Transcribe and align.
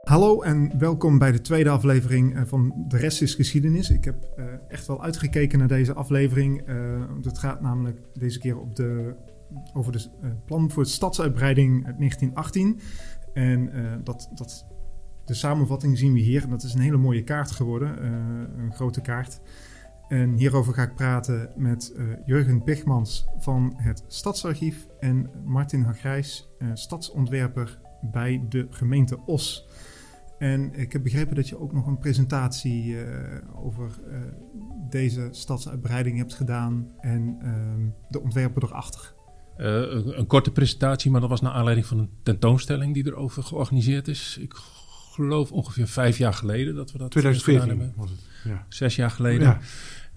Hallo 0.00 0.42
en 0.42 0.78
welkom 0.78 1.18
bij 1.18 1.32
de 1.32 1.40
tweede 1.40 1.70
aflevering 1.70 2.36
eh, 2.36 2.42
van 2.44 2.84
De 2.88 2.96
Rest 2.96 3.22
is 3.22 3.34
Geschiedenis. 3.34 3.90
Ik 3.90 4.04
heb 4.04 4.34
uh, 4.38 4.44
echt 4.68 4.86
wel 4.86 5.02
uitgekeken 5.02 5.58
naar 5.58 5.68
deze 5.68 5.94
aflevering. 5.94 6.68
Uh, 6.68 7.02
het 7.22 7.38
gaat 7.38 7.60
namelijk 7.60 8.00
deze 8.14 8.38
keer 8.38 8.58
op 8.58 8.76
de, 8.76 9.14
over 9.72 9.92
het 9.92 10.10
plan 10.44 10.70
voor 10.70 10.82
de 10.82 10.88
stadsuitbreiding 10.88 11.86
uit 11.86 11.98
1918. 11.98 12.80
En 13.34 13.70
dat, 14.04 14.30
dat, 14.34 14.66
de 15.24 15.34
samenvatting 15.34 15.98
zien 15.98 16.12
we 16.12 16.20
hier. 16.20 16.48
Dat 16.48 16.62
is 16.62 16.74
een 16.74 16.80
hele 16.80 16.96
mooie 16.96 17.24
kaart 17.24 17.50
geworden, 17.50 18.04
een 18.58 18.72
grote 18.72 19.00
kaart. 19.00 19.40
En 20.08 20.32
hierover 20.32 20.74
ga 20.74 20.82
ik 20.82 20.94
praten 20.94 21.52
met 21.56 21.94
Jurgen 22.24 22.62
Pigmans 22.62 23.26
van 23.38 23.74
het 23.76 24.04
Stadsarchief 24.06 24.86
en 25.00 25.30
Martin 25.44 25.82
Hagrijs, 25.82 26.48
stadsontwerper 26.74 27.80
bij 28.00 28.44
de 28.48 28.66
gemeente 28.70 29.18
Os. 29.26 29.68
En 30.38 30.74
ik 30.74 30.92
heb 30.92 31.02
begrepen 31.02 31.34
dat 31.36 31.48
je 31.48 31.60
ook 31.60 31.72
nog 31.72 31.86
een 31.86 31.98
presentatie 31.98 32.84
uh, 32.84 33.04
over 33.54 33.90
uh, 34.08 34.18
deze 34.90 35.28
stadsuitbreiding 35.30 36.18
hebt 36.18 36.34
gedaan 36.34 36.86
en 37.00 37.38
uh, 37.42 37.52
de 38.08 38.20
ontwerpen 38.20 38.62
erachter. 38.62 39.14
Een, 39.56 40.18
een, 40.18 40.26
korte 40.26 40.50
presentatie, 40.50 41.10
maar 41.10 41.20
dat 41.20 41.30
was 41.30 41.40
naar 41.40 41.52
aanleiding 41.52 41.86
van 41.86 41.98
een 41.98 42.10
tentoonstelling 42.22 42.94
die 42.94 43.06
erover 43.06 43.42
georganiseerd 43.42 44.08
is. 44.08 44.38
Ik 44.40 44.54
geloof 45.12 45.52
ongeveer 45.52 45.88
vijf 45.88 46.18
jaar 46.18 46.34
geleden 46.34 46.74
dat 46.74 46.92
we 46.92 46.98
dat 46.98 47.10
2014 47.10 47.62
gedaan 47.62 47.86
hebben. 47.86 48.00
was 48.00 48.10
het. 48.10 48.20
Ja. 48.44 48.66
Zes 48.68 48.96
jaar 48.96 49.10
geleden. 49.10 49.46
Ja. 49.46 49.58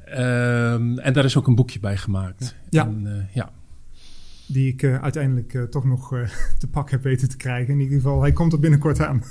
Ehm, 0.06 0.98
en 0.98 1.14
daar 1.14 1.26
is 1.26 1.38
ook 1.38 1.48
een 1.48 1.56
boekje 1.56 1.80
bij 1.80 1.98
gemaakt. 1.98 2.56
Ja. 2.70 2.86
En, 2.86 3.30
ja. 3.34 3.52
Die 4.48 4.74
ik 4.74 4.84
uiteindelijk 4.84 5.68
toch 5.70 5.86
nog 5.86 6.10
te 6.60 6.68
pak 6.68 6.90
heb 6.90 7.04
weten 7.04 7.30
te 7.30 7.38
krijgen. 7.38 7.74
In 7.74 7.80
ieder 7.80 7.96
geval, 7.96 8.22
hij 8.22 8.32
komt 8.32 8.54
er 8.54 8.60
binnenkort 8.60 9.00
aan. 9.00 9.24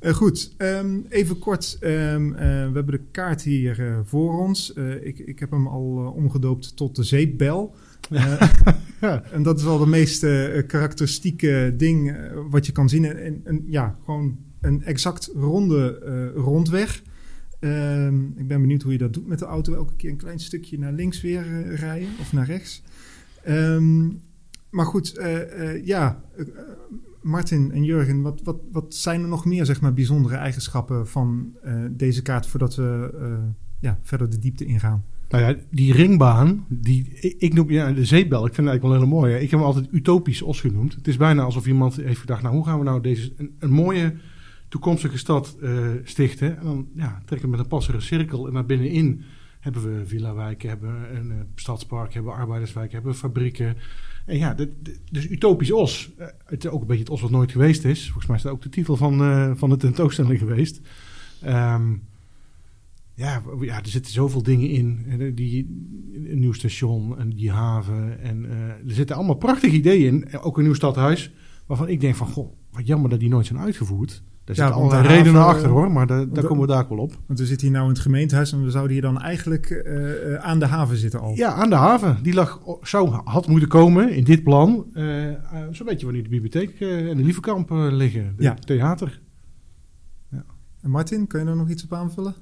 Uh, 0.00 0.12
goed, 0.20 0.54
um, 0.58 1.06
even 1.08 1.38
kort. 1.38 1.78
Um, 1.80 2.32
uh, 2.32 2.38
we 2.38 2.44
hebben 2.74 2.90
de 2.90 3.00
kaart 3.10 3.42
hier 3.42 3.80
uh, 3.80 3.98
voor 4.04 4.38
ons. 4.38 4.72
Ik, 5.00 5.18
ik, 5.18 5.38
heb 5.38 5.50
hem 5.50 5.66
al 5.66 6.12
omgedoopt 6.16 6.76
tot 6.76 6.96
de 6.96 7.02
zeepbel. 7.02 7.74
ja. 9.00 9.22
En 9.32 9.42
dat 9.42 9.58
is 9.58 9.64
wel 9.64 9.78
de 9.78 9.86
meest 9.86 10.20
karakteristieke 10.66 11.74
ding 11.76 12.16
wat 12.50 12.66
je 12.66 12.72
kan 12.72 12.88
zien. 12.88 13.04
En, 13.04 13.40
en, 13.44 13.64
ja, 13.66 13.98
gewoon 14.04 14.38
een 14.60 14.84
exact 14.84 15.30
ronde 15.34 15.98
rondweg. 16.34 17.02
Um, 17.60 18.34
ik 18.36 18.48
ben 18.48 18.60
benieuwd 18.60 18.82
hoe 18.82 18.92
je 18.92 18.98
dat 18.98 19.12
doet 19.12 19.26
met 19.26 19.38
de 19.38 19.44
auto. 19.44 19.74
Elke 19.74 19.96
keer 19.96 20.10
een 20.10 20.16
klein 20.16 20.38
stukje 20.38 20.78
naar 20.78 20.92
links 20.92 21.20
weer 21.20 21.74
rijden 21.74 22.08
of 22.20 22.32
naar 22.32 22.46
rechts. 22.46 22.82
Maar 24.70 24.86
goed, 24.86 25.20
ja 25.84 26.22
Martin 27.22 27.72
en 27.72 27.84
Jurgen, 27.84 28.22
wat, 28.22 28.40
wat, 28.42 28.56
wat 28.72 28.94
zijn 28.94 29.22
er 29.22 29.28
nog 29.28 29.44
meer 29.44 29.66
zeg 29.66 29.80
maar, 29.80 29.94
bijzondere 29.94 30.36
eigenschappen 30.36 31.08
van 31.08 31.52
deze 31.90 32.22
kaart 32.22 32.46
voordat 32.46 32.74
we 32.74 33.10
ja, 33.80 33.98
verder 34.02 34.30
de 34.30 34.38
diepte 34.38 34.64
ingaan? 34.64 35.04
Nou 35.28 35.44
ja, 35.44 35.56
die 35.70 35.92
ringbaan, 35.92 36.64
die, 36.68 37.12
ik, 37.38 37.54
noem 37.54 37.70
ja, 37.70 37.92
de 37.92 38.04
zeepbel, 38.04 38.46
ik 38.46 38.54
vind 38.54 38.68
het 38.68 38.80
eigenlijk 38.80 38.82
wel 38.82 39.08
heel 39.08 39.20
mooi. 39.20 39.34
Ik 39.34 39.50
heb 39.50 39.58
hem 39.58 39.68
altijd 39.68 39.88
utopisch 39.90 40.42
os 40.42 40.60
genoemd. 40.60 40.94
Het 40.94 41.08
is 41.08 41.16
bijna 41.16 41.42
alsof 41.42 41.66
iemand 41.66 41.96
heeft 41.96 42.20
gedacht, 42.20 42.42
nou 42.42 42.54
hoe 42.54 42.64
gaan 42.64 42.78
we 42.78 42.84
nou 42.84 43.00
deze, 43.00 43.32
een, 43.58 43.70
mooie 43.70 44.14
toekomstige 44.68 45.18
stad 45.18 45.56
stichten? 46.04 46.58
En 46.58 46.64
dan 46.64 46.88
ja, 46.94 47.22
trekken 47.24 47.50
we 47.50 47.56
met 47.56 47.64
een 47.64 47.70
passere 47.70 48.00
cirkel 48.00 48.46
en 48.46 48.52
naar 48.52 48.66
binnenin 48.66 49.22
hebben 49.60 49.98
we 49.98 50.06
villa-wijken, 50.06 50.68
hebben 50.68 51.16
een 51.16 51.46
stadspark, 51.54 52.14
hebben 52.14 52.32
arbeiderswijken, 52.32 52.94
hebben 52.94 53.14
fabrieken. 53.14 53.76
En 54.26 54.38
ja, 54.38 54.56
dus 55.10 55.28
utopisch 55.28 55.72
os. 55.72 56.12
Uh, 56.18 56.26
het 56.44 56.64
is 56.64 56.70
ook 56.70 56.80
een 56.80 56.86
beetje 56.86 57.02
het 57.02 57.12
os 57.12 57.20
wat 57.20 57.30
nooit 57.30 57.52
geweest 57.52 57.84
is. 57.84 58.04
Volgens 58.04 58.26
mij 58.26 58.36
is 58.36 58.42
dat 58.42 58.52
ook 58.52 58.62
de 58.62 58.68
titel 58.68 58.96
van, 58.96 59.22
uh, 59.22 59.52
van 59.54 59.68
de 59.68 59.76
tentoonstelling 59.76 60.38
geweest. 60.38 60.80
Um, 61.46 62.02
ja, 63.14 63.42
ja, 63.60 63.78
er 63.78 63.88
zitten 63.88 64.12
zoveel 64.12 64.42
dingen 64.42 64.70
in. 64.70 65.32
Die, 65.34 65.66
een 66.14 66.38
nieuw 66.38 66.52
station, 66.52 67.18
en 67.18 67.30
die 67.30 67.50
haven. 67.50 68.20
En 68.20 68.44
er 68.86 68.94
zitten 68.94 69.16
allemaal 69.16 69.34
prachtige 69.34 69.76
ideeën 69.76 70.24
in. 70.24 70.38
Ook 70.38 70.56
een 70.56 70.64
nieuw 70.64 70.74
stadhuis. 70.74 71.32
Waarvan 71.66 71.88
ik 71.88 72.00
denk 72.00 72.14
van, 72.14 72.26
goh, 72.26 72.52
wat 72.70 72.86
jammer 72.86 73.10
dat 73.10 73.20
die 73.20 73.28
nooit 73.28 73.46
zijn 73.46 73.58
uitgevoerd. 73.58 74.22
Daar 74.48 74.56
ja, 74.56 74.64
zitten 74.66 74.82
allerlei 74.82 75.16
redenen 75.16 75.44
achter 75.44 75.68
hoor, 75.68 75.92
maar 75.92 76.06
daar, 76.06 76.28
daar 76.28 76.44
komen 76.44 76.66
we 76.66 76.72
daar 76.72 76.88
wel 76.88 76.98
op. 76.98 77.18
Want 77.26 77.38
we 77.38 77.46
zitten 77.46 77.66
hier 77.66 77.76
nou 77.76 77.88
in 77.88 77.94
het 77.94 78.02
gemeentehuis 78.02 78.52
en 78.52 78.64
we 78.64 78.70
zouden 78.70 78.92
hier 78.92 79.02
dan 79.02 79.20
eigenlijk 79.20 79.70
uh, 79.70 80.34
aan 80.34 80.58
de 80.58 80.66
haven 80.66 80.96
zitten 80.96 81.20
al. 81.20 81.34
Ja, 81.34 81.52
aan 81.52 81.68
de 81.70 81.76
haven. 81.76 82.18
Die 82.22 82.34
lag, 82.34 82.60
zou, 82.82 83.10
had 83.24 83.46
moeten 83.46 83.68
komen 83.68 84.10
in 84.10 84.24
dit 84.24 84.42
plan. 84.42 84.86
Uh, 84.94 85.26
Zo'n 85.70 85.86
beetje 85.86 86.06
waar 86.06 86.14
nu 86.14 86.22
de 86.22 86.28
bibliotheek 86.28 86.80
en 86.80 87.16
de 87.16 87.24
Lievekamp 87.24 87.70
liggen. 87.70 88.34
De 88.36 88.42
ja. 88.42 88.54
theater. 88.54 89.20
Ja. 90.30 90.44
En 90.82 90.90
Martin, 90.90 91.26
kun 91.26 91.40
je 91.40 91.46
er 91.46 91.56
nog 91.56 91.68
iets 91.68 91.84
op 91.84 91.92
aanvullen? 91.92 92.34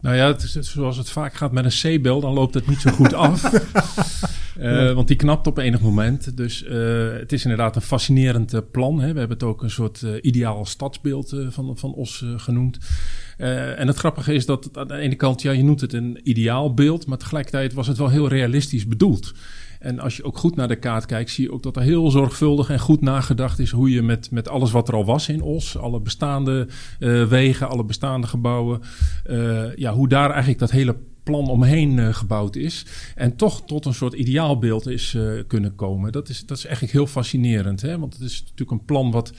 Nou 0.00 0.16
ja, 0.16 0.26
het 0.26 0.42
is, 0.42 0.52
zoals 0.52 0.96
het 0.96 1.10
vaak 1.10 1.34
gaat 1.34 1.52
met 1.52 1.64
een 1.64 1.98
C-bel, 1.98 2.20
dan 2.20 2.32
loopt 2.32 2.54
het 2.54 2.66
niet 2.66 2.80
zo 2.80 2.90
goed 2.90 3.14
af. 3.14 3.42
uh, 4.60 4.92
want 4.92 5.08
die 5.08 5.16
knapt 5.16 5.46
op 5.46 5.58
enig 5.58 5.80
moment. 5.80 6.36
Dus 6.36 6.64
uh, 6.64 7.12
het 7.12 7.32
is 7.32 7.42
inderdaad 7.42 7.76
een 7.76 7.82
fascinerend 7.82 8.54
uh, 8.54 8.60
plan. 8.70 9.00
Hè. 9.00 9.12
We 9.12 9.18
hebben 9.18 9.38
het 9.38 9.46
ook 9.46 9.62
een 9.62 9.70
soort 9.70 10.04
ideaal 10.20 10.64
stadsbeeld 10.66 11.36
van, 11.48 11.78
van 11.78 11.94
Os 11.94 12.24
genoemd. 12.36 12.78
en 13.36 13.86
het 13.86 13.96
grappige 13.96 14.34
is 14.34 14.46
dat 14.46 14.68
aan 14.72 14.88
de 14.88 14.96
ene 14.96 15.14
kant, 15.14 15.42
ja, 15.42 15.50
je 15.50 15.64
noemt 15.64 15.80
het 15.80 15.92
een 15.92 16.20
ideaal 16.22 16.74
beeld, 16.74 17.06
maar 17.06 17.18
tegelijkertijd 17.18 17.72
was 17.72 17.86
het 17.86 17.98
wel 17.98 18.08
heel 18.08 18.28
realistisch 18.28 18.86
bedoeld. 18.86 19.32
En 19.80 19.98
als 19.98 20.16
je 20.16 20.24
ook 20.24 20.38
goed 20.38 20.56
naar 20.56 20.68
de 20.68 20.76
kaart 20.76 21.06
kijkt, 21.06 21.30
zie 21.30 21.44
je 21.44 21.52
ook 21.52 21.62
dat 21.62 21.76
er 21.76 21.82
heel 21.82 22.10
zorgvuldig 22.10 22.70
en 22.70 22.78
goed 22.78 23.00
nagedacht 23.00 23.58
is 23.58 23.70
hoe 23.70 23.90
je 23.90 24.02
met, 24.02 24.30
met 24.30 24.48
alles 24.48 24.70
wat 24.70 24.88
er 24.88 24.94
al 24.94 25.04
was 25.04 25.28
in 25.28 25.42
Os, 25.42 25.76
alle 25.76 26.00
bestaande 26.00 26.68
uh, 26.98 27.26
wegen, 27.26 27.68
alle 27.68 27.84
bestaande 27.84 28.26
gebouwen, 28.26 28.80
uh, 29.30 29.76
ja, 29.76 29.92
hoe 29.92 30.08
daar 30.08 30.30
eigenlijk 30.30 30.58
dat 30.58 30.70
hele 30.70 30.96
plan 31.30 31.48
omheen 31.48 31.96
uh, 31.96 32.14
gebouwd 32.14 32.56
is. 32.56 32.84
En 33.14 33.36
toch 33.36 33.62
tot 33.66 33.84
een 33.84 33.94
soort 33.94 34.12
ideaalbeeld 34.12 34.86
is 34.86 35.14
uh, 35.14 35.42
kunnen 35.46 35.74
komen. 35.74 36.12
Dat 36.12 36.28
is, 36.28 36.46
dat 36.46 36.56
is 36.58 36.64
eigenlijk 36.64 36.94
heel 36.94 37.06
fascinerend. 37.06 37.80
Hè? 37.80 37.98
Want 37.98 38.12
het 38.12 38.22
is 38.22 38.40
natuurlijk 38.40 38.70
een 38.70 38.84
plan 38.84 39.10
wat 39.10 39.32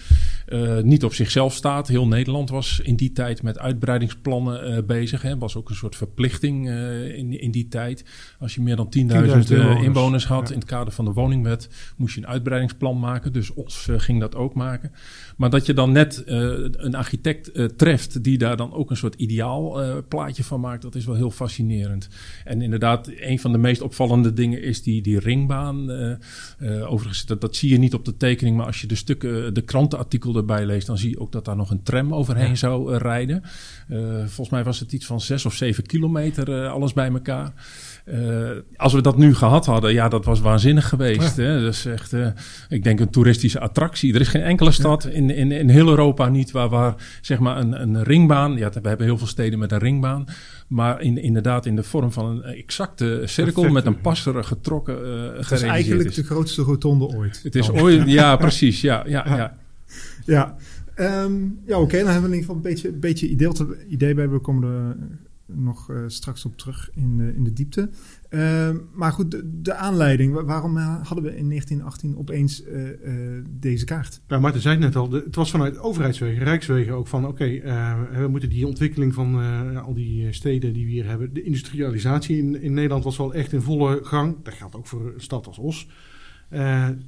uh, 0.52 0.80
niet 0.80 1.04
op 1.04 1.14
zichzelf 1.14 1.54
staat. 1.54 1.88
Heel 1.88 2.08
Nederland 2.08 2.50
was 2.50 2.80
in 2.84 2.96
die 2.96 3.12
tijd 3.12 3.44
met 3.44 3.60
uitbreidingsplannen 3.60 4.86
bezig. 4.86 5.22
Het 5.22 5.40
was 5.40 5.56
ook 5.56 5.70
een 5.70 5.76
soort 5.76 5.96
verplichting 5.96 6.70
in, 7.16 7.40
in 7.40 7.52
die 7.52 7.68
tijd. 7.68 8.06
Als 8.40 8.56
je 8.56 8.62
meer 8.62 8.76
dan 8.76 8.86
10.000 8.86 8.92
inwoners. 9.00 9.50
inwoners 9.84 10.26
had 10.26 10.48
ja. 10.48 10.54
in 10.54 10.60
het 10.60 10.70
kader 10.70 10.94
van 10.94 11.06
de 11.06 11.12
woningwet, 11.12 11.70
moest 11.98 12.16
je 12.16 12.22
een 12.22 12.28
uitbreidingsplan 12.28 13.00
maken. 13.00 13.34
Dus 13.34 13.54
OS 13.54 13.88
ging 13.98 14.20
dat 14.20 14.36
ook 14.36 14.54
maken. 14.54 14.92
Maar 15.38 15.50
dat 15.50 15.66
je 15.66 15.74
dan 15.74 15.92
net 15.92 16.24
een 16.26 16.96
architect 16.96 17.78
treft 17.78 18.24
die 18.24 18.38
daar 18.38 18.58
dan 18.58 18.74
ook 18.74 18.90
een 18.90 18.98
soort 18.98 19.16
ideaal 19.16 19.80
plaatje 20.08 20.44
van 20.44 20.60
maakt, 20.60 20.82
dat 20.82 20.96
is 20.96 21.06
wel 21.06 21.16
heel 21.16 21.32
fascinerend. 21.32 22.10
En 22.44 22.62
inderdaad, 22.62 23.10
een 23.16 23.40
van 23.40 23.52
de 23.52 23.58
meest 23.58 23.82
opvallende 23.82 24.34
dingen 24.34 24.62
is 24.62 24.84
die, 24.84 25.02
die 25.02 25.20
ringbaan. 25.20 25.92
Overigens, 26.88 27.26
dat, 27.26 27.42
dat, 27.42 27.56
zie 27.56 27.70
je 27.70 27.78
niet 27.78 27.94
op 27.94 28.06
de 28.06 28.18
tekening, 28.18 28.58
maar 28.58 28.66
als 28.66 28.82
je 28.82 28.88
de 28.88 28.96
stukken, 28.96 29.54
de 29.54 29.62
krantenartikel 29.62 30.32
erbij 30.42 30.66
leest, 30.66 30.88
dan 30.88 30.98
zie 30.98 31.10
je 31.10 31.20
ook 31.20 31.32
dat 31.32 31.46
daar 31.46 31.56
nog 31.56 31.72
een 31.72 31.84
tram 31.84 32.14
overheen 32.14 32.50
ja. 32.50 32.56
zou 32.56 32.94
uh, 32.94 32.98
rijden. 32.98 33.44
volgens 34.26 34.50
mij 34.50 34.64
was 34.64 34.80
het 34.80 34.92
iets 34.92 35.06
van 35.06 35.22
zes 35.22 35.46
of 35.46 35.54
zeven 35.54 35.86
kilometer, 35.86 36.68
alles 36.68 36.94
bij 36.94 37.10
elkaar. 37.10 37.54
Als 38.76 38.94
we 38.94 39.02
dat 39.02 39.18
nu 39.18 39.36
gehad 39.36 39.66
hadden, 39.66 39.94
ja, 39.94 40.10
dat 40.10 40.26
was 40.26 40.40
waanzinnig 40.40 40.90
geweest. 40.90 41.38
Ja. 41.38 41.44
Hè? 41.44 41.62
Dat 41.62 41.74
is 41.74 41.86
echt, 41.86 42.14
ik 42.70 42.84
denk, 42.84 43.00
een 43.00 43.10
toeristische 43.10 43.60
attractie. 43.60 44.14
Er 44.14 44.22
is 44.22 44.28
geen 44.28 44.42
enkele 44.42 44.72
stad 44.72 45.06
in, 45.06 45.30
in, 45.30 45.52
in 45.52 45.70
heel 45.70 45.90
Europa 45.90 46.30
niet 46.30 46.52
waar, 46.52 46.70
waar 46.70 46.96
zeg 47.22 47.40
maar 47.40 47.58
een, 47.58 47.82
een 47.82 48.04
ringbaan. 48.04 48.58
Ja, 48.58 48.70
we 48.70 48.88
hebben 48.88 49.06
heel 49.06 49.18
veel 49.18 49.28
steden 49.28 49.60
met 49.60 49.72
een 49.72 49.80
ringbaan. 49.80 50.26
Maar 50.68 51.02
in, 51.02 51.18
inderdaad 51.18 51.66
in 51.66 51.76
de 51.76 51.84
vorm 51.84 52.12
van 52.12 52.26
een 52.26 52.44
exacte 52.44 53.22
cirkel 53.26 53.70
met 53.70 53.86
een 53.86 54.02
passer 54.02 54.44
getrokken. 54.44 54.98
Uh, 55.06 55.38
het 55.38 55.52
is 55.52 55.62
eigenlijk 55.62 56.10
is. 56.10 56.16
de 56.16 56.24
grootste 56.24 56.62
rotonde 56.62 57.06
ooit. 57.06 57.40
Het 57.44 57.56
is 57.56 57.72
ooit, 57.72 58.10
ja, 58.10 58.36
precies. 58.46 58.82
Ja, 58.82 59.04
ja, 59.08 59.24
ja. 59.26 59.58
Ja. 60.26 60.56
Um, 60.96 61.60
ja, 61.66 61.80
oké. 61.80 61.98
Dan 61.98 62.08
hebben 62.08 62.30
we 62.30 62.36
in 62.36 62.42
ieder 62.42 62.56
geval 62.56 62.56
een 62.56 62.62
beetje, 62.62 62.92
beetje 62.92 63.28
idee, 63.28 63.52
idee 63.88 64.14
bij. 64.14 64.30
We 64.30 64.40
komen 64.40 64.70
er 64.70 64.96
nog 65.56 65.90
uh, 65.90 66.04
straks 66.08 66.46
op 66.46 66.58
terug 66.58 66.90
in 66.94 67.18
de, 67.18 67.36
in 67.36 67.44
de 67.44 67.54
diepte. 67.54 67.90
Uh, 68.30 68.70
maar 68.94 69.12
goed, 69.12 69.42
de, 69.46 69.74
aanleiding. 69.74 70.42
Waarom 70.46 70.78
hadden 70.78 71.24
we 71.24 71.38
in 71.38 71.50
1918 71.50 72.18
opeens 72.18 72.64
deze 73.50 73.86
kaart? 73.86 74.22
Nou, 74.28 74.42
Marten 74.42 74.62
zei 74.62 74.76
het 74.76 74.84
net 74.84 74.96
al. 74.96 75.12
Het 75.12 75.36
was 75.36 75.52
vanuit 75.52 75.80
overheidswegen, 75.80 76.44
rijkswegen 76.44 76.94
ook 76.94 77.08
van... 77.08 77.28
oké, 77.28 77.62
we 78.14 78.28
moeten 78.30 78.50
die 78.50 78.68
ontwikkeling 78.68 79.14
van 79.14 79.36
al 79.84 79.94
die 79.94 80.34
steden 80.34 80.74
die 80.74 80.86
we 80.86 80.92
hier 80.92 81.08
hebben... 81.08 81.34
de 81.34 81.44
industrialisatie 81.44 82.38
in, 82.38 82.62
in 82.62 82.74
Nederland 82.74 83.04
was 83.04 83.18
wel 83.18 83.34
echt 83.34 83.54
in 83.54 83.62
volle 83.62 84.00
gang. 84.04 84.36
Dat 84.44 84.54
geldt 84.54 84.76
ook 84.76 84.88
voor 84.88 85.14
een 85.14 85.22
stad 85.22 85.48
als 85.48 85.58
Os. 85.58 85.88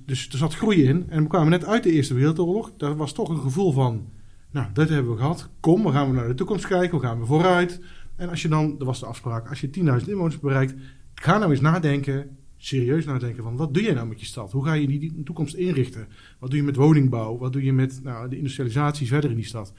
Dus 0.06 0.30
er 0.30 0.38
zat 0.38 0.56
groei 0.56 0.84
in. 0.84 1.10
En 1.10 1.24
we 1.24 1.30
kwamen 1.30 1.50
net 1.50 1.66
uit 1.66 1.84
de 1.84 1.92
Eerste 1.92 2.14
Wereldoorlog. 2.14 2.72
Daar 2.78 2.96
was 2.96 3.14
toch 3.14 3.30
een 3.30 3.40
gevoel 3.40 3.72
van... 3.72 4.10
nou, 4.52 4.68
dat 4.74 4.90
hebben 4.90 5.12
we 5.12 5.18
gehad. 5.18 5.50
Kom, 5.60 5.84
we 5.84 5.92
gaan 5.92 6.10
we 6.10 6.16
naar 6.16 6.28
de 6.28 6.34
toekomst 6.34 6.68
kijken. 6.68 7.00
We 7.00 7.06
gaan 7.06 7.20
we 7.20 7.26
vooruit... 7.26 7.82
En 8.16 8.30
als 8.30 8.42
je 8.42 8.48
dan, 8.48 8.76
er 8.80 8.86
was 8.86 9.00
de 9.00 9.06
afspraak, 9.06 9.50
als 9.50 9.62
je 9.62 10.00
10.000 10.02 10.08
inwoners 10.10 10.40
bereikt, 10.40 10.74
ga 11.16 11.38
nou 11.38 11.52
eens 11.52 11.62
nadenken, 11.62 12.38
serieus 12.58 13.06
nadenken 13.06 13.44
van 13.44 13.56
wat 13.56 13.74
doe 13.74 13.84
jij 13.84 13.94
nou 13.94 14.08
met 14.08 14.20
je 14.20 14.26
stad? 14.26 14.52
Hoe 14.52 14.66
ga 14.66 14.74
je 14.74 14.88
die, 14.88 15.00
die 15.00 15.24
toekomst 15.24 15.56
inrichten? 15.56 16.08
Wat 16.40 16.50
doe 16.50 16.60
je 16.60 16.66
met 16.66 16.76
woningbouw? 16.76 17.38
Wat 17.38 17.54
doe 17.54 17.64
je 17.64 17.74
met 17.74 18.00
nou, 18.04 18.30
de 18.30 18.38
industrialisatie 18.38 19.08
verder 19.08 19.30
in 19.30 19.36
die 19.36 19.46
stad? 19.46 19.74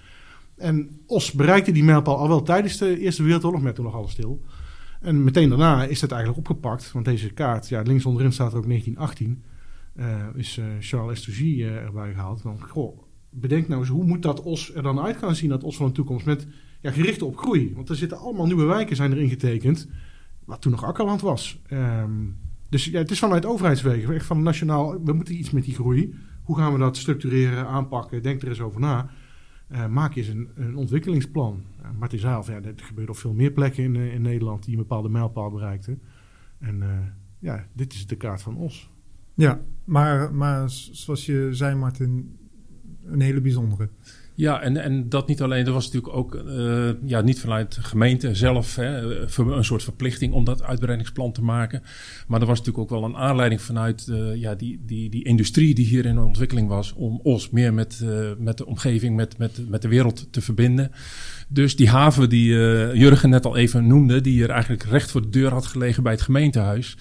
En 0.56 1.00
Os 1.06 1.32
bereikte 1.32 1.72
die 1.72 1.84
mijlpaal 1.84 2.16
al 2.16 2.28
wel 2.28 2.42
tijdens 2.42 2.78
de 2.78 2.98
Eerste 2.98 3.22
Wereldoorlog, 3.22 3.62
met 3.62 3.74
toen 3.74 3.84
nog 3.84 3.94
alles 3.94 4.10
stil. 4.10 4.42
En 5.00 5.24
meteen 5.24 5.48
daarna 5.48 5.84
is 5.84 6.00
dat 6.00 6.10
eigenlijk 6.10 6.48
opgepakt. 6.48 6.92
Want 6.92 7.04
deze 7.04 7.32
kaart, 7.32 7.68
ja, 7.68 7.82
links 7.82 8.06
onderin 8.06 8.32
staat 8.32 8.52
er 8.52 8.58
ook 8.58 8.68
1918. 8.68 9.42
Uh, 9.96 10.26
is 10.34 10.58
uh, 10.58 10.64
Charles 10.80 11.18
Estougy 11.18 11.62
uh, 11.62 11.76
erbij 11.76 12.12
gehaald. 12.12 12.42
Dan, 12.42 12.60
goh, 12.60 13.02
bedenk 13.30 13.68
nou 13.68 13.80
eens, 13.80 13.90
hoe 13.90 14.04
moet 14.04 14.22
dat 14.22 14.42
Os 14.42 14.74
er 14.74 14.82
dan 14.82 15.00
uit 15.00 15.16
gaan 15.16 15.34
zien, 15.34 15.48
dat 15.48 15.64
Os 15.64 15.76
van 15.76 15.86
de 15.86 15.92
toekomst, 15.92 16.26
met 16.26 16.46
ja, 16.80 16.90
gericht 16.90 17.22
op 17.22 17.36
groei. 17.36 17.74
Want 17.74 17.88
er 17.88 17.96
zitten 17.96 18.18
allemaal 18.18 18.46
nieuwe 18.46 18.64
wijken 18.64 18.96
zijn 18.96 19.12
erin 19.12 19.28
getekend, 19.28 19.88
wat 20.44 20.60
toen 20.60 20.70
nog 20.70 20.84
akkerland 20.84 21.20
was. 21.20 21.62
Um, 21.72 22.36
dus 22.68 22.84
ja, 22.84 22.98
het 22.98 23.10
is 23.10 23.18
vanuit 23.18 23.46
overheidswegen, 23.46 24.14
echt 24.14 24.26
van 24.26 24.42
nationaal, 24.42 25.04
we 25.04 25.12
moeten 25.12 25.38
iets 25.38 25.50
met 25.50 25.64
die 25.64 25.74
groei. 25.74 26.14
Hoe 26.42 26.56
gaan 26.56 26.72
we 26.72 26.78
dat 26.78 26.96
structureren, 26.96 27.66
aanpakken? 27.66 28.22
Denk 28.22 28.42
er 28.42 28.48
eens 28.48 28.60
over 28.60 28.80
na. 28.80 29.10
Maak 29.88 30.14
eens 30.14 30.28
een, 30.28 30.48
een 30.54 30.76
ontwikkelingsplan. 30.76 31.62
Uh, 31.82 32.00
het 32.00 32.12
is 32.12 32.20
zelf, 32.20 32.46
ja, 32.48 32.60
dat 32.60 32.82
gebeurt 32.82 33.08
op 33.08 33.16
veel 33.16 33.32
meer 33.32 33.50
plekken 33.50 33.84
in, 33.84 33.96
in 33.96 34.22
Nederland 34.22 34.64
die 34.64 34.72
een 34.72 34.80
bepaalde 34.80 35.08
mijlpaal 35.08 35.50
bereikten. 35.50 36.02
En 36.58 36.82
ja, 37.38 37.66
dit 37.72 37.92
is 37.92 38.06
de 38.06 38.16
kaart 38.16 38.42
van 38.42 38.56
Os. 38.56 38.92
Ja, 39.34 39.60
maar, 39.84 40.34
maar 40.34 40.70
zoals 40.70 41.26
je 41.26 41.48
zei, 41.50 41.74
Martin, 41.74 42.36
een 43.06 43.20
hele 43.20 43.40
bijzondere. 43.40 43.88
Ja, 44.36 44.60
en, 44.60 44.76
en 44.76 45.08
dat 45.08 45.28
niet 45.28 45.42
alleen. 45.42 45.64
Dat 45.64 45.74
was 45.74 45.84
natuurlijk 45.84 46.16
ook 46.16 46.34
uh, 46.34 46.90
ja, 47.04 47.20
niet 47.20 47.40
vanuit 47.40 47.74
de 47.74 47.82
gemeente 47.82 48.34
zelf 48.34 48.76
hè, 48.76 49.16
een 49.36 49.64
soort 49.64 49.82
verplichting 49.82 50.32
om 50.32 50.44
dat 50.44 50.62
uitbreidingsplan 50.62 51.32
te 51.32 51.42
maken. 51.42 51.82
Maar 52.26 52.40
er 52.40 52.46
was 52.46 52.58
natuurlijk 52.58 52.84
ook 52.92 53.00
wel 53.00 53.08
een 53.08 53.16
aanleiding 53.16 53.60
vanuit 53.60 54.06
uh, 54.10 54.34
ja, 54.34 54.54
die, 54.54 54.82
die, 54.86 55.10
die 55.10 55.24
industrie 55.24 55.74
die 55.74 55.86
hier 55.86 56.06
in 56.06 56.18
ontwikkeling 56.18 56.68
was. 56.68 56.92
Om 56.92 57.20
ons 57.22 57.50
meer 57.50 57.74
met, 57.74 58.04
met 58.38 58.58
de 58.58 58.66
omgeving, 58.66 59.16
met, 59.16 59.38
met, 59.38 59.68
met 59.68 59.82
de 59.82 59.88
wereld 59.88 60.32
te 60.32 60.40
verbinden. 60.40 60.90
Dus 61.48 61.76
die 61.76 61.88
haven 61.88 62.28
die 62.28 62.48
Jurgen 62.98 63.30
net 63.30 63.44
al 63.44 63.56
even 63.56 63.86
noemde, 63.86 64.20
die 64.20 64.32
hier 64.32 64.50
eigenlijk 64.50 64.82
recht 64.82 65.10
voor 65.10 65.22
de 65.22 65.30
deur 65.30 65.50
had 65.50 65.66
gelegen 65.66 66.02
bij 66.02 66.12
het 66.12 66.22
gemeentehuis. 66.22 66.96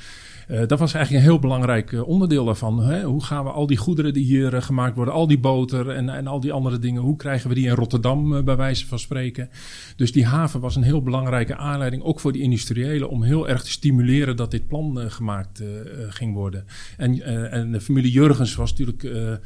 Uh, 0.54 0.60
dat 0.68 0.80
was 0.80 0.94
eigenlijk 0.94 1.26
een 1.26 1.30
heel 1.32 1.40
belangrijk 1.40 1.92
uh, 1.92 2.08
onderdeel 2.08 2.46
daarvan. 2.46 2.84
Hè? 2.84 3.04
Hoe 3.04 3.24
gaan 3.24 3.44
we 3.44 3.50
al 3.50 3.68
die 3.68 3.78
goederen 3.78 4.14
die 4.14 4.24
hier 4.24 4.54
uh, 4.54 4.62
gemaakt 4.62 4.96
worden, 4.96 5.14
al 5.14 5.28
die 5.28 5.40
boter 5.40 5.90
en, 5.90 6.10
en 6.10 6.28
al 6.28 6.40
die 6.40 6.52
andere 6.52 6.80
dingen, 6.80 7.02
hoe 7.02 7.16
krijgen 7.16 7.50
we 7.50 7.56
die 7.56 7.68
in 7.68 7.76
Rotterdam 7.76 8.46
bij 8.46 8.56
wijze 8.56 8.88
van 8.88 9.00
spreken? 9.00 9.50
Dus 9.96 10.12
die 10.12 10.26
haven 10.26 10.60
was 10.60 10.76
een 10.76 10.84
heel 10.84 11.02
belangrijke 11.02 11.56
aanleiding, 11.56 12.04
ook 12.04 12.20
voor 12.20 12.32
die 12.32 12.42
industriëlen, 12.42 13.10
om 13.10 13.24
heel 13.24 13.50
erg 13.50 13.64
te 13.64 13.72
stimuleren 13.72 14.36
dat 14.36 14.52
dit 14.52 14.68
plan 14.68 15.12
gemaakt 15.12 15.64
ging 16.10 16.34
worden. 16.34 16.66
En, 16.98 17.22
en 17.52 17.72
de 17.72 17.82
familie 17.82 18.12
Jurgens 18.12 18.56
was 18.56 18.70
natuurlijk, 18.70 19.40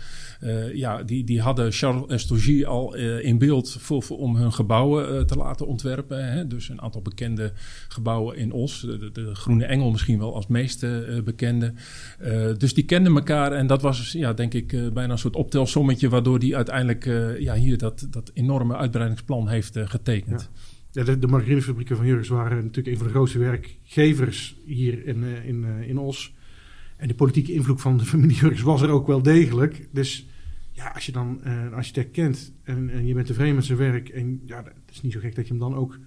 ja, 0.74 1.04
die, 1.04 1.24
die 1.24 1.42
hadden 1.42 1.72
Charles 1.72 2.06
Estougy 2.07 2.66
al 2.66 2.95
in 2.95 3.38
beeld 3.38 3.78
voor, 3.80 4.04
om 4.07 4.36
hun 4.36 4.54
gebouwen 4.54 5.28
te 5.28 5.36
laten 5.36 5.68
ontwerpen. 5.68 6.31
Hè? 6.31 6.48
Dus 6.48 6.69
een 6.69 6.81
aantal 6.81 7.01
bekende 7.01 7.51
gebouwen 7.88 8.38
in 8.38 8.51
Os, 8.51 8.81
de, 9.13 9.36
Groene 9.36 9.66
Engel 9.66 9.92
misschien 9.92 10.19
wel 10.19 10.36
als 10.36 10.48
meeste 10.48 11.06
uh, 11.10 11.24
bekende. 11.24 11.74
Dus 12.57 12.74
die 12.74 12.84
kenden 12.84 13.16
elkaar 13.16 13.51
en 13.51 13.68
dat 13.68 13.81
was 13.81 14.12
ja, 14.12 14.34
denk 14.34 14.54
ik 14.54 14.94
bijna 14.94 15.12
een 15.12 15.18
soort 15.18 15.36
optelsommetje... 15.36 16.10
waardoor 16.10 16.40
die 16.40 16.56
uiteindelijk 16.56 17.06
ja, 17.40 17.56
hier 17.56 17.78
dat, 17.78 18.07
dat 18.10 18.31
enorme 18.33 18.75
uitbreidingsplan 18.75 19.48
heeft 19.48 19.80
getekend. 19.80 20.50
Ja. 20.92 21.04
de, 21.04 21.19
de 21.19 21.28
margarinefabrieken 21.28 21.95
van 21.95 22.06
Jurgens 22.06 22.30
waren 22.30 22.57
natuurlijk 22.57 22.88
een 22.88 22.98
van 22.98 23.07
de 23.07 23.13
grootste 23.13 23.40
werkgevers 23.40 24.56
hier 24.66 25.06
in, 25.06 25.24
in, 25.24 25.66
in 25.66 25.98
Os. 25.98 26.36
En 26.98 27.08
de 27.08 27.16
politieke 27.16 27.54
invloed 27.54 27.82
van 27.82 27.98
de 27.98 28.06
familie 28.06 28.36
Jurgens 28.36 28.62
was 28.62 28.82
er 28.82 28.90
ook 28.90 29.08
wel 29.08 29.22
degelijk. 29.22 29.88
Dus 29.92 30.28
ja, 30.72 30.88
als 30.88 31.06
je 31.06 31.12
dan 31.12 31.40
een 31.44 31.74
architect 31.74 32.12
kent 32.12 32.54
en, 32.64 32.90
en 32.90 33.06
je 33.06 33.14
bent 33.14 33.28
tevreden 33.28 33.56
met 33.56 33.66
zijn 33.66 33.78
werk... 33.78 34.10
en 34.10 34.42
ja, 34.46 34.64
het 34.64 34.92
is 34.92 35.02
niet 35.02 35.14
zo 35.14 35.20
gek 35.20 35.36
dat 35.36 35.48
je 35.48 35.54
hem 35.54 35.62
dan 35.62 35.76
ook 35.76 36.00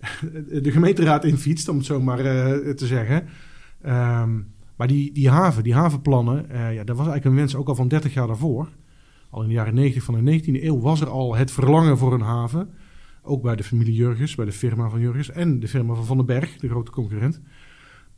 de 0.62 0.70
gemeenteraad 0.70 1.24
infietst, 1.24 1.68
om 1.68 1.76
het 1.76 1.86
zo 1.86 2.00
maar 2.00 2.18
uh, 2.18 2.74
te 2.74 2.86
zeggen. 2.86 3.28
Um, 3.86 4.52
maar 4.76 4.86
die, 4.86 5.12
die 5.12 5.30
haven, 5.30 5.62
die 5.62 5.74
havenplannen, 5.74 6.46
uh, 6.52 6.74
ja, 6.74 6.84
dat 6.84 6.96
was 6.96 7.06
eigenlijk 7.06 7.24
een 7.24 7.34
wens 7.34 7.54
ook 7.54 7.68
al 7.68 7.74
van 7.74 7.88
30 7.88 8.14
jaar 8.14 8.26
daarvoor. 8.26 8.68
Al 9.30 9.42
in 9.42 9.48
de 9.48 9.54
jaren 9.54 9.74
90 9.74 10.02
van 10.02 10.24
de 10.24 10.40
19e 10.40 10.62
eeuw 10.62 10.80
was 10.80 11.00
er 11.00 11.08
al 11.08 11.36
het 11.36 11.50
verlangen 11.50 11.98
voor 11.98 12.12
een 12.12 12.20
haven. 12.20 12.68
Ook 13.22 13.42
bij 13.42 13.56
de 13.56 13.64
familie 13.64 13.94
Jurgens, 13.94 14.34
bij 14.34 14.44
de 14.44 14.52
firma 14.52 14.88
van 14.88 15.00
Jurgens 15.00 15.30
en 15.30 15.60
de 15.60 15.68
firma 15.68 15.94
van 15.94 16.04
Van 16.04 16.16
den 16.16 16.26
Berg, 16.26 16.56
de 16.56 16.68
grote 16.68 16.90
concurrent. 16.90 17.40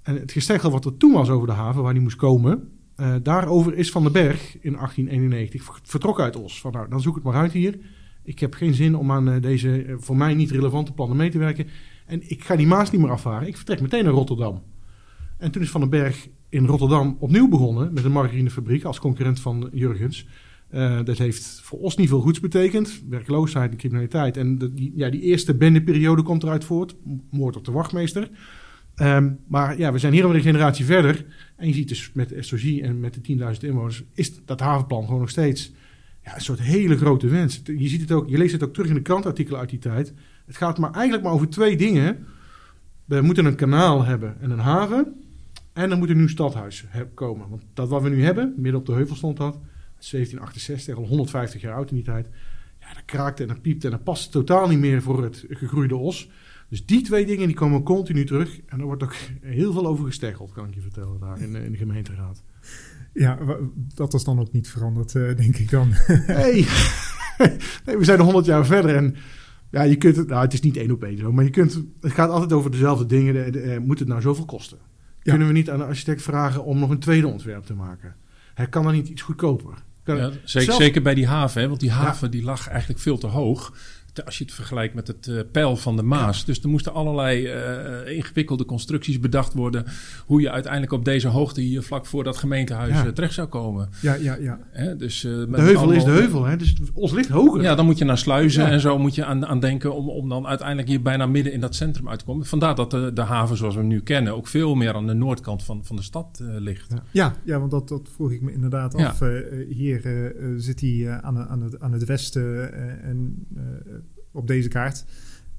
En 0.04 0.14
het 0.14 0.32
gesteggel 0.32 0.70
wat 0.70 0.84
er 0.84 0.96
toen 0.96 1.12
was 1.12 1.28
over 1.28 1.46
de 1.46 1.52
haven, 1.52 1.82
waar 1.82 1.92
die 1.92 2.02
moest 2.02 2.16
komen, 2.16 2.68
uh, 2.96 3.14
daarover 3.22 3.74
is 3.74 3.90
Van 3.90 4.02
den 4.02 4.12
Berg 4.12 4.56
in 4.60 4.72
1891 4.72 5.80
vertrokken 5.82 6.24
uit 6.24 6.36
Os. 6.36 6.60
Van 6.60 6.72
nou, 6.72 6.88
dan 6.88 7.00
zoek 7.00 7.14
het 7.14 7.24
maar 7.24 7.34
uit 7.34 7.52
hier. 7.52 7.78
Ik 8.22 8.38
heb 8.38 8.54
geen 8.54 8.74
zin 8.74 8.96
om 8.96 9.10
aan 9.10 9.28
uh, 9.28 9.42
deze 9.42 9.96
voor 9.98 10.16
mij 10.16 10.34
niet 10.34 10.50
relevante 10.50 10.92
plannen 10.92 11.16
mee 11.16 11.30
te 11.30 11.38
werken. 11.38 11.66
En 12.06 12.30
ik 12.30 12.44
ga 12.44 12.56
die 12.56 12.66
Maas 12.66 12.90
niet 12.90 13.00
meer 13.00 13.10
afvaren. 13.10 13.48
Ik 13.48 13.56
vertrek 13.56 13.80
meteen 13.80 14.04
naar 14.04 14.12
Rotterdam. 14.12 14.62
En 15.38 15.50
toen 15.50 15.62
is 15.62 15.70
Van 15.70 15.80
den 15.80 15.90
Berg 15.90 16.28
in 16.48 16.66
Rotterdam 16.66 17.16
opnieuw 17.18 17.48
begonnen 17.48 17.92
met 17.92 18.04
een 18.04 18.12
margarinefabriek 18.12 18.84
als 18.84 18.98
concurrent 18.98 19.40
van 19.40 19.70
Jurgens. 19.72 20.26
Dat 21.04 21.18
heeft 21.18 21.60
voor 21.62 21.78
ons 21.78 21.96
niet 21.96 22.08
veel 22.08 22.20
goeds 22.20 22.40
betekend. 22.40 23.02
Werkloosheid 23.08 23.70
en 23.70 23.76
criminaliteit. 23.76 24.36
En 24.36 24.72
ja, 24.94 25.10
die 25.10 25.20
eerste 25.20 25.54
bendeperiode 25.54 26.22
komt 26.22 26.42
eruit 26.42 26.64
voort. 26.64 26.96
Moord 27.30 27.56
op 27.56 27.64
de 27.64 27.72
wachtmeester. 27.72 28.30
Um, 28.96 29.38
maar 29.46 29.78
ja, 29.78 29.92
we 29.92 29.98
zijn 29.98 30.12
hier 30.12 30.22
alweer 30.22 30.38
een 30.38 30.44
generatie 30.44 30.84
verder. 30.84 31.24
En 31.56 31.68
je 31.68 31.74
ziet 31.74 31.88
dus 31.88 32.10
met 32.12 32.28
de 32.28 32.42
SOG 32.42 32.78
en 32.78 33.00
met 33.00 33.14
de 33.14 33.36
10.000 33.54 33.60
inwoners... 33.60 34.02
is 34.12 34.44
dat 34.44 34.60
havenplan 34.60 35.04
gewoon 35.04 35.20
nog 35.20 35.30
steeds 35.30 35.72
ja, 36.22 36.34
een 36.34 36.40
soort 36.40 36.60
hele 36.60 36.96
grote 36.96 37.28
wens. 37.28 37.60
Je, 37.64 37.88
ziet 37.88 38.00
het 38.00 38.12
ook, 38.12 38.28
je 38.28 38.38
leest 38.38 38.52
het 38.52 38.62
ook 38.62 38.72
terug 38.74 38.88
in 38.88 38.94
de 38.94 39.02
krantartikelen 39.02 39.60
uit 39.60 39.70
die 39.70 39.78
tijd. 39.78 40.12
Het 40.46 40.56
gaat 40.56 40.78
maar 40.78 40.92
eigenlijk 40.92 41.24
maar 41.24 41.32
over 41.32 41.48
twee 41.48 41.76
dingen. 41.76 42.26
We 43.04 43.20
moeten 43.20 43.44
een 43.44 43.56
kanaal 43.56 44.04
hebben 44.04 44.40
en 44.40 44.50
een 44.50 44.58
haven... 44.58 45.14
En 45.74 45.88
dan 45.88 45.98
moet 45.98 46.10
een 46.10 46.16
nieuw 46.16 46.28
stadhuis 46.28 46.84
komen. 47.14 47.48
Want 47.48 47.62
dat 47.72 47.88
wat 47.88 48.02
we 48.02 48.08
nu 48.08 48.24
hebben, 48.24 48.54
midden 48.56 48.80
op 48.80 48.86
de 48.86 48.92
heuvel 48.92 49.16
stond 49.16 49.36
dat. 49.36 49.52
1768, 49.52 50.96
al 50.96 51.06
150 51.06 51.60
jaar 51.60 51.74
oud 51.74 51.90
in 51.90 51.96
die 51.96 52.04
tijd. 52.04 52.28
Ja, 52.80 52.94
dat 52.94 53.04
kraakte 53.04 53.42
en 53.42 53.48
dat 53.48 53.62
piepte 53.62 53.86
en 53.86 53.92
dat 53.92 54.04
past 54.04 54.30
totaal 54.32 54.68
niet 54.68 54.78
meer 54.78 55.02
voor 55.02 55.22
het 55.22 55.44
gegroeide 55.48 55.96
os. 55.96 56.30
Dus 56.74 56.86
die 56.86 57.02
twee 57.02 57.26
dingen 57.26 57.46
die 57.46 57.56
komen 57.56 57.82
continu 57.82 58.24
terug. 58.24 58.60
En 58.66 58.80
er 58.80 58.84
wordt 58.84 59.02
ook 59.02 59.14
heel 59.40 59.72
veel 59.72 59.86
over 59.86 60.04
gesteggeld, 60.04 60.52
kan 60.52 60.68
ik 60.68 60.74
je 60.74 60.80
vertellen, 60.80 61.20
daar 61.20 61.40
in, 61.40 61.54
in 61.54 61.72
de 61.72 61.76
gemeenteraad. 61.76 62.42
Ja, 63.12 63.38
dat 63.94 64.14
is 64.14 64.24
dan 64.24 64.40
ook 64.40 64.52
niet 64.52 64.68
veranderd, 64.68 65.14
uh, 65.14 65.36
denk 65.36 65.56
ik 65.56 65.70
dan. 65.70 65.88
nee. 66.26 66.66
nee, 67.84 67.96
we 67.96 68.04
zijn 68.04 68.18
er 68.18 68.24
100 68.24 68.46
jaar 68.46 68.66
verder 68.66 68.96
en 68.96 69.16
ja, 69.70 69.82
je 69.82 69.96
kunt 69.96 70.16
het, 70.16 70.28
nou, 70.28 70.42
het 70.42 70.52
is 70.52 70.60
niet 70.60 70.76
één 70.76 70.90
op 70.90 71.04
één 71.04 71.18
zo, 71.18 71.32
maar 71.32 71.44
je 71.44 71.50
kunt, 71.50 71.82
het 72.00 72.12
gaat 72.12 72.30
altijd 72.30 72.52
over 72.52 72.70
dezelfde 72.70 73.06
dingen. 73.06 73.34
De, 73.34 73.50
de, 73.50 73.62
de, 73.62 73.80
moet 73.80 73.98
het 73.98 74.08
nou 74.08 74.20
zoveel 74.20 74.44
kosten? 74.44 74.78
Ja. 75.22 75.30
Kunnen 75.30 75.46
we 75.46 75.52
niet 75.52 75.70
aan 75.70 75.78
de 75.78 75.84
architect 75.84 76.22
vragen 76.22 76.64
om 76.64 76.78
nog 76.78 76.90
een 76.90 76.98
tweede 76.98 77.26
ontwerp 77.26 77.64
te 77.64 77.74
maken? 77.74 78.16
Hij 78.54 78.68
kan 78.68 78.82
dan 78.82 78.92
niet 78.92 79.08
iets 79.08 79.22
goedkoper? 79.22 79.74
Ja, 80.04 80.30
zeker, 80.30 80.40
zelf... 80.44 80.80
zeker, 80.80 81.02
bij 81.02 81.14
die 81.14 81.26
haven, 81.26 81.62
hè? 81.62 81.68
want 81.68 81.80
die 81.80 81.90
haven 81.90 82.26
ja. 82.26 82.32
die 82.32 82.44
lag 82.44 82.68
eigenlijk 82.68 83.00
veel 83.00 83.18
te 83.18 83.26
hoog 83.26 83.72
als 84.24 84.38
je 84.38 84.44
het 84.44 84.52
vergelijkt 84.52 84.94
met 84.94 85.06
het 85.06 85.26
uh, 85.26 85.40
pijl 85.52 85.76
van 85.76 85.96
de 85.96 86.02
Maas. 86.02 86.38
Ja. 86.38 86.44
Dus 86.46 86.62
er 86.62 86.68
moesten 86.68 86.92
allerlei 86.92 87.54
uh, 88.06 88.16
ingewikkelde 88.16 88.64
constructies 88.64 89.20
bedacht 89.20 89.52
worden. 89.52 89.84
Hoe 90.26 90.40
je 90.40 90.50
uiteindelijk 90.50 90.92
op 90.92 91.04
deze 91.04 91.28
hoogte 91.28 91.60
hier 91.60 91.82
vlak 91.82 92.06
voor 92.06 92.24
dat 92.24 92.36
gemeentehuis 92.36 92.92
ja. 92.92 93.12
terecht 93.12 93.34
zou 93.34 93.48
komen. 93.48 93.88
Ja, 94.00 94.14
ja, 94.14 94.36
ja. 94.36 94.58
Hè, 94.70 94.96
dus, 94.96 95.20
de 95.20 95.46
heuvel 95.50 95.76
allemaal, 95.76 95.96
is 95.96 96.04
de 96.04 96.10
heuvel, 96.10 96.44
hè? 96.44 96.56
dus 96.56 96.74
ons 96.94 97.12
ligt 97.12 97.28
hoger. 97.28 97.62
Ja, 97.62 97.74
dan 97.74 97.84
moet 97.84 97.98
je 97.98 98.04
naar 98.04 98.18
sluizen 98.18 98.62
ja. 98.62 98.70
en 98.70 98.80
zo 98.80 98.98
moet 98.98 99.14
je 99.14 99.24
aan, 99.24 99.46
aan 99.46 99.60
denken 99.60 99.94
om, 99.94 100.08
om 100.08 100.28
dan 100.28 100.46
uiteindelijk 100.46 100.88
hier 100.88 101.02
bijna 101.02 101.26
midden 101.26 101.52
in 101.52 101.60
dat 101.60 101.74
centrum 101.74 102.08
uit 102.08 102.18
te 102.18 102.24
komen. 102.24 102.46
Vandaar 102.46 102.74
dat 102.74 102.90
de, 102.90 103.10
de 103.14 103.20
haven 103.22 103.56
zoals 103.56 103.74
we 103.74 103.80
hem 103.80 103.88
nu 103.88 104.00
kennen 104.00 104.34
ook 104.34 104.46
veel 104.46 104.74
meer 104.74 104.94
aan 104.94 105.06
de 105.06 105.14
noordkant 105.14 105.62
van, 105.62 105.84
van 105.84 105.96
de 105.96 106.02
stad 106.02 106.42
ligt. 106.58 106.90
Ja, 106.90 107.02
ja, 107.10 107.34
ja 107.44 107.58
want 107.58 107.70
dat, 107.70 107.88
dat 107.88 108.08
vroeg 108.14 108.32
ik 108.32 108.42
me 108.42 108.52
inderdaad 108.52 108.94
af. 108.94 109.22
hier 109.68 110.32
zit 110.56 110.80
hij 110.80 111.20
aan, 111.20 111.38
aan, 111.38 111.62
het, 111.62 111.80
aan 111.80 111.92
het 111.92 112.04
westen 112.04 112.72
en 113.02 113.46
op 114.34 114.46
deze 114.46 114.68
kaart. 114.68 115.04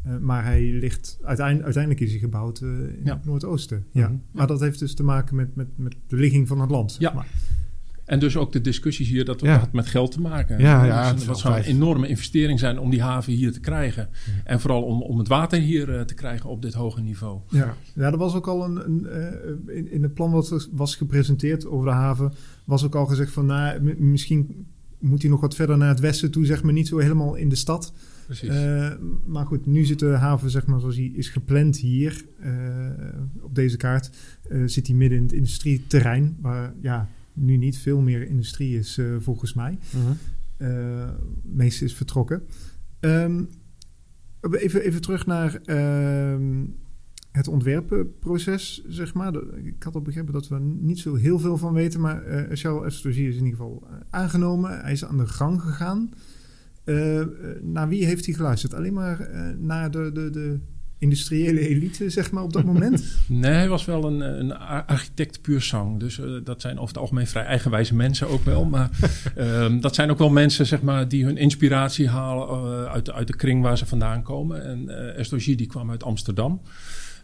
Uh, 0.08 0.18
maar 0.18 0.44
hij 0.44 0.62
ligt 0.62 1.18
uiteindelijk, 1.24 1.66
uiteindelijk 1.66 2.04
is 2.04 2.12
hij 2.12 2.20
gebouwd 2.20 2.62
uh, 2.62 2.70
in 2.70 3.02
ja. 3.04 3.14
het 3.14 3.26
noordoosten. 3.26 3.86
Ja. 3.92 4.08
Mm 4.08 4.14
-hmm. 4.14 4.24
Maar 4.32 4.48
dat 4.48 4.60
heeft 4.60 4.80
dus 4.80 4.96
te 4.96 5.04
maken 5.04 5.36
met, 5.36 5.56
met, 5.56 5.68
met 5.76 5.96
de 6.08 6.16
ligging 6.16 6.48
van 6.48 6.62
het 6.62 6.70
land. 6.70 6.96
Ja. 7.00 7.14
Maar. 7.14 7.28
En 8.06 8.20
dus 8.20 8.38
ook 8.38 8.52
de 8.52 8.62
discussies 8.62 9.10
hier, 9.10 9.26
dat 9.26 9.42
ja. 9.42 9.58
had 9.58 9.72
met 9.72 9.88
geld 9.88 10.12
te 10.12 10.22
maken. 10.22 10.60
Ja, 10.60 10.86
ja, 10.86 11.14
dus 11.14 11.26
het 11.26 11.38
zou 11.38 11.56
een 11.56 11.64
enorme 11.64 12.08
investering 12.08 12.60
zijn 12.60 12.80
om 12.80 12.90
die 12.90 13.02
haven 13.02 13.34
hier 13.34 13.52
te 13.52 13.60
krijgen. 13.60 14.10
Ja. 14.12 14.32
En 14.44 14.60
vooral 14.60 14.84
om, 14.84 15.02
om 15.02 15.18
het 15.18 15.28
water 15.28 15.60
hier 15.60 15.90
uh, 15.90 16.02
te 16.02 16.14
krijgen 16.14 16.50
op 16.50 16.62
dit 16.62 16.74
hoge 16.74 17.02
niveau. 17.02 17.40
Ja, 17.50 17.76
ja 17.94 18.12
er 18.12 18.18
was 18.18 18.36
ook 18.36 18.48
al 18.48 18.64
een, 18.64 18.86
een 18.86 19.08
uh, 19.68 19.76
in, 19.78 19.92
in 19.92 20.04
het 20.04 20.14
plan 20.14 20.32
wat 20.32 20.70
was 20.72 20.96
gepresenteerd 20.96 21.66
over 21.66 21.86
de 21.86 21.94
haven, 21.94 22.34
was 22.66 22.84
ook 22.84 22.96
al 22.96 23.06
gezegd 23.06 23.32
van 23.32 23.46
nou, 23.46 23.96
misschien 23.98 24.66
moet 25.00 25.22
hij 25.22 25.32
nog 25.32 25.42
wat 25.42 25.56
verder 25.56 25.78
naar 25.78 25.90
het 25.90 26.00
westen 26.00 26.32
toe, 26.32 26.46
zeg 26.46 26.64
maar 26.64 26.74
niet 26.74 26.88
zo 26.88 26.98
helemaal 26.98 27.36
in 27.36 27.50
de 27.50 27.56
stad. 27.56 27.94
Precies. 28.26 28.50
Uh, 28.50 28.92
maar 29.26 29.46
goed, 29.46 29.66
nu 29.66 29.86
zit 29.86 30.00
de 30.00 30.06
haven, 30.06 30.50
zeg 30.50 30.66
maar, 30.66 30.80
zoals 30.80 30.96
die 30.96 31.14
is 31.14 31.30
gepland 31.30 31.78
hier 31.78 32.26
uh, 32.44 32.90
op 33.42 33.56
deze 33.56 33.78
kaart, 33.78 34.10
uh, 34.50 34.64
zit 34.66 34.86
die 34.86 34.96
midden 34.96 35.18
in 35.18 35.24
het 35.24 35.34
industrieterrein, 35.34 36.38
waar 36.42 36.74
ja, 36.82 37.10
nu 37.34 37.58
niet 37.58 37.78
veel 37.78 38.02
meer 38.02 38.28
industrie 38.28 38.78
is, 38.78 39.00
volgens 39.20 39.54
mij. 39.54 39.78
-huh. 39.92 40.10
het 40.58 41.56
meeste 41.56 41.86
is 41.86 41.96
vertrokken. 41.96 42.44
Um, 43.00 43.50
even, 44.52 44.82
even 44.82 45.02
terug 45.02 45.26
naar 45.26 45.56
ehm, 45.56 46.64
het 47.32 47.48
ontwerpenproces, 47.48 48.84
zeg 48.88 49.14
maar. 49.14 49.34
Ik 49.64 49.84
had 49.84 49.96
al 49.96 50.02
begrepen 50.02 50.34
dat 50.34 50.48
we 50.48 50.60
niet 50.60 51.00
zo 51.00 51.16
heel 51.16 51.40
veel 51.40 51.58
van 51.58 51.74
weten, 51.74 52.02
maar 52.02 52.28
uh, 52.28 52.44
Charles 52.52 52.86
Estrosi 52.86 53.28
is 53.28 53.38
in 53.38 53.46
ieder 53.46 53.60
geval 53.60 53.88
aangenomen. 54.10 54.82
Hij 54.82 54.92
is 54.92 55.06
aan 55.06 55.18
de 55.18 55.28
gang 55.28 55.62
gegaan. 55.62 56.10
Uh, 56.86 57.22
naar 57.62 57.88
wie 57.88 58.06
heeft 58.06 58.26
hij 58.26 58.36
geluisterd? 58.36 58.74
Alleen 58.74 58.94
maar 58.94 59.30
uh, 59.32 59.50
naar 59.58 59.92
de, 59.92 60.12
de, 60.14 60.30
de 60.30 60.60
industriële 60.98 61.68
elite, 61.68 62.10
zeg 62.10 62.32
maar, 62.32 62.44
op 62.44 62.54
dat 62.54 62.64
moment? 62.64 63.04
nee, 63.28 63.52
hij 63.52 63.70
was 63.70 63.86
wel 63.86 64.06
een, 64.06 64.20
een 64.20 64.58
architect 64.86 65.42
puur 65.42 65.62
zang. 65.62 66.00
Dus 66.00 66.18
uh, 66.18 66.40
dat 66.44 66.62
zijn 66.62 66.76
over 66.76 66.88
het 66.88 66.98
algemeen 66.98 67.28
vrij 67.28 67.44
eigenwijze 67.44 67.96
mensen 67.96 68.28
ook 68.28 68.44
wel. 68.44 68.66
Maar 68.66 68.90
uh, 69.38 69.76
dat 69.82 69.96
zijn 69.96 70.12
ook 70.12 70.18
wel 70.18 70.30
mensen, 70.30 70.66
zeg 70.66 70.82
maar, 70.82 71.08
die 71.08 71.26
hun 71.26 71.38
inspiratie 71.38 72.10
halen 72.10 72.48
uh, 72.48 72.86
uit, 72.86 73.06
de, 73.06 73.14
uit 73.14 73.28
de 73.28 73.36
kring 73.36 73.62
waar 73.62 73.78
ze 73.78 73.86
vandaan 73.86 74.24
komen. 74.24 74.64
En 74.64 74.84
uh, 74.88 75.18
Estogie, 75.18 75.56
die 75.56 75.68
kwam 75.68 75.92
uit 75.92 76.04
Amsterdam. 76.04 76.62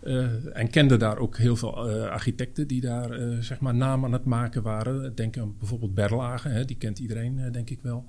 Uh, 0.04 0.58
en 0.58 0.70
kende 0.70 0.98
daar 0.98 1.18
ook 1.18 1.38
heel 1.38 1.56
veel 1.56 1.90
uh, 1.90 2.10
architecten 2.10 2.68
die 2.68 2.82
daar 2.82 3.20
uh, 3.20 3.38
zeg 3.40 3.60
maar 3.60 3.76
naam 3.76 4.06
aan 4.06 4.14
het 4.14 4.26
maken 4.26 4.62
waren. 4.62 5.16
Denk 5.16 5.38
aan 5.38 5.56
bijvoorbeeld 5.58 5.94
Berlage, 5.94 6.48
hè, 6.48 6.66
die 6.66 6.78
kent 6.78 7.00
iedereen 7.00 7.52
denk 7.52 7.70
ik 7.70 7.80
wel. 7.82 8.06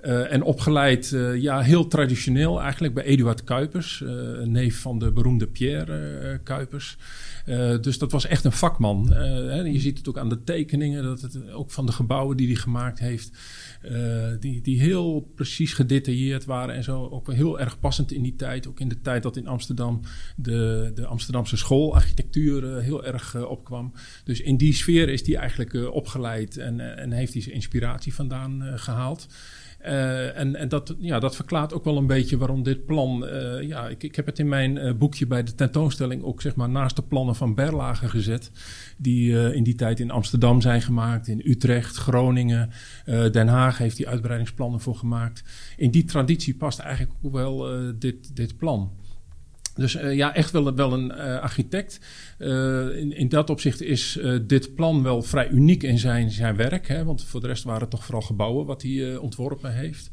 En 0.00 0.42
opgeleid, 0.42 1.16
ja, 1.36 1.60
heel 1.60 1.86
traditioneel 1.86 2.60
eigenlijk 2.60 2.94
bij 2.94 3.04
Eduard 3.04 3.44
Kuipers, 3.44 4.04
neef 4.44 4.80
van 4.80 4.98
de 4.98 5.12
beroemde 5.12 5.46
Pierre 5.46 6.40
Kuipers. 6.42 6.96
dus 7.80 7.98
dat 7.98 8.12
was 8.12 8.26
echt 8.26 8.44
een 8.44 8.52
vakman. 8.52 9.12
Hè, 9.12 9.60
je 9.60 9.80
ziet 9.80 9.98
het 9.98 10.08
ook 10.08 10.18
aan 10.18 10.28
de 10.28 10.44
tekeningen, 10.44 11.02
dat 11.02 11.20
het, 11.20 11.50
ook 11.52 11.70
van 11.70 11.86
de 11.86 11.92
gebouwen 11.92 12.36
die 12.36 12.46
hij 12.46 12.56
gemaakt 12.56 12.98
heeft. 12.98 13.30
die, 14.40 14.60
die 14.60 14.80
heel 14.80 15.32
precies 15.34 15.72
gedetailleerd 15.72 16.44
waren 16.44 16.74
en 16.74 16.84
zo. 16.84 17.08
Ook 17.08 17.32
heel 17.32 17.60
erg 17.60 17.80
passend 17.80 18.12
in 18.12 18.22
die 18.22 18.36
tijd. 18.36 18.68
Ook 18.68 18.80
in 18.80 18.88
de 18.88 19.00
tijd 19.00 19.22
dat 19.22 19.36
in 19.36 19.46
Amsterdam 19.46 20.00
de, 20.36 20.90
de 20.94 21.06
Amsterdamse 21.06 21.56
schoolarchitectuur 21.56 22.80
heel 22.80 23.04
erg 23.04 23.46
opkwam. 23.46 23.92
Dus 24.24 24.40
in 24.40 24.56
die 24.56 24.74
sfeer 24.74 25.08
is 25.08 25.26
hij 25.26 25.36
eigenlijk 25.36 25.92
opgeleid 25.92 26.56
en, 26.56 26.96
en 26.96 27.12
heeft 27.12 27.32
hij 27.32 27.42
zijn 27.42 27.54
inspiratie 27.54 28.14
vandaan 28.14 28.62
gehaald. 28.74 29.26
En 29.78 30.56
en 30.56 30.68
dat, 30.68 30.94
ja, 30.98 31.18
dat 31.18 31.36
verklaart 31.36 31.72
ook 31.72 31.84
wel 31.84 31.96
een 31.96 32.06
beetje 32.06 32.38
waarom 32.38 32.62
dit 32.62 32.86
plan. 32.86 33.26
ja, 33.60 33.88
ik, 33.88 34.02
ik 34.02 34.16
heb 34.16 34.26
het 34.26 34.38
in 34.38 34.48
mijn 34.48 34.98
boekje 34.98 35.26
bij 35.26 35.42
de 35.42 35.54
tentoonstelling 35.54 36.22
ook 36.22 36.42
zeg 36.42 36.54
maar 36.54 36.68
naast 36.68 36.96
de 36.96 37.02
plannen 37.02 37.34
van 37.34 37.54
Berlage 37.54 38.08
gezet. 38.08 38.50
Die 38.96 39.52
in 39.54 39.62
die 39.62 39.74
tijd 39.74 40.00
in 40.00 40.10
Amsterdam 40.10 40.60
zijn 40.60 40.82
gemaakt, 40.82 41.28
in 41.28 41.42
Utrecht, 41.44 41.96
Groningen, 41.96 42.70
Den 43.04 43.48
Haag 43.48 43.78
heeft 43.78 43.98
hij 43.98 44.06
uitbreidingsplannen 44.06 44.80
voor 44.80 44.96
gemaakt. 44.96 45.42
In 45.76 45.90
die 45.90 46.04
traditie 46.04 46.54
past 46.54 46.78
eigenlijk 46.78 47.12
ook 47.22 47.32
wel 47.32 47.66
dit, 47.98 48.36
dit 48.36 48.56
plan. 48.56 48.90
Dus 49.78 49.94
uh, 49.94 50.14
ja, 50.14 50.34
echt 50.34 50.50
wel, 50.50 50.74
wel 50.74 50.92
een 50.92 51.12
uh, 51.16 51.40
architect. 51.40 52.00
Uh, 52.38 52.96
in, 52.96 53.12
in 53.12 53.28
dat 53.28 53.50
opzicht 53.50 53.82
is 53.82 54.18
dit 54.46 54.74
plan 54.74 55.02
wel 55.02 55.22
vrij 55.22 55.48
uniek 55.48 55.82
in 55.82 55.98
zijn, 55.98 56.30
zijn 56.30 56.56
werk. 56.56 56.88
Hè? 56.88 57.04
Want 57.04 57.24
voor 57.24 57.40
de 57.40 57.46
rest 57.46 57.64
waren 57.64 57.80
het 57.80 57.90
toch 57.90 58.04
vooral 58.04 58.22
gebouwen 58.22 58.66
wat 58.66 58.82
hij 58.82 59.16
ontworpen 59.16 59.74
heeft. 59.74 60.10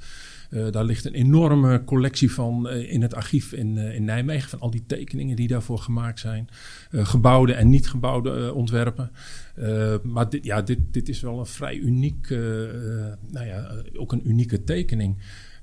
daar 0.72 0.84
ligt 0.84 1.05
een 1.05 1.13
enorme 1.13 1.84
collectie 1.84 2.31
van 2.31 2.69
in 2.69 3.01
het 3.01 3.13
archief 3.13 3.53
in, 3.53 3.77
in 3.77 4.03
Nijmegen. 4.03 4.50
Van 4.50 4.60
al 4.60 4.72
die 4.72 4.86
tekeningen 4.88 5.36
die 5.36 5.48
daarvoor 5.48 5.77
gemaakt 5.77 6.19
zijn. 6.19 6.50
gebouwde 6.91 7.53
en 7.53 7.69
niet 7.69 7.88
gebouwde 7.88 8.53
ontwerpen. 8.53 9.12
maar 10.03 10.29
dit, 10.29 10.43
ja, 10.43 10.62
dit, 10.62 10.79
dit 10.91 11.10
is 11.10 11.22
wel 11.22 11.39
een 11.39 11.45
vrij 11.45 11.75
uniek, 11.75 12.29
nou 13.29 13.45
ja, 13.45 13.72
ook 13.93 14.12
een 14.12 14.29
unieke 14.29 14.63
tekening. 14.63 15.17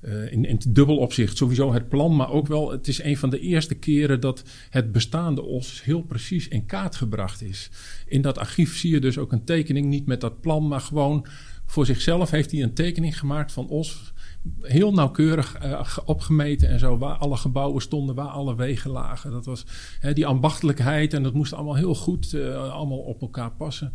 Uh, 0.04 0.32
in, 0.32 0.44
in 0.44 0.60
dubbel 0.68 0.96
opzicht. 0.96 1.36
Sowieso 1.36 1.72
het 1.72 1.88
plan, 1.88 2.16
maar 2.16 2.30
ook 2.30 2.46
wel, 2.46 2.70
het 2.70 2.88
is 2.88 3.02
een 3.02 3.16
van 3.16 3.30
de 3.30 3.40
eerste 3.40 3.74
keren 3.74 4.20
dat 4.20 4.42
het 4.70 4.92
bestaande 4.92 5.42
os 5.42 5.84
heel 5.84 6.02
precies 6.02 6.48
in 6.48 6.66
kaart 6.66 6.96
gebracht 6.96 7.42
is. 7.42 7.70
In 8.06 8.22
dat 8.22 8.38
archief 8.38 8.76
zie 8.76 8.90
je 8.90 9.00
dus 9.00 9.18
ook 9.18 9.32
een 9.32 9.44
tekening, 9.44 9.86
niet 9.86 10.06
met 10.06 10.20
dat 10.20 10.40
plan, 10.40 10.68
maar 10.68 10.80
gewoon 10.80 11.26
voor 11.66 11.86
zichzelf 11.86 12.30
heeft 12.30 12.50
hij 12.50 12.62
een 12.62 12.74
tekening 12.74 13.18
gemaakt 13.18 13.52
van 13.52 13.68
os. 13.68 14.12
Heel 14.60 14.92
nauwkeurig 14.92 15.64
uh, 15.64 15.88
opgemeten 16.04 16.68
en 16.68 16.78
zo, 16.78 16.98
waar 16.98 17.16
alle 17.16 17.36
gebouwen 17.36 17.82
stonden, 17.82 18.14
waar 18.14 18.26
alle 18.26 18.56
wegen 18.56 18.90
lagen. 18.90 19.30
Dat 19.30 19.44
was 19.44 19.64
hè, 20.00 20.12
die 20.12 20.26
ambachtelijkheid 20.26 21.14
en 21.14 21.22
dat 21.22 21.34
moest 21.34 21.52
allemaal 21.52 21.76
heel 21.76 21.94
goed 21.94 22.32
uh, 22.32 22.72
allemaal 22.72 22.98
op 22.98 23.20
elkaar 23.20 23.50
passen 23.50 23.92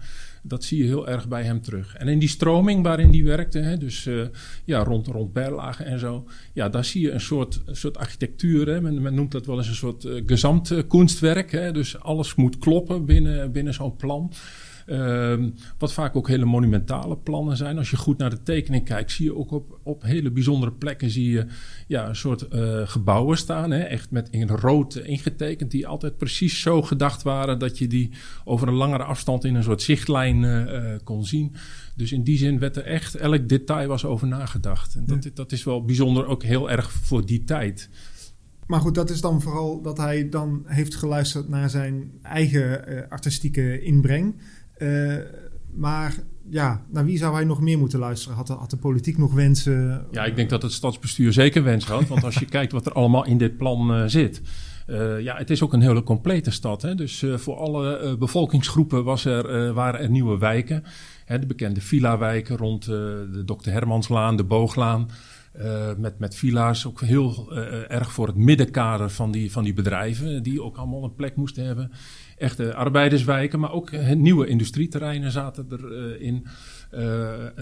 dat 0.48 0.64
zie 0.64 0.78
je 0.78 0.84
heel 0.84 1.08
erg 1.08 1.28
bij 1.28 1.44
hem 1.44 1.62
terug. 1.62 1.96
En 1.96 2.08
in 2.08 2.20
die 2.20 2.30
stroming 2.30 2.84
waarin 2.84 3.10
hij 3.10 3.24
werkte, 3.24 3.60
hè, 3.60 3.78
dus 3.78 4.06
uh, 4.06 4.26
ja, 4.66 4.84
rond, 4.84 5.08
rond 5.08 5.34
Berlage 5.34 5.84
en 5.84 6.00
zo, 6.00 6.28
ja, 6.54 6.70
daar 6.70 6.86
zie 6.86 7.02
je 7.02 7.12
een 7.12 7.22
soort, 7.22 7.62
een 7.66 7.76
soort 7.76 7.98
architectuur. 7.98 8.68
Hè. 8.68 8.82
Men, 8.82 9.02
men 9.02 9.14
noemt 9.14 9.32
dat 9.32 9.46
wel 9.46 9.58
eens 9.58 9.68
een 9.68 9.76
soort 9.76 10.08
gezamtkunstwerk. 10.26 11.74
Dus 11.74 12.00
alles 12.00 12.36
moet 12.36 12.58
kloppen 12.58 13.06
binnen, 13.06 13.52
binnen 13.52 13.74
zo'n 13.74 13.96
plan. 13.96 14.32
Um, 14.90 15.54
wat 15.78 15.94
vaak 15.94 16.16
ook 16.16 16.28
hele 16.28 16.46
monumentale 16.46 17.18
plannen 17.18 17.58
zijn. 17.58 17.78
Als 17.78 17.90
je 17.90 17.98
goed 17.98 18.18
naar 18.18 18.30
de 18.30 18.44
tekening 18.44 18.86
kijkt, 18.86 19.12
zie 19.12 19.26
je 19.26 19.36
ook 19.36 19.52
op, 19.52 19.80
op 19.84 20.04
hele 20.04 20.32
bijzondere 20.32 20.72
plekken 20.72 21.10
zie 21.10 21.30
je, 21.32 21.46
ja, 21.88 22.08
een 22.08 22.16
soort 22.16 22.46
uh, 22.54 22.88
gebouwen 22.88 23.38
staan. 23.38 23.72
Hè, 23.72 23.80
echt 23.80 24.12
met 24.12 24.30
in 24.30 24.48
rood 24.48 24.96
ingetekend, 24.96 25.72
die 25.72 25.88
altijd 25.88 26.18
precies 26.18 26.62
zo 26.62 26.82
gedacht 26.82 27.24
waren 27.24 27.60
dat 27.60 27.78
je 27.78 27.88
die 27.88 28.12
over 28.44 28.68
een 28.68 28.74
langere 28.74 29.04
afstand 29.04 29.44
in 29.44 29.56
een 29.56 29.64
soort 29.64 29.82
zichtlijn 29.82 30.44
uh, 30.44 30.96
kon 31.04 31.26
zien. 31.26 31.56
Dus 31.96 32.12
in 32.12 32.24
die 32.24 32.38
zin 32.38 32.60
werd 32.60 32.76
er 32.78 32.84
echt, 32.84 33.16
elk 33.16 33.50
detail 33.50 33.88
was 33.88 34.06
over 34.06 34.28
nagedacht. 34.28 34.96
En 34.96 35.06
dat, 35.06 35.24
ja. 35.24 35.30
dat 35.34 35.52
is 35.52 35.64
wel 35.64 35.86
bijzonder 35.86 36.26
ook 36.26 36.44
heel 36.44 36.72
erg 36.72 36.92
voor 36.92 37.26
die 37.26 37.44
tijd. 37.44 37.90
Maar 38.68 38.80
goed, 38.80 38.96
dat 38.96 39.10
is 39.10 39.22
dan 39.22 39.42
vooral 39.42 39.82
dat 39.82 39.98
hij 39.98 40.30
dan 40.30 40.64
heeft 40.66 40.96
geluisterd 40.96 41.50
naar 41.50 41.70
zijn 41.70 42.12
eigen 42.22 42.92
uh, 42.94 43.02
artistieke 43.10 43.82
inbreng. 43.82 44.36
Uh, 44.80 45.16
maar 45.74 46.16
ja, 46.50 46.82
naar 46.90 47.06
wie 47.06 47.18
zou 47.18 47.34
hij 47.34 47.44
nog 47.44 47.62
meer 47.62 47.78
moeten 47.78 48.00
luisteren? 48.00 48.38
Had 48.38 48.48
de, 48.48 48.54
had 48.54 48.70
de 48.70 48.78
politiek 48.78 49.18
nog 49.18 49.34
wensen? 49.34 50.06
Ja, 50.12 50.26
ik 50.26 50.36
denk 50.36 50.50
dat 50.50 50.62
het 50.62 50.72
stadsbestuur 50.72 51.34
zeker 51.34 51.64
wensen 51.64 51.94
had. 51.94 52.08
Want 52.08 52.24
als 52.24 52.36
je 52.36 52.46
kijkt 52.58 52.72
wat 52.72 52.86
er 52.86 52.92
allemaal 52.92 53.26
in 53.26 53.38
dit 53.38 53.58
plan 53.58 53.92
uh, 53.92 54.04
zit. 54.06 54.42
Uh, 54.88 55.20
ja, 55.22 55.36
het 55.38 55.50
is 55.50 55.62
ook 55.62 55.74
een 55.74 55.82
hele 55.82 56.04
complete 56.04 56.52
stad. 56.52 56.82
Hè? 56.82 56.96
Dus 56.96 57.22
uh, 57.22 57.38
voor 57.38 57.56
alle 57.56 58.16
bevolkingsgroepen 58.20 59.04
was 59.04 59.26
er, 59.26 59.74
waren 59.74 60.00
er 60.00 60.10
nieuwe 60.10 60.38
wijken. 60.38 60.84
Hè, 61.26 61.40
de 61.40 61.46
bekende 61.46 61.82
villa-wijken 61.82 62.58
rond 62.58 62.86
de 62.86 63.44
Dr. 63.46 63.70
Hermanslaan, 63.70 64.36
de 64.36 64.44
Booglaan. 64.44 65.10
Met, 65.98 66.20
met 66.20 66.36
villa's, 66.36 66.86
ook 66.86 67.02
heel 67.02 67.56
erg 67.88 68.12
voor 68.12 68.28
het 68.28 68.36
middenkader 68.36 69.10
van 69.10 69.32
die, 69.32 69.52
van 69.52 69.64
die 69.64 69.74
bedrijven. 69.74 70.44
Die 70.44 70.64
ook 70.64 70.78
allemaal 70.78 71.04
een 71.04 71.16
plek 71.16 71.36
moesten 71.36 71.66
hebben 71.66 71.92
echte 72.38 72.76
arbeiderswijken, 72.76 73.60
maar 73.60 73.72
ook 73.72 73.92
nieuwe 74.16 74.48
industrieterreinen 74.48 75.32
zaten 75.32 75.68
erin. 75.72 76.48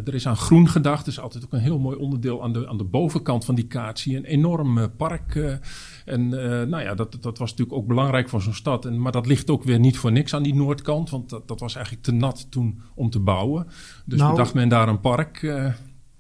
Er 0.06 0.14
is 0.14 0.28
aan 0.28 0.36
groen 0.36 0.70
gedacht, 0.70 1.06
dus 1.06 1.20
altijd 1.20 1.44
ook 1.46 1.54
een 1.54 1.60
heel 1.60 1.80
mooi 1.80 1.98
onderdeel 1.98 2.44
aan 2.44 2.54
de, 2.54 2.68
aan 2.68 2.78
de 2.78 2.84
bovenkant 2.84 3.46
van 3.46 3.56
die 3.56 3.68
kaart. 3.68 4.00
Zie 4.00 4.12
je 4.12 4.18
een 4.18 4.26
enorm 4.26 4.96
park. 4.98 5.60
En 6.06 6.30
nou 6.70 6.82
ja, 6.82 6.94
dat, 6.94 7.18
dat 7.22 7.38
was 7.38 7.50
natuurlijk 7.50 7.78
ook 7.78 7.88
belangrijk 7.88 8.30
voor 8.30 8.42
zo'n 8.42 8.54
stad. 8.54 8.86
En, 8.86 9.02
maar 9.02 9.12
dat 9.12 9.28
ligt 9.28 9.50
ook 9.50 9.64
weer 9.64 9.80
niet 9.80 9.98
voor 9.98 10.12
niks 10.12 10.34
aan 10.34 10.44
die 10.44 10.56
noordkant, 10.56 11.10
want 11.10 11.30
dat, 11.30 11.48
dat 11.48 11.60
was 11.60 11.76
eigenlijk 11.76 12.06
te 12.06 12.12
nat 12.12 12.52
toen 12.52 12.82
om 12.96 13.10
te 13.10 13.20
bouwen. 13.20 13.68
Dus 14.06 14.20
nou, 14.20 14.32
bedacht 14.32 14.54
men 14.54 14.70
daar 14.70 14.88
een 14.88 15.00
park. 15.00 15.54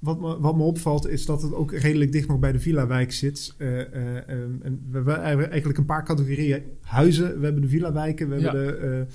Wat 0.05 0.19
me, 0.19 0.39
wat 0.39 0.55
me 0.55 0.63
opvalt 0.63 1.07
is 1.07 1.25
dat 1.25 1.41
het 1.41 1.53
ook 1.53 1.71
redelijk 1.71 2.11
dicht 2.11 2.27
nog 2.27 2.39
bij 2.39 2.51
de 2.51 2.59
Villa-wijk 2.59 3.11
zit. 3.11 3.53
Uh, 3.57 3.67
uh, 3.69 3.83
en 4.27 4.81
we 4.91 4.95
hebben 4.97 5.49
eigenlijk 5.49 5.77
een 5.77 5.85
paar 5.85 6.05
categorieën 6.05 6.63
huizen. 6.81 7.39
We 7.39 7.43
hebben 7.43 7.61
de 7.61 7.67
Villa-wijken, 7.67 8.29
we 8.29 8.39
ja. 8.39 8.55
hebben 8.55 8.67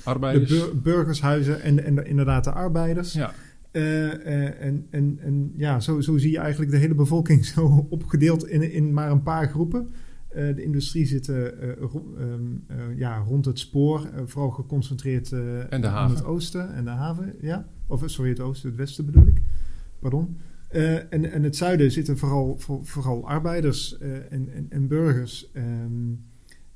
de, 0.03 0.41
de 0.41 0.47
bur 0.47 0.81
burgershuizen 0.83 1.63
en, 1.63 1.85
en 1.85 1.95
de, 1.95 2.03
inderdaad 2.03 2.45
de 2.45 2.53
arbeiders. 2.53 3.13
Ja. 3.13 3.33
en, 3.73 4.87
en, 4.91 5.19
en 5.21 5.53
ja, 5.57 5.81
zo, 5.81 6.01
zo 6.01 6.19
zie 6.19 6.31
je 6.31 6.39
eigenlijk 6.39 6.71
de 6.71 6.77
hele 6.77 6.95
bevolking 6.95 7.45
zo 7.55 7.87
opgedeeld 7.91 8.47
in, 8.47 8.73
in 8.73 8.93
maar 8.93 9.11
een 9.11 9.23
paar 9.23 9.49
groepen. 9.49 9.89
de 10.33 10.63
industrie 10.63 11.07
zit 11.07 11.29
um, 11.29 12.65
ja, 12.97 13.17
rond 13.17 13.45
het 13.45 13.59
spoor, 13.59 14.11
vooral 14.25 14.51
geconcentreerd 14.51 15.33
aan 15.71 16.11
het 16.11 16.25
oosten 16.25 16.75
en 16.75 16.85
de 16.85 16.91
haven. 16.91 17.35
Ja? 17.41 17.67
Of 17.87 18.03
sorry, 18.07 18.31
het 18.31 18.41
oosten, 18.41 18.69
het 18.69 18.79
westen 18.79 19.05
bedoel 19.07 19.27
ik. 19.27 19.43
Pardon. 19.99 20.37
Uh, 20.73 21.13
en, 21.13 21.33
en 21.33 21.43
het 21.43 21.57
zuiden 21.57 21.91
zitten 21.91 22.19
vooral, 22.19 22.59
voor, 22.59 22.87
vooral 22.87 23.29
arbeiders 23.29 23.99
uh, 24.03 24.33
en, 24.33 24.67
en, 24.71 24.89
burgers. 24.89 25.51
Um, 25.55 26.25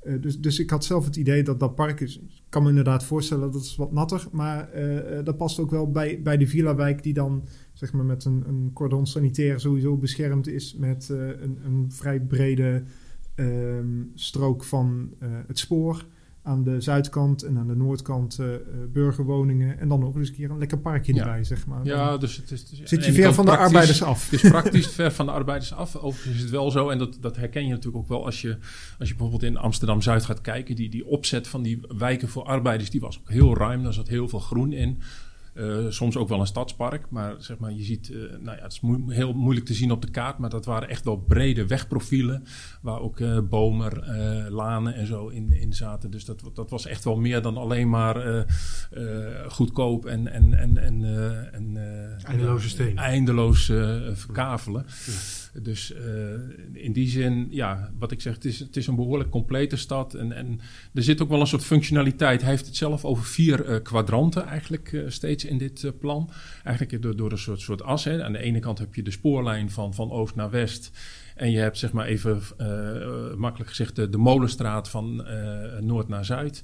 Eh, 0.04 0.14
dus, 0.20 0.40
dus 0.40 0.58
ik 0.58 0.70
had 0.70 0.84
zelf 0.84 1.04
het 1.04 1.16
idee 1.16 1.42
dat 1.42 1.60
dat 1.60 1.74
park 1.74 2.00
is. 2.00 2.18
Ik 2.18 2.42
kan 2.48 2.62
me 2.62 2.68
inderdaad 2.68 3.04
voorstellen 3.04 3.52
dat 3.52 3.62
het 3.62 3.76
wat 3.76 3.92
natter. 3.92 4.26
Maar 4.32 4.70
eh, 4.70 5.18
eh, 5.18 5.24
dat 5.24 5.36
past 5.36 5.58
ook 5.58 5.70
wel 5.70 5.90
bij, 5.90 6.22
bij 6.22 6.36
de 6.36 6.46
Villa-wijk, 6.46 7.02
die 7.02 7.14
dan 7.14 7.44
zeg 7.72 7.92
maar 7.92 8.04
met 8.04 8.24
een, 8.24 8.44
een 8.46 8.70
cordon 8.72 9.06
sanitair 9.06 9.60
sowieso 9.60 9.96
beschermd 9.96 10.46
is. 10.46 10.74
Met 10.74 11.10
eh, 11.10 11.18
een, 11.18 11.58
een 11.64 11.86
vrij 11.92 12.20
brede 12.20 12.82
ehm, 13.34 14.02
strook 14.14 14.64
van 14.64 15.14
eh, 15.18 15.28
het 15.46 15.58
spoor. 15.58 16.06
Aan 16.46 16.64
de 16.64 16.80
zuidkant 16.80 17.42
en 17.42 17.58
aan 17.58 17.66
de 17.66 17.76
noordkant 17.76 18.38
eh, 18.38 18.54
eh, 18.54 18.60
burgerwoningen. 18.92 19.78
En 19.78 19.88
dan 19.88 20.00
nog 20.00 20.16
eens 20.16 20.28
een 20.28 20.34
keer 20.34 20.50
een 20.50 20.58
lekker 20.58 20.78
parkje 20.78 21.14
Ja. 21.14 21.20
erbij, 21.20 21.44
zeg 21.44 21.66
maar. 21.66 21.84
Ja, 21.84 22.16
dus 22.16 22.36
het 22.36 22.50
is... 22.50 22.80
aan 22.80 22.86
zit 22.88 23.04
je 23.04 23.12
ver 23.12 23.34
van 23.34 23.44
de 23.44 23.56
arbeiders 23.56 24.02
af. 24.02 24.30
Het 24.30 24.42
is 24.42 24.50
praktisch 24.50 24.86
ver 24.86 25.12
van 25.12 25.26
de 25.26 25.32
arbeiders 25.32 25.72
af. 25.72 25.96
Overigens 25.96 26.34
is 26.34 26.40
het 26.40 26.50
wel 26.50 26.70
zo, 26.70 26.88
en 26.88 26.98
dat, 26.98 27.16
dat 27.20 27.36
herken 27.36 27.64
je 27.64 27.70
natuurlijk 27.70 27.96
ook 27.96 28.08
wel 28.08 28.24
als 28.24 28.40
je, 28.40 28.56
als 28.98 29.08
je 29.08 29.14
bijvoorbeeld 29.14 29.50
in 29.50 29.56
Amsterdam-Zuid 29.56 30.24
gaat 30.24 30.40
kijken. 30.40 30.74
Die, 30.74 30.88
die 30.88 31.06
opzet 31.06 31.48
van 31.48 31.62
die 31.62 31.80
wijken 31.98 32.28
voor 32.28 32.44
arbeiders, 32.44 32.90
die 32.90 33.00
was 33.00 33.18
ook 33.18 33.30
heel 33.30 33.56
ruim. 33.56 33.82
Daar 33.82 33.92
zat 33.92 34.08
heel 34.08 34.28
veel 34.28 34.38
groen 34.38 34.72
in. 34.72 35.00
Eh, 35.54 35.86
soms 35.88 36.16
ook 36.16 36.28
wel 36.28 36.40
een 36.40 36.46
stadspark, 36.46 37.06
maar 37.10 37.34
zeg 37.38 37.58
maar, 37.58 37.72
je 37.72 37.82
ziet, 37.82 38.10
eh, 38.10 38.18
nou 38.40 38.56
ja, 38.56 38.62
het 38.62 38.72
is 38.72 38.80
heel 39.06 39.32
moeilijk 39.32 39.66
te 39.66 39.74
zien 39.74 39.90
op 39.90 40.02
de 40.02 40.10
kaart, 40.10 40.38
maar 40.38 40.50
dat 40.50 40.64
waren 40.64 40.88
echt 40.88 41.04
wel 41.04 41.16
brede 41.16 41.66
wegprofielen, 41.66 42.44
waar 42.82 43.00
ook 43.00 43.20
eh, 43.20 43.38
bomen, 43.48 43.92
lanen 44.50 44.94
en 44.94 45.06
zo 45.06 45.28
in, 45.28 45.52
in 45.52 45.72
zaten. 45.72 46.10
Dus 46.10 46.24
dat, 46.24 46.50
dat 46.54 46.70
was 46.70 46.86
echt 46.86 47.04
wel 47.04 47.16
meer 47.16 47.42
dan 47.42 47.56
alleen 47.56 47.88
maar 47.88 48.46
goedkoop 49.48 50.06
en, 50.06 50.32
en, 50.32 50.54
en, 50.54 50.78
en, 50.78 51.04
en 51.52 51.76
eindeloos 52.96 53.64
verkavelen. 54.12 54.84
Dus 55.62 55.92
eh, 55.92 56.04
in 56.72 56.92
die 56.92 57.08
zin, 57.08 57.46
ja, 57.50 57.90
wat 57.98 58.10
ik 58.10 58.20
zeg, 58.20 58.34
het 58.34 58.44
is, 58.44 58.58
het 58.58 58.76
is 58.76 58.86
een 58.86 58.96
behoorlijk 58.96 59.30
complete 59.30 59.76
stad. 59.76 60.14
En, 60.14 60.32
en 60.32 60.60
er 60.94 61.02
zit 61.02 61.22
ook 61.22 61.28
wel 61.28 61.40
een 61.40 61.46
soort 61.46 61.64
functionaliteit. 61.64 62.40
Hij 62.40 62.50
heeft 62.50 62.66
het 62.66 62.76
zelf 62.76 63.04
over 63.04 63.24
vier 63.24 63.64
eh, 63.64 63.82
kwadranten 63.82 64.46
eigenlijk 64.46 64.92
eh, 64.92 65.02
steeds 65.06 65.44
in 65.44 65.58
dit 65.58 65.92
plan. 65.98 66.30
Eigenlijk 66.64 67.02
door, 67.02 67.16
door 67.16 67.32
een 67.32 67.38
soort, 67.38 67.60
soort 67.60 67.82
as. 67.82 68.04
Hè. 68.04 68.24
Aan 68.24 68.32
de 68.32 68.38
ene 68.38 68.58
kant 68.58 68.78
heb 68.78 68.94
je 68.94 69.02
de 69.02 69.10
spoorlijn 69.10 69.70
van, 69.70 69.94
van 69.94 70.10
oost 70.10 70.34
naar 70.34 70.50
west. 70.50 70.90
En 71.34 71.50
je 71.50 71.58
hebt 71.58 71.78
zeg 71.78 71.92
maar 71.92 72.06
even 72.06 72.42
makkelijk 73.36 73.70
gezegd 73.70 73.96
de, 73.96 74.08
de 74.08 74.18
molenstraat 74.18 74.88
van 74.90 75.26
noord 75.80 76.08
naar 76.08 76.24
zuid. 76.24 76.62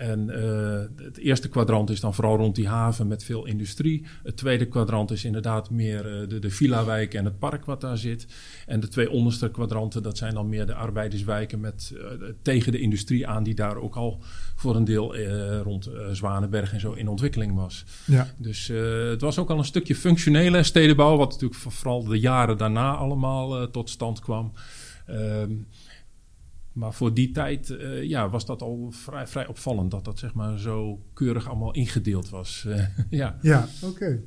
En 0.00 0.30
eh, 0.30 1.04
het 1.04 1.18
eerste 1.18 1.48
kwadrant 1.48 1.90
is 1.90 2.00
dan 2.00 2.14
vooral 2.14 2.36
rond 2.36 2.54
die 2.54 2.68
haven 2.68 3.08
met 3.08 3.24
veel 3.24 3.46
industrie. 3.46 4.06
Het 4.22 4.36
tweede 4.36 4.66
kwadrant 4.66 5.10
is 5.10 5.24
inderdaad 5.24 5.70
meer 5.70 6.20
eh, 6.20 6.28
de, 6.28 6.38
de 6.38 6.50
villa-wijk 6.50 7.14
en 7.14 7.24
het 7.24 7.38
park 7.38 7.64
wat 7.64 7.80
daar 7.80 7.98
zit. 7.98 8.26
En 8.66 8.80
de 8.80 8.88
twee 8.88 9.10
onderste 9.10 9.50
kwadranten, 9.50 10.02
dat 10.02 10.18
zijn 10.18 10.34
dan 10.34 10.48
meer 10.48 10.66
de 10.66 10.74
arbeiderswijken 10.74 11.60
met, 11.60 11.92
eh, 11.96 12.04
tegen 12.42 12.72
de 12.72 12.80
industrie 12.80 13.26
aan, 13.26 13.42
die 13.42 13.54
daar 13.54 13.76
ook 13.76 13.96
al 13.96 14.22
voor 14.56 14.76
een 14.76 14.84
deel 14.84 15.16
rond 15.62 15.90
Zwanenberg 16.12 16.72
en 16.72 16.80
zo 16.80 16.92
in 16.92 17.08
ontwikkeling 17.08 17.54
was. 17.54 17.84
Ja. 18.06 18.34
Dus 18.36 18.68
het 19.10 19.20
was 19.20 19.38
ook 19.38 19.50
al 19.50 19.58
een 19.58 19.64
stukje 19.64 19.94
functionele 19.94 20.62
stedenbouw, 20.62 21.16
wat 21.16 21.30
natuurlijk 21.30 21.60
voor- 21.60 21.72
vooral 21.72 22.04
de 22.04 22.18
jaren 22.18 22.56
daarna 22.58 22.94
allemaal 22.94 23.70
tot 23.70 23.90
stand 23.90 24.20
kwam. 24.20 24.52
Ehm, 25.06 25.52
maar 26.72 26.94
voor 26.94 27.14
die 27.14 27.30
tijd 27.30 27.70
eh, 27.70 28.02
ja, 28.02 28.30
was 28.30 28.46
dat 28.46 28.62
al 28.62 28.90
vrij, 28.90 29.26
vrij 29.26 29.46
opvallend 29.46 29.90
dat 29.90 30.04
dat 30.04 30.18
zeg 30.18 30.34
maar 30.34 30.58
zo 30.58 31.00
keurig 31.12 31.48
allemaal 31.48 31.72
ingedeeld 31.72 32.28
was. 32.28 32.64
Eh, 32.68 32.84
ja. 33.20 33.38
Ja, 33.42 33.68
oké. 33.82 34.22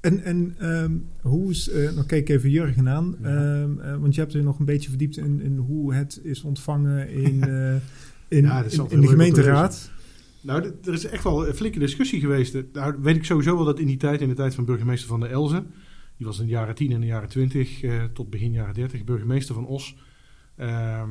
En, 0.00 0.22
en 0.24 0.54
ehm, 0.58 0.96
hoe 1.20 1.50
is, 1.50 1.70
nog 1.94 2.06
keek 2.06 2.28
even 2.28 2.50
Jurgen 2.50 2.88
aan, 2.88 3.16
Ja. 3.22 3.28
Ehm, 3.28 3.80
eh, 3.80 3.96
want 3.96 4.14
je 4.14 4.20
hebt 4.20 4.34
er 4.34 4.42
nog 4.42 4.58
een 4.58 4.64
beetje 4.64 4.88
verdiept 4.88 5.16
in, 5.16 5.40
in 5.40 5.56
hoe 5.56 5.94
het 5.94 6.20
is 6.22 6.42
ontvangen 6.42 7.10
in, 7.10 7.40
in, 8.28 8.42
Ja, 8.42 8.64
in, 8.64 8.90
in 8.90 9.00
de 9.00 9.06
gemeenteraad. 9.08 9.90
Nou, 10.46 10.72
er 10.84 10.92
is 10.92 11.04
echt 11.04 11.24
wel 11.24 11.48
een 11.48 11.54
flinke 11.54 11.78
discussie 11.78 12.20
geweest. 12.20 12.56
Nou, 12.72 12.96
weet 13.00 13.16
ik 13.16 13.24
sowieso 13.24 13.56
wel 13.56 13.64
dat 13.64 13.78
in 13.78 13.86
die 13.86 13.96
tijd, 13.96 14.20
in 14.20 14.28
de 14.28 14.34
tijd 14.34 14.54
van 14.54 14.64
burgemeester 14.64 15.08
Van 15.08 15.20
der 15.20 15.30
Elzen, 15.30 15.66
die 16.16 16.26
was 16.26 16.38
in 16.38 16.44
de 16.44 16.50
jaren 16.50 16.74
10 16.74 16.92
en 16.92 17.00
de 17.00 17.06
jaren 17.06 17.28
20 17.28 17.82
eh, 17.82 18.04
tot 18.04 18.30
begin 18.30 18.52
jaren 18.52 18.74
30, 18.74 19.04
burgemeester 19.04 19.54
van 19.54 19.66
Os. 19.66 19.96
ehm, 20.56 21.10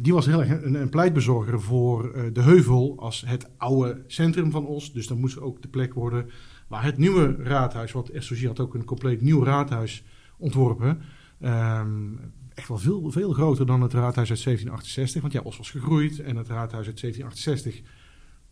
die 0.00 0.12
was 0.12 0.26
heel 0.26 0.40
erg 0.40 0.62
een, 0.62 0.74
een 0.74 0.88
pleitbezorger 0.88 1.60
voor 1.60 2.10
eh, 2.10 2.22
de 2.32 2.42
heuvel 2.42 2.94
als 2.98 3.24
het 3.26 3.50
oude 3.58 4.04
centrum 4.06 4.50
van 4.50 4.66
Os. 4.66 4.92
Dus 4.92 5.06
dat 5.06 5.18
moest 5.18 5.40
ook 5.40 5.62
de 5.62 5.68
plek 5.68 5.94
worden 5.94 6.30
waar 6.68 6.84
het 6.84 6.98
nieuwe 6.98 7.36
raadhuis, 7.38 7.92
want 7.92 8.10
SOG 8.14 8.42
had 8.42 8.60
ook 8.60 8.74
een 8.74 8.84
compleet 8.84 9.20
nieuw 9.20 9.44
raadhuis 9.44 10.04
ontworpen. 10.38 11.00
Ehm, 11.40 12.12
echt 12.54 12.68
wel 12.68 12.78
veel, 12.78 13.10
veel 13.10 13.32
groter 13.32 13.66
dan 13.66 13.80
het 13.80 13.92
raadhuis 13.92 14.30
uit 14.30 14.42
1768. 14.42 15.20
Want 15.20 15.32
ja, 15.32 15.40
Os 15.40 15.56
was 15.56 15.70
gegroeid 15.70 16.20
en 16.20 16.36
het 16.36 16.48
raadhuis 16.48 16.86
uit 16.86 17.00
1768 17.00 17.82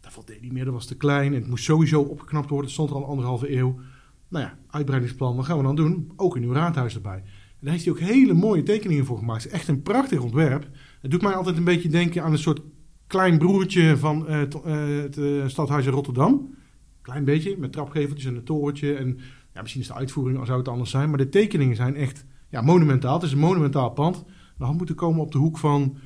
dat 0.04 0.12
voldeed 0.12 0.40
niet 0.40 0.52
meer, 0.52 0.64
dat 0.64 0.74
was 0.74 0.86
te 0.86 0.96
klein. 0.96 1.34
En 1.34 1.40
het 1.40 1.48
moest 1.48 1.64
sowieso 1.64 2.00
opgeknapt 2.00 2.48
worden. 2.48 2.64
Het 2.66 2.74
stond 2.74 2.90
er 2.90 2.96
al 2.96 3.06
anderhalve 3.06 3.56
eeuw. 3.56 3.80
Nou 4.28 4.44
ja, 4.44 4.58
uitbreidingsplan, 4.70 5.36
wat 5.36 5.44
gaan 5.44 5.56
we 5.56 5.62
dan 5.62 5.76
doen? 5.76 6.12
Ook 6.16 6.34
een 6.34 6.40
nieuw 6.40 6.52
raadhuis 6.52 6.94
erbij. 6.94 7.16
En 7.16 7.60
daar 7.60 7.72
heeft 7.72 7.84
hij 7.84 7.92
ook 7.92 8.00
hele 8.00 8.34
mooie 8.34 8.62
tekeningen 8.62 9.04
voor 9.04 9.18
gemaakt. 9.18 9.46
Echt 9.46 9.68
een 9.68 9.82
prachtig 9.82 10.20
ontwerp. 10.20 10.68
Het 11.04 11.12
doet 11.12 11.22
mij 11.22 11.34
altijd 11.34 11.56
een 11.56 11.64
beetje 11.64 11.88
denken 11.88 12.22
aan 12.22 12.32
een 12.32 12.38
soort 12.38 12.60
klein 13.06 13.38
broertje 13.38 13.96
van 13.96 14.26
eh, 14.26 14.42
eh, 14.42 15.02
het 15.02 15.18
eh, 15.18 15.46
stadhuis 15.46 15.86
in 15.86 15.92
Rotterdam. 15.92 16.54
Klein 17.02 17.24
beetje, 17.24 17.56
met 17.58 17.72
trapgeveltjes 17.72 18.24
en 18.24 18.36
een 18.36 18.44
torentje. 18.44 18.94
En 18.94 19.18
ja, 19.54 19.60
misschien 19.60 19.82
is 19.82 19.86
de 19.86 19.94
uitvoering, 19.94 20.46
zou 20.46 20.58
het 20.58 20.68
anders 20.68 20.90
zijn. 20.90 21.08
Maar 21.08 21.18
de 21.18 21.28
tekeningen 21.28 21.76
zijn 21.76 21.96
echt 21.96 22.24
ja, 22.48 22.60
monumentaal. 22.60 23.14
Het 23.14 23.22
is 23.22 23.32
een 23.32 23.38
monumentaal 23.38 23.90
pand. 23.90 24.24
De 24.58 24.64
hand 24.64 24.76
moeten 24.76 24.94
komen 24.94 25.20
op 25.20 25.32
de 25.32 25.38
hoek 25.38 25.58
van 25.58 25.96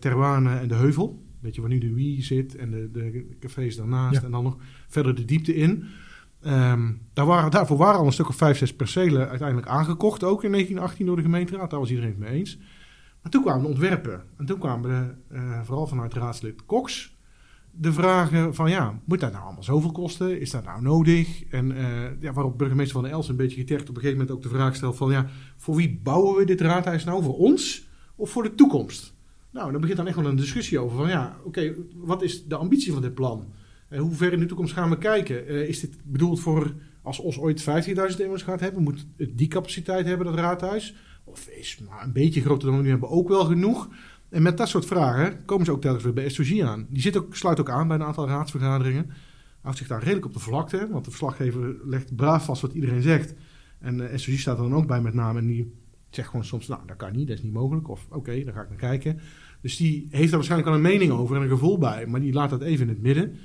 Terwane 0.00 0.56
en 0.56 0.68
de 0.68 0.74
Heuvel. 0.74 1.22
Weet 1.40 1.54
je 1.54 1.60
waar 1.60 1.70
nu 1.70 1.78
de 1.78 1.94
Wii 1.94 2.22
zit 2.22 2.56
en 2.56 2.70
de, 2.70 2.90
de 2.90 3.36
cafés 3.40 3.76
daarnaast. 3.76 4.20
Ja. 4.20 4.24
En 4.24 4.30
dan 4.30 4.42
nog 4.42 4.56
verder 4.88 5.14
de 5.14 5.24
diepte 5.24 5.54
in. 5.54 5.84
Ehm, 6.40 6.92
daar 7.12 7.26
waren, 7.26 7.50
daarvoor 7.50 7.76
waren 7.76 8.00
al 8.00 8.06
een 8.06 8.12
stuk 8.12 8.28
of 8.28 8.36
vijf, 8.36 8.58
zes 8.58 8.74
percelen 8.74 9.28
uiteindelijk 9.28 9.68
aangekocht. 9.68 10.24
Ook 10.24 10.44
in 10.44 10.50
1918 10.50 11.06
door 11.06 11.16
de 11.16 11.22
gemeenteraad. 11.22 11.70
Daar 11.70 11.80
was 11.80 11.88
iedereen 11.88 12.10
het 12.10 12.18
mee 12.18 12.30
eens. 12.30 12.58
Maar 13.22 13.32
toen 13.32 13.42
kwamen 13.42 13.62
de 13.62 13.68
ontwerpen. 13.68 14.22
En 14.36 14.46
toen 14.46 14.58
kwamen 14.58 14.90
de, 14.90 15.34
eh, 15.34 15.60
vooral 15.62 15.86
vanuit 15.86 16.14
raadslid 16.14 16.66
Cox 16.66 17.18
de 17.72 17.92
vragen 17.92 18.54
van 18.54 18.70
ja, 18.70 19.00
moet 19.04 19.20
dat 19.20 19.32
nou 19.32 19.44
allemaal 19.44 19.62
zoveel 19.62 19.92
kosten? 19.92 20.40
Is 20.40 20.50
dat 20.50 20.64
nou 20.64 20.82
nodig? 20.82 21.44
En 21.50 21.76
eh, 21.76 22.20
ja, 22.20 22.32
waarop 22.32 22.58
burgemeester 22.58 22.94
Van 22.94 23.02
der 23.02 23.12
Els 23.12 23.28
een 23.28 23.36
beetje 23.36 23.60
getergd 23.60 23.88
op 23.88 23.96
een 23.96 24.02
gegeven 24.02 24.18
moment 24.18 24.36
ook 24.36 24.42
de 24.42 24.56
vraag 24.56 24.76
stelt 24.76 24.96
van 24.96 25.10
ja, 25.10 25.26
voor 25.56 25.76
wie 25.76 26.00
bouwen 26.02 26.36
we 26.36 26.44
dit 26.44 26.60
raadhuis 26.60 27.04
nou? 27.04 27.22
Voor 27.22 27.36
ons 27.36 27.88
of 28.16 28.30
voor 28.30 28.42
de 28.42 28.54
toekomst? 28.54 29.14
Nou, 29.50 29.70
dan 29.72 29.80
begint 29.80 29.98
dan 29.98 30.06
echt 30.06 30.16
wel 30.16 30.26
een 30.26 30.36
discussie 30.36 30.78
over 30.78 30.96
van 30.96 31.08
ja, 31.08 31.36
oké, 31.44 31.74
wat 31.94 32.22
is 32.22 32.46
de 32.46 32.54
ambitie 32.56 32.92
van 32.92 33.02
dit 33.02 33.14
plan? 33.14 33.46
Eh, 33.88 34.00
hoe 34.00 34.14
ver 34.14 34.32
in 34.32 34.40
de 34.40 34.46
toekomst 34.46 34.72
gaan 34.72 34.90
we 34.90 34.98
kijken? 34.98 35.68
Is 35.68 35.80
dit 35.80 35.96
bedoeld 36.04 36.40
voor 36.40 36.74
als 37.02 37.18
OS 37.18 37.38
ooit 37.38 37.60
15.000 37.60 37.66
inwoners 37.94 38.42
gaat 38.42 38.60
hebben, 38.60 38.82
moet 38.82 39.06
het 39.16 39.38
die 39.38 39.48
capaciteit 39.48 40.06
hebben, 40.06 40.26
dat 40.26 40.34
raadhuis? 40.34 40.94
Of 41.30 41.48
is 41.48 41.80
maar 41.88 42.04
een 42.04 42.12
beetje 42.12 42.40
groter 42.40 42.68
dan 42.68 42.76
we 42.76 42.82
nu 42.82 42.90
hebben 42.90 43.08
ook 43.08 43.28
wel 43.28 43.44
genoeg? 43.44 43.88
En 44.28 44.42
met 44.42 44.56
dat 44.56 44.68
soort 44.68 44.86
vragen 44.86 45.44
komen 45.44 45.66
ze 45.66 45.72
ook 45.72 45.80
telkens 45.80 46.04
weer 46.04 46.12
bij 46.12 46.28
SOG 46.28 46.60
aan. 46.60 46.86
Die 46.90 47.02
zit 47.02 47.16
ook, 47.16 47.36
sluit 47.36 47.60
ook 47.60 47.70
aan 47.70 47.88
bij 47.88 47.96
een 47.96 48.02
aantal 48.02 48.26
raadsvergaderingen. 48.26 49.10
Houdt 49.60 49.78
zich 49.78 49.86
daar 49.86 50.02
redelijk 50.02 50.26
op 50.26 50.32
de 50.32 50.38
vlakte, 50.38 50.88
want 50.90 51.04
de 51.04 51.10
verslaggever 51.10 51.76
legt 51.84 52.16
braaf 52.16 52.44
vast 52.44 52.62
wat 52.62 52.72
iedereen 52.72 53.02
zegt. 53.02 53.34
En 53.78 54.10
eh 54.10 54.18
SOG 54.18 54.38
staat 54.38 54.56
er 54.56 54.62
dan 54.62 54.74
ook 54.74 54.86
bij 54.86 55.00
met 55.00 55.14
name 55.14 55.38
en 55.38 55.46
die 55.46 55.72
zegt 56.10 56.28
gewoon 56.28 56.44
soms, 56.44 56.68
nou 56.68 56.80
dat 56.86 56.96
kan 56.96 57.12
niet, 57.12 57.28
dat 57.28 57.36
is 57.36 57.42
niet 57.42 57.52
mogelijk. 57.52 57.88
Of 57.88 58.06
oké, 58.10 58.44
daar 58.44 58.54
ga 58.54 58.62
ik 58.62 58.68
naar 58.68 58.78
kijken. 58.78 59.20
Dus 59.60 59.76
die 59.76 60.06
heeft 60.10 60.28
daar 60.28 60.34
waarschijnlijk 60.34 60.70
al 60.70 60.76
een 60.76 60.82
mening 60.82 61.12
over 61.12 61.36
en 61.36 61.42
een 61.42 61.48
gevoel 61.48 61.78
bij, 61.78 62.06
maar 62.06 62.20
die 62.20 62.32
laat 62.32 62.50
dat 62.50 62.62
even 62.62 62.82
in 62.82 62.94
het 62.94 63.02
midden. 63.02 63.36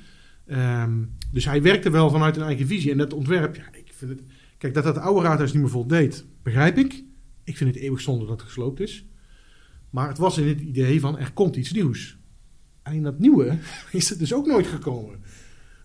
Ehm, 0.45 1.03
dus 1.31 1.45
hij 1.45 1.61
werkte 1.61 1.89
wel 1.89 2.09
vanuit 2.09 2.37
een 2.37 2.43
eigen 2.43 2.67
visie. 2.67 2.91
En 2.91 2.97
dat 2.97 3.13
ontwerp, 3.13 3.55
ja, 3.55 3.65
ik 3.71 3.91
vind 3.93 4.11
het... 4.11 4.21
Kijk, 4.57 4.73
dat 4.73 4.83
dat 4.83 4.97
oude 4.97 5.27
raadhuis 5.27 5.53
niet 5.53 5.61
meer 5.61 5.71
voldeed, 5.71 6.25
begrijp 6.43 6.77
ik. 6.77 7.03
Ik 7.45 7.57
vind 7.57 7.75
het 7.75 7.83
eeuwig 7.83 8.01
zonde 8.01 8.25
dat 8.25 8.39
het 8.39 8.47
gesloopt 8.47 8.79
is. 8.79 9.05
Maar 9.89 10.07
het 10.07 10.17
was 10.17 10.37
in 10.37 10.47
het 10.47 10.59
idee 10.59 10.99
van, 10.99 11.19
er 11.19 11.33
komt 11.33 11.55
iets 11.55 11.71
nieuws. 11.71 12.17
En 12.83 12.93
in 12.93 13.03
dat 13.03 13.19
nieuwe 13.19 13.57
is 13.91 14.09
het 14.09 14.19
dus 14.19 14.33
ook 14.33 14.45
nooit 14.45 14.67
gekomen. 14.67 15.19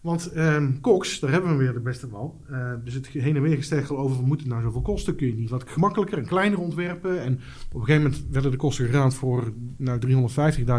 Want 0.01 0.33
ehm 0.33 0.81
Cox, 0.81 1.20
daar 1.20 1.31
hebben 1.31 1.51
we 1.51 1.57
weer 1.57 1.73
de 1.73 1.81
beste 1.81 2.11
wel. 2.11 2.40
Eh, 2.49 2.73
dus 2.85 2.94
het 2.94 3.07
heen 3.07 3.37
en 3.37 3.42
weer 3.42 3.57
gesteggel 3.57 3.99
over, 3.99 4.23
moet 4.23 4.40
het 4.40 4.49
nou 4.49 4.62
zoveel 4.62 4.83
kosten? 4.83 5.16
Kun 5.16 5.27
je 5.27 5.35
niet 5.35 5.51
wat 5.51 5.68
gemakkelijker 5.68 6.18
en 6.18 6.27
kleiner 6.27 6.59
ontwerpen? 6.59 7.23
En 7.23 7.33
op 7.68 7.75
een 7.75 7.85
gegeven 7.85 8.03
moment 8.03 8.25
werden 8.31 8.51
de 8.51 8.57
kosten 8.57 8.87
geraamd 8.87 9.14
voor 9.14 9.53
nou, 9.77 10.01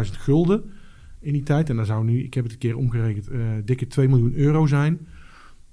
350.000 0.06 0.10
gulden 0.18 0.62
in 1.20 1.32
die 1.32 1.42
tijd. 1.42 1.68
En 1.68 1.76
dan 1.76 1.86
zou 1.86 2.04
nu, 2.04 2.22
ik 2.22 2.34
heb 2.34 2.44
het 2.44 2.52
een 2.52 2.58
keer 2.58 2.76
omgerekend, 2.76 3.28
eh, 3.28 3.40
dikke 3.64 3.86
2 3.86 4.08
miljoen 4.08 4.34
euro 4.34 4.66
zijn. 4.66 5.06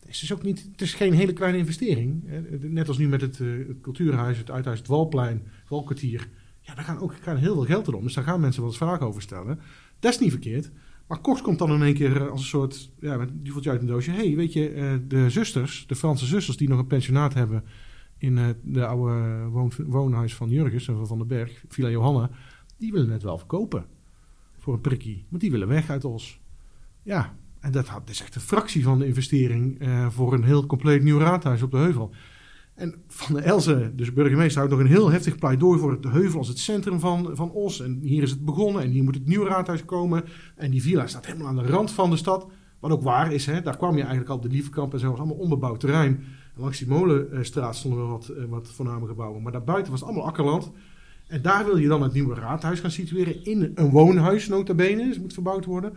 Is 0.09 0.19
dus 0.19 0.33
ook 0.33 0.43
niet, 0.43 0.67
het 0.71 0.81
is 0.81 0.93
geen 0.93 1.13
hele 1.13 1.33
kleine 1.33 1.57
investering. 1.57 2.23
Net 2.61 2.87
als 2.87 2.97
nu 2.97 3.07
met 3.07 3.21
het, 3.21 3.39
eh, 3.39 3.47
het 3.67 3.81
cultuurhuis, 3.81 4.37
het 4.37 4.51
uithuis, 4.51 4.79
het 4.79 4.87
Walplein, 4.87 5.41
het 5.43 5.69
Walkwartier. 5.69 6.29
Ja, 6.61 6.75
daar 6.75 6.83
gaan 6.83 6.99
ook 6.99 7.13
heel 7.23 7.53
veel 7.53 7.65
geld 7.65 7.87
in. 7.87 8.01
Dus 8.01 8.13
daar 8.13 8.23
gaan 8.23 8.39
mensen 8.39 8.61
wel 8.61 8.69
eens 8.69 8.79
vragen 8.79 9.05
over 9.05 9.21
stellen. 9.21 9.59
Dat 9.99 10.13
is 10.13 10.19
niet 10.19 10.31
verkeerd. 10.31 10.71
Maar 11.07 11.21
Cox 11.21 11.41
komt 11.41 11.59
dan 11.59 11.71
in 11.71 11.81
één 11.81 11.93
keer 11.93 12.21
eh, 12.21 12.29
als 12.29 12.41
een 12.41 12.47
soort, 12.47 12.91
ja, 12.99 13.27
voelt 13.43 13.63
je 13.63 13.69
uit 13.69 13.81
een 13.81 13.87
doosje. 13.87 14.11
hey, 14.11 14.35
weet 14.35 14.53
je, 14.53 14.69
eh, 14.69 14.93
de 15.07 15.29
zusters, 15.29 15.87
de 15.87 15.95
Franse 15.95 16.25
zusters 16.25 16.57
die 16.57 16.69
nog 16.69 16.79
een 16.79 16.87
pensionaat 16.87 17.33
hebben 17.33 17.63
in 18.17 18.55
de 18.63 18.85
oude 18.85 19.45
woon, 19.49 19.71
woonhuis 19.85 20.35
van 20.35 20.49
Jurgens 20.49 20.87
en 20.87 21.07
van 21.07 21.17
den 21.17 21.27
Berg, 21.27 21.63
Villa 21.67 21.89
Johanna, 21.89 22.29
die 22.77 22.91
willen 22.91 23.09
het 23.09 23.23
wel 23.23 23.37
verkopen. 23.37 23.85
voor 24.61 24.73
een 24.73 24.81
prikkie. 24.81 25.25
Want 25.29 25.41
die 25.41 25.51
willen 25.51 25.67
weg 25.67 25.89
uit 25.89 26.05
Os. 26.05 26.39
Ja, 27.03 27.35
en 27.59 27.71
dat, 27.71 27.89
is 28.05 28.21
echt 28.21 28.35
een 28.35 28.41
fractie 28.41 28.83
van 28.83 28.99
de 28.99 29.05
investering 29.05 29.79
eh, 29.79 30.09
voor 30.09 30.33
een 30.33 30.43
heel 30.43 30.65
compleet 30.65 31.03
nieuw 31.03 31.19
raadhuis 31.19 31.61
op 31.61 31.71
de 31.71 31.77
heuvel. 31.77 32.11
En 32.79 32.95
Van 33.07 33.35
der 33.35 33.43
Elze, 33.43 33.91
dus 33.95 34.13
burgemeester, 34.13 34.57
houdt 34.57 34.71
nog 34.71 34.81
een 34.81 34.91
heel 34.91 35.11
heftig 35.11 35.37
pleidooi 35.37 35.79
voor 35.79 36.01
de 36.01 36.09
heuvel 36.09 36.37
als 36.37 36.47
het 36.47 36.59
centrum 36.59 36.99
van, 36.99 37.29
van 37.33 37.51
Os. 37.51 37.81
En 37.81 37.99
hier 38.01 38.23
is 38.23 38.31
het 38.31 38.45
begonnen 38.45 38.81
en 38.81 38.89
hier 38.89 39.03
moet 39.03 39.15
het 39.15 39.25
nieuwe 39.25 39.47
raadhuis 39.47 39.85
komen. 39.85 40.23
En 40.55 40.71
die 40.71 40.81
villa 40.81 41.07
staat 41.07 41.25
helemaal 41.25 41.47
aan 41.47 41.55
de 41.55 41.65
rand 41.65 41.91
van 41.91 42.09
de 42.09 42.17
stad. 42.17 42.47
Wat 42.79 42.91
ook 42.91 43.01
waar 43.01 43.33
is, 43.33 43.45
hè, 43.45 43.61
daar 43.61 43.77
kwam 43.77 43.95
je 43.95 44.01
eigenlijk 44.01 44.29
al 44.29 44.41
de 44.41 44.47
Lievekamp 44.47 44.93
en 44.93 44.99
zo, 44.99 45.09
was 45.09 45.19
allemaal 45.19 45.35
onbebouwd 45.35 45.79
terrein. 45.79 46.15
En 46.55 46.61
langs 46.61 46.77
die 46.77 46.87
molenstraat 46.87 47.75
stonden 47.75 47.99
wel 47.99 48.09
wat, 48.09 48.27
eh, 48.27 48.43
wat 48.45 48.71
voorname 48.71 49.07
gebouwen. 49.07 49.41
Maar 49.41 49.51
daarbuiten 49.51 49.91
was 49.91 49.99
het 49.99 50.09
allemaal 50.09 50.27
akkerland. 50.27 50.71
En 51.27 51.41
daar 51.41 51.65
wil 51.65 51.77
je 51.77 51.87
dan 51.87 52.01
het 52.01 52.13
nieuwe 52.13 52.35
raadhuis 52.35 52.79
gaan 52.79 52.91
situeren 52.91 53.45
in 53.45 53.71
een 53.75 53.89
woonhuis, 53.89 54.47
nota 54.47 54.73
bene. 54.73 55.03
Dus 55.03 55.13
het 55.13 55.21
moet 55.21 55.33
verbouwd 55.33 55.65
worden. 55.65 55.93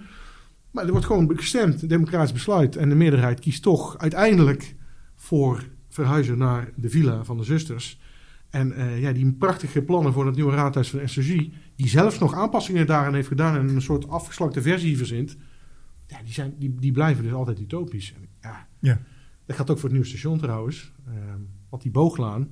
Maar 0.72 0.84
er 0.84 0.90
wordt 0.90 1.06
gewoon 1.06 1.32
gestemd, 1.36 1.82
een 1.82 1.88
democratisch 1.88 2.32
besluit. 2.32 2.76
En 2.76 2.88
de 2.88 2.94
meerderheid 2.94 3.40
kiest 3.40 3.62
toch 3.62 3.98
uiteindelijk 3.98 4.74
voor 5.14 5.64
verhuizen 5.88 6.38
naar 6.38 6.70
de 6.76 6.90
villa 6.90 7.24
van 7.24 7.36
de 7.36 7.44
zusters. 7.44 8.00
En 8.50 8.72
uh, 8.72 9.00
ja, 9.00 9.12
die 9.12 9.32
prachtige 9.32 9.82
plannen 9.82 10.12
voor 10.12 10.26
het 10.26 10.34
nieuwe 10.34 10.54
raadhuis 10.54 10.90
van 10.90 11.08
SSG, 11.08 11.36
die 11.76 11.88
zelfs 11.88 12.18
nog 12.18 12.34
aanpassingen 12.34 12.86
daarin 12.86 13.14
heeft 13.14 13.28
gedaan 13.28 13.56
en 13.56 13.68
een 13.68 13.82
soort 13.82 14.08
afgeslakte 14.08 14.62
versie 14.62 14.96
verzint, 14.96 15.36
ja, 16.06 16.22
die, 16.24 16.32
zijn, 16.32 16.54
die, 16.58 16.74
die 16.74 16.92
blijven 16.92 17.22
dus 17.22 17.32
altijd 17.32 17.60
utopisch. 17.60 18.14
En, 18.16 18.28
ja, 18.40 18.68
Ja. 18.78 19.00
Dat 19.46 19.56
gaat 19.56 19.70
ook 19.70 19.76
voor 19.78 19.88
het 19.88 19.92
nieuwe 19.92 20.08
station 20.08 20.38
trouwens. 20.38 20.92
Uh, 21.08 21.14
want 21.68 21.82
die 21.82 21.92
booglaan, 21.92 22.48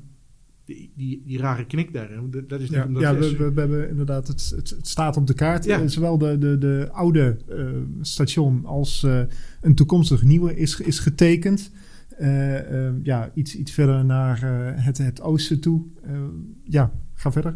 die, 0.74 0.92
die, 0.96 1.22
die 1.26 1.38
rare 1.38 1.66
knik 1.66 1.92
daar, 1.92 2.08
dat- 2.30 2.48
dat 2.48 2.60
is 2.60 2.68
niet 2.70 2.78
Ja, 2.78 2.84
omdat 2.86 3.02
ja 3.02 3.14
we, 3.14 3.36
we, 3.36 3.52
we 3.52 3.60
hebben 3.60 3.88
inderdaad, 3.88 4.28
het, 4.28 4.52
het, 4.56 4.70
het 4.70 4.88
staat 4.88 5.16
op 5.16 5.26
de 5.26 5.34
kaart. 5.34 5.64
Ja. 5.64 5.80
Eh, 5.80 5.86
Zowel 5.88 6.18
de, 6.18 6.38
de, 6.38 6.58
de 6.58 6.88
oude 6.92 7.36
eh, 7.48 7.64
station 8.00 8.64
als 8.66 9.02
eh, 9.02 9.20
een 9.60 9.74
toekomstig 9.74 10.22
nieuwe 10.22 10.56
is, 10.56 10.80
is 10.80 10.98
getekend. 10.98 11.70
Eh, 12.18 12.86
eh, 12.86 12.94
ja, 13.02 13.30
iets, 13.34 13.56
iets 13.56 13.72
verder 13.72 14.04
naar 14.04 14.42
eh, 14.42 14.84
het, 14.84 14.98
het 14.98 15.20
oosten 15.22 15.60
toe. 15.60 15.82
Eh, 16.02 16.10
ja, 16.64 16.92
ga 17.14 17.32
verder. 17.32 17.54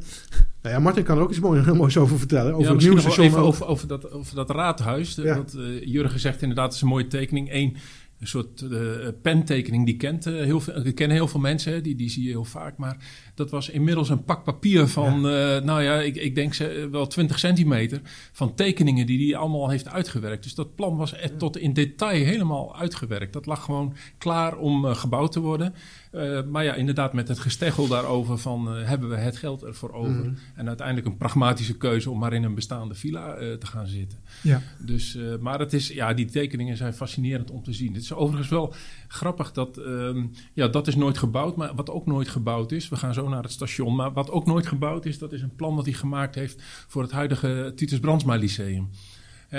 Nou 0.62 0.74
ja, 0.74 0.80
Martin 0.80 1.04
kan 1.04 1.16
er 1.16 1.22
ook 1.22 1.30
iets 1.30 1.40
mooi, 1.40 1.62
heel 1.64 1.74
moois 1.74 1.96
over 1.96 2.18
vertellen. 2.18 2.52
Over 2.54 2.66
ja, 2.66 2.72
het 2.72 2.80
nieuwe 2.82 3.00
station. 3.00 3.26
even 3.26 3.38
over, 3.38 3.66
over, 3.66 3.88
dat, 3.88 4.10
over 4.12 4.34
dat 4.34 4.50
raadhuis. 4.50 5.14
De- 5.14 5.22
Ja. 5.22 5.34
Dat, 5.34 5.54
eh, 5.54 5.84
Jurgen 5.86 6.20
zegt 6.20 6.42
inderdaad, 6.42 6.64
het 6.66 6.74
is 6.74 6.80
een 6.82 6.88
mooie 6.88 7.06
tekening. 7.06 7.48
Eén 7.52 7.76
een 8.24 8.30
soort 8.30 8.60
eh, 8.60 9.08
pentekening, 9.22 9.86
die, 9.86 9.96
kent, 9.96 10.26
eh, 10.26 10.34
heel 10.34 10.60
veel, 10.60 10.82
die 10.82 10.92
kennen 10.92 11.16
heel 11.16 11.28
veel 11.28 11.40
mensen. 11.40 11.72
Hè, 11.72 11.80
die, 11.80 11.94
die 11.94 12.10
zie 12.10 12.22
je 12.22 12.28
heel 12.28 12.44
vaak. 12.44 12.76
Maar 12.76 12.96
dat 13.34 13.50
was 13.50 13.68
inmiddels 13.68 14.08
een 14.08 14.24
pak 14.24 14.44
papier 14.44 14.88
van, 14.88 15.14
eh, 15.14 15.60
nou 15.60 15.82
ja, 15.82 16.00
ik, 16.00 16.16
ik 16.16 16.34
denk 16.34 16.54
ze, 16.54 16.88
wel 16.90 17.06
20 17.06 17.38
centimeter. 17.38 18.00
Van 18.32 18.54
tekeningen 18.54 19.06
die 19.06 19.26
hij 19.26 19.40
allemaal 19.40 19.68
heeft 19.68 19.88
uitgewerkt. 19.88 20.42
Dus 20.42 20.54
dat 20.54 20.74
plan 20.74 20.96
was 20.96 21.14
tot 21.38 21.56
in 21.56 21.72
detail 21.72 22.24
helemaal 22.24 22.76
uitgewerkt. 22.76 23.32
Dat 23.32 23.46
lag 23.46 23.64
gewoon 23.64 23.94
klaar 24.18 24.56
om 24.56 24.84
gebouwd 24.84 25.32
te 25.32 25.40
worden. 25.40 25.74
Eh, 26.14 26.42
maar 26.42 26.64
ja, 26.64 26.74
inderdaad 26.74 27.12
met 27.12 27.28
het 27.28 27.38
gesteggel 27.38 27.88
daarover 27.88 28.38
van 28.38 28.76
eh, 28.76 28.88
hebben 28.88 29.08
we 29.08 29.16
het 29.16 29.36
geld 29.36 29.62
ervoor 29.62 29.92
over. 29.92 30.24
Mhm. 30.24 30.34
En 30.54 30.68
uiteindelijk 30.68 31.06
een 31.06 31.16
pragmatische 31.16 31.76
keuze 31.76 32.10
om 32.10 32.18
maar 32.18 32.32
in 32.32 32.42
een 32.42 32.54
bestaande 32.54 32.94
villa 32.94 33.34
eh, 33.34 33.52
te 33.52 33.66
gaan 33.66 33.86
zitten. 33.86 34.18
Ja. 34.42 34.62
Dus, 34.78 35.18
maar 35.40 35.58
het 35.58 35.72
is, 35.72 35.88
ja, 35.88 36.14
die 36.14 36.26
tekeningen 36.26 36.76
zijn 36.76 36.94
fascinerend 36.94 37.50
om 37.50 37.62
te 37.62 37.72
zien. 37.72 37.94
Het 37.94 38.02
is 38.02 38.12
overigens 38.12 38.48
wel 38.48 38.74
grappig 39.08 39.52
dat, 39.52 39.76
ehm, 39.76 40.26
ja, 40.52 40.68
dat 40.68 40.86
is 40.86 40.96
nooit 40.96 41.18
gebouwd. 41.18 41.56
Maar 41.56 41.74
wat 41.74 41.90
ook 41.90 42.06
nooit 42.06 42.28
gebouwd 42.28 42.72
is, 42.72 42.88
we 42.88 42.96
gaan 42.96 43.14
zo 43.14 43.28
naar 43.28 43.42
het 43.42 43.52
station. 43.52 43.94
Maar 43.94 44.12
wat 44.12 44.30
ook 44.30 44.46
nooit 44.46 44.66
gebouwd 44.66 45.06
is, 45.06 45.18
dat 45.18 45.32
is 45.32 45.42
een 45.42 45.56
plan 45.56 45.76
dat 45.76 45.84
hij 45.84 45.94
gemaakt 45.94 46.34
heeft 46.34 46.62
voor 46.86 47.02
het 47.02 47.12
huidige 47.12 47.72
Titus 47.76 48.00
Brandsma 48.00 48.36
Lyceum. 48.36 48.88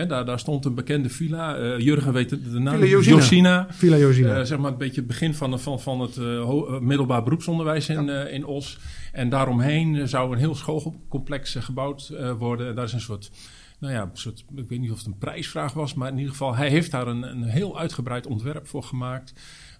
Daar, 0.04 0.26
daar 0.26 0.40
stond 0.40 0.66
een 0.66 0.74
bekende 0.76 1.10
villa. 1.10 1.56
eh, 1.56 1.80
Jurgen 1.80 2.14
weet 2.14 2.30
de, 2.30 2.42
de 2.52 2.60
naam. 2.60 2.74
Villa 2.74 2.86
Josina. 2.90 3.16
Josina. 3.16 3.68
Villa 3.70 3.98
Josina. 3.98 4.38
Eh, 4.40 4.46
zeg 4.46 4.58
maar 4.58 4.72
een 4.72 4.78
beetje 4.78 4.96
het 4.96 5.08
begin 5.08 5.34
van, 5.34 5.60
van, 5.60 5.80
van 5.80 6.00
het 6.00 6.18
eh, 6.18 6.80
middelbaar 6.80 7.24
beroepsonderwijs 7.24 7.90
in, 7.90 8.10
in 8.10 8.46
Os. 8.46 8.80
En 9.12 9.30
daaromheen 9.30 10.08
zou 10.08 10.32
een 10.32 10.38
heel 10.38 10.56
schoolcomplex 10.56 11.56
gebouwd 11.60 12.14
worden. 12.38 12.68
En 12.68 12.76
daar 12.76 12.86
is 12.86 12.94
een 12.94 13.00
soort, 13.02 13.32
nou 13.80 13.94
ja, 13.94 14.02
een 14.02 14.10
soort, 14.14 14.46
ik 14.56 14.70
weet 14.70 14.80
niet 14.80 14.92
of 14.92 14.98
het 14.98 15.06
een 15.06 15.18
prijsvraag 15.18 15.74
was, 15.74 15.94
maar 15.94 16.10
in 16.10 16.18
ieder 16.18 16.32
geval, 16.32 16.56
hij 16.56 16.70
heeft 16.70 16.92
daar 16.92 17.08
een, 17.08 17.24
een 17.24 17.44
heel 17.44 17.80
uitgebreid 17.80 18.28
ontwerp 18.28 18.68
voor 18.68 18.84
gemaakt. 18.84 19.34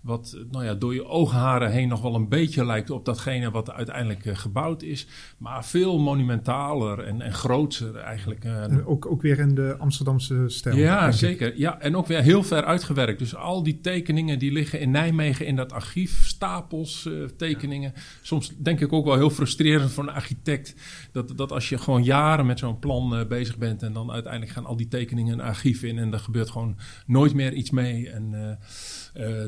Wat 0.06 0.38
nou 0.52 0.66
ja, 0.66 0.74
door 0.74 0.94
je 0.94 1.06
oogharen 1.06 1.72
heen 1.72 1.88
nog 1.88 2.02
wel 2.02 2.16
een 2.16 2.30
beetje 2.30 2.66
lijkt 2.66 2.90
op 2.90 3.06
datgene 3.06 3.52
wat 3.52 3.72
uiteindelijk 3.72 4.26
eh, 4.26 4.36
gebouwd 4.36 4.82
is. 4.82 5.08
Maar 5.38 5.66
veel 5.66 6.00
monumentaler 6.00 7.00
en, 7.00 7.22
en 7.22 7.34
groter 7.34 7.96
eigenlijk. 7.96 8.44
eh, 8.44 8.90
ook, 8.90 9.06
ook 9.06 9.22
weer 9.22 9.40
in 9.40 9.56
de 9.56 9.76
Amsterdamse 9.80 10.44
stijl. 10.48 10.78
ja, 10.78 11.08
ik. 11.08 11.14
zeker. 11.14 11.58
Ja, 11.58 11.80
en 11.80 11.96
ook 11.96 12.08
weer 12.08 12.22
heel 12.22 12.44
ver 12.44 12.66
uitgewerkt. 12.66 13.20
Dus 13.20 13.36
al 13.36 13.64
die 13.64 13.82
tekeningen 13.82 14.40
die 14.40 14.52
liggen 14.52 14.80
in 14.80 14.92
Nijmegen 14.92 15.46
in 15.46 15.56
dat 15.56 15.74
archief. 15.74 16.28
Stapels 16.28 17.06
eh, 17.06 17.14
tekeningen. 17.38 17.94
Soms 18.22 18.52
denk 18.58 18.80
ik 18.80 18.94
ook 18.94 19.06
wel 19.06 19.16
heel 19.16 19.30
frustrerend 19.30 19.92
voor 19.92 20.04
een 20.04 20.14
architect. 20.14 20.76
Dat, 21.12 21.38
dat 21.38 21.52
als 21.52 21.70
je 21.70 21.78
gewoon 21.78 22.04
jaren 22.04 22.46
met 22.46 22.60
zo'n 22.60 22.80
plan 22.80 23.26
bezig 23.28 23.58
bent. 23.58 23.84
En 23.84 23.94
dan 23.94 24.12
uiteindelijk 24.12 24.52
gaan 24.52 24.66
al 24.66 24.76
die 24.78 24.88
tekeningen 24.88 25.34
een 25.34 25.46
archief 25.46 25.84
in. 25.84 25.98
En 25.98 26.14
er 26.14 26.20
gebeurt 26.20 26.50
gewoon 26.50 26.78
nooit 27.06 27.34
meer 27.34 27.54
iets 27.54 27.70
mee. 27.70 28.10
En, 28.10 28.58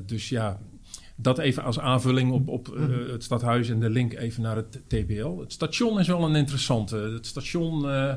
dus 0.05 0.29
ja, 0.29 0.59
dat 1.15 1.37
even 1.37 1.63
als 1.63 1.79
aanvulling 1.79 2.31
op, 2.31 2.47
op 2.47 2.75
eh, 2.75 3.11
het 3.11 3.23
stadhuis 3.23 3.69
en 3.69 3.79
de 3.79 3.89
link 3.89 4.13
even 4.13 4.41
naar 4.41 4.55
het 4.55 4.81
TBL. 4.87 5.39
Het 5.39 5.53
station 5.53 5.99
is 5.99 6.07
wel 6.07 6.23
een 6.23 6.35
interessante. 6.35 6.95
Het 6.95 7.25
station. 7.25 7.89
eh, 7.89 8.15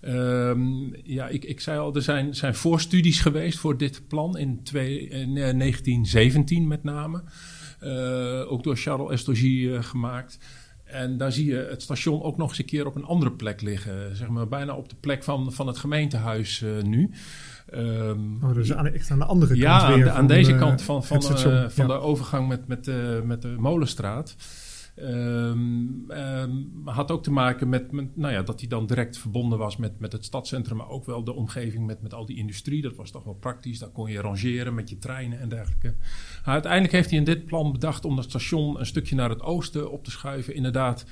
ehm, 0.00 0.94
ja, 1.04 1.28
ik, 1.28 1.44
ik 1.44 1.60
zei 1.60 1.78
al, 1.78 1.94
er 1.94 2.02
zijn, 2.02 2.34
zijn 2.34 2.54
voorstudies 2.54 3.20
geweest 3.20 3.58
voor 3.58 3.76
dit 3.76 4.02
plan 4.08 4.38
in, 4.38 4.62
twee, 4.62 5.08
in 5.08 5.36
eh, 5.36 5.58
1917 5.58 6.66
met 6.66 6.82
name. 6.84 7.22
Eh, 7.80 8.52
ook 8.52 8.62
door 8.62 8.76
Charles 8.76 9.10
Estougy 9.10 9.68
eh, 9.72 9.82
gemaakt. 9.82 10.38
En 10.84 11.16
daar 11.16 11.32
zie 11.32 11.46
je 11.46 11.66
het 11.70 11.82
station 11.82 12.22
ook 12.22 12.36
nog 12.36 12.48
eens 12.48 12.58
een 12.58 12.64
keer 12.64 12.86
op 12.86 12.94
een 12.94 13.04
andere 13.04 13.32
plek 13.32 13.60
liggen. 13.60 14.16
Zeg 14.16 14.28
maar 14.28 14.48
bijna 14.48 14.76
op 14.76 14.88
de 14.88 14.96
plek 15.00 15.24
van, 15.24 15.52
van 15.52 15.66
het 15.66 15.78
gemeentehuis 15.78 16.62
eh, 16.62 16.82
nu. 16.82 17.10
Oh, 18.42 18.54
dus 18.54 18.72
aan, 18.74 18.86
echt 18.86 19.10
aan 19.10 19.18
de 19.18 19.24
andere 19.24 19.56
ja, 19.56 19.78
kant 19.78 19.82
aan, 19.90 19.94
weer 19.94 20.04
de- 20.04 20.10
aan 20.10 20.26
deze 20.26 20.54
kant 20.56 20.82
van, 20.82 21.04
van, 21.04 21.22
station. 21.22 21.52
eh, 21.52 21.68
van 21.68 21.86
Ja. 21.86 21.92
de 21.94 22.00
overgang 22.00 22.48
met, 22.48 22.66
met, 22.66 22.88
eh, 22.88 23.20
met 23.24 23.42
de 23.42 23.48
Molenstraat. 23.58 24.36
Ehm, 24.96 26.10
ehm, 26.10 26.50
had 26.84 27.10
ook 27.10 27.22
te 27.22 27.30
maken 27.30 27.68
met, 27.68 27.92
met 27.92 28.16
nou 28.16 28.32
ja, 28.32 28.42
dat 28.42 28.60
hij 28.60 28.68
dan 28.68 28.86
direct 28.86 29.18
verbonden 29.18 29.58
was 29.58 29.76
met, 29.76 30.00
met 30.00 30.12
het 30.12 30.24
stadscentrum, 30.24 30.76
maar 30.76 30.88
ook 30.88 31.04
wel 31.06 31.24
de 31.24 31.32
omgeving 31.34 31.86
met, 31.86 32.02
met 32.02 32.14
al 32.14 32.26
die 32.26 32.36
industrie. 32.36 32.82
Dat 32.82 32.96
was 32.96 33.10
toch 33.10 33.24
wel 33.24 33.34
praktisch. 33.34 33.78
Daar 33.78 33.88
kon 33.88 34.10
je 34.10 34.20
rangeren 34.20 34.74
met 34.74 34.88
je 34.90 34.98
treinen 34.98 35.40
en 35.40 35.48
dergelijke. 35.48 35.94
Maar 36.44 36.52
uiteindelijk 36.54 36.92
heeft 36.92 37.10
hij 37.10 37.18
in 37.18 37.24
dit 37.24 37.46
plan 37.46 37.72
bedacht 37.72 38.04
om 38.04 38.16
dat 38.16 38.24
station 38.24 38.78
een 38.80 38.86
stukje 38.86 39.14
naar 39.14 39.30
het 39.30 39.42
oosten 39.42 39.90
op 39.90 40.04
te 40.04 40.10
schuiven. 40.10 40.54
Inderdaad, 40.54 41.04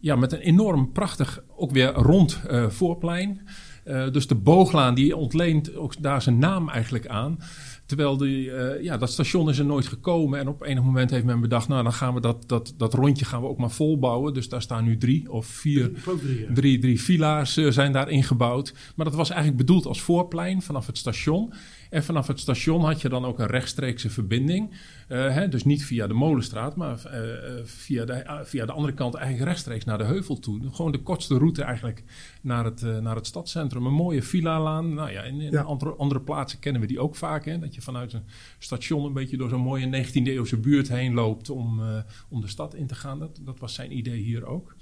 ja, 0.00 0.16
met 0.16 0.32
een 0.32 0.38
enorm 0.40 0.92
prachtig, 0.92 1.42
ook 1.56 1.70
weer 1.70 1.92
rond 1.92 2.40
eh, 2.48 2.68
voorplein. 2.68 3.40
Eh, 3.84 4.10
dus 4.10 4.26
de 4.26 4.34
booglaan 4.34 4.94
die 4.94 5.16
ontleent 5.16 5.76
ook 5.76 6.02
daar 6.02 6.22
zijn 6.22 6.38
naam 6.38 6.68
eigenlijk 6.68 7.06
aan. 7.06 7.38
Terwijl 7.86 8.16
die, 8.16 8.52
eh, 8.52 8.82
ja, 8.82 8.96
dat 8.96 9.10
station 9.10 9.48
is 9.48 9.58
er 9.58 9.64
nooit 9.64 9.86
gekomen. 9.86 10.38
En 10.38 10.48
op 10.48 10.62
enig 10.62 10.82
moment 10.84 11.10
heeft 11.10 11.24
men 11.24 11.40
bedacht, 11.40 11.68
nou 11.68 11.82
dan 11.82 11.92
gaan 11.92 12.14
we 12.14 12.20
dat, 12.20 12.44
dat, 12.46 12.74
dat 12.76 12.94
rondje 12.94 13.24
gaan 13.24 13.40
we 13.40 13.48
ook 13.48 13.58
maar 13.58 13.70
volbouwen. 13.70 14.34
Dus 14.34 14.48
daar 14.48 14.62
staan 14.62 14.84
nu 14.84 14.98
drie 14.98 15.32
of 15.32 15.46
vier 15.46 15.90
drie, 16.20 16.40
ja. 16.40 16.54
Drie, 16.54 16.78
drie 16.78 17.00
villa's 17.02 17.56
eh, 17.56 17.70
zijn 17.70 17.92
daar 17.92 18.10
ingebouwd. 18.10 18.74
Maar 18.96 19.06
dat 19.06 19.14
was 19.14 19.30
eigenlijk 19.30 19.58
bedoeld 19.58 19.86
als 19.86 20.00
voorplein 20.00 20.62
vanaf 20.62 20.86
het 20.86 20.98
station. 20.98 21.52
En 21.92 22.04
vanaf 22.04 22.26
het 22.26 22.40
station 22.40 22.84
had 22.84 23.00
je 23.00 23.08
dan 23.08 23.24
ook 23.24 23.38
een 23.38 23.46
rechtstreekse 23.46 24.10
verbinding. 24.10 24.70
Eh, 25.08 25.34
hè, 25.34 25.48
dus 25.48 25.64
niet 25.64 25.84
via 25.84 26.06
de 26.06 26.14
Molenstraat, 26.14 26.76
maar 26.76 27.04
eh, 27.04 27.64
via, 27.64 28.04
de, 28.04 28.12
eh, 28.12 28.38
via 28.42 28.66
de 28.66 28.72
andere 28.72 28.94
kant 28.94 29.14
eigenlijk 29.14 29.46
rechtstreeks 29.48 29.84
naar 29.84 29.98
de 29.98 30.04
heuvel 30.04 30.38
toe. 30.38 30.60
Gewoon 30.72 30.92
de 30.92 31.02
kortste 31.02 31.38
route 31.38 31.62
eigenlijk 31.62 32.02
naar 32.42 32.64
het, 32.64 32.82
naar 33.00 33.16
het 33.16 33.26
stadscentrum. 33.26 33.86
Een 33.86 33.92
mooie 33.92 34.22
villa-laan. 34.22 34.94
Nou 34.94 35.10
ja, 35.10 35.22
in, 35.22 35.40
in 35.40 35.50
Ja. 35.50 35.62
andere, 35.62 35.94
andere 35.94 36.20
plaatsen 36.20 36.58
kennen 36.58 36.80
we 36.80 36.86
die 36.86 37.00
ook 37.00 37.16
vaak. 37.16 37.44
Hè, 37.44 37.58
dat 37.58 37.74
je 37.74 37.80
vanuit 37.80 38.12
een 38.12 38.24
station 38.58 39.04
een 39.04 39.12
beetje 39.12 39.36
door 39.36 39.48
zo'n 39.48 39.60
mooie 39.60 39.86
19e-eeuwse 39.86 40.56
buurt 40.60 40.88
heen 40.88 41.14
loopt 41.14 41.50
om, 41.50 41.80
om 42.28 42.40
de 42.40 42.48
stad 42.48 42.74
in 42.74 42.86
te 42.86 42.94
gaan. 42.94 43.18
Dat, 43.18 43.40
dat 43.42 43.58
was 43.58 43.74
zijn 43.74 43.96
idee 43.96 44.20
hier 44.20 44.46
ook. 44.46 44.76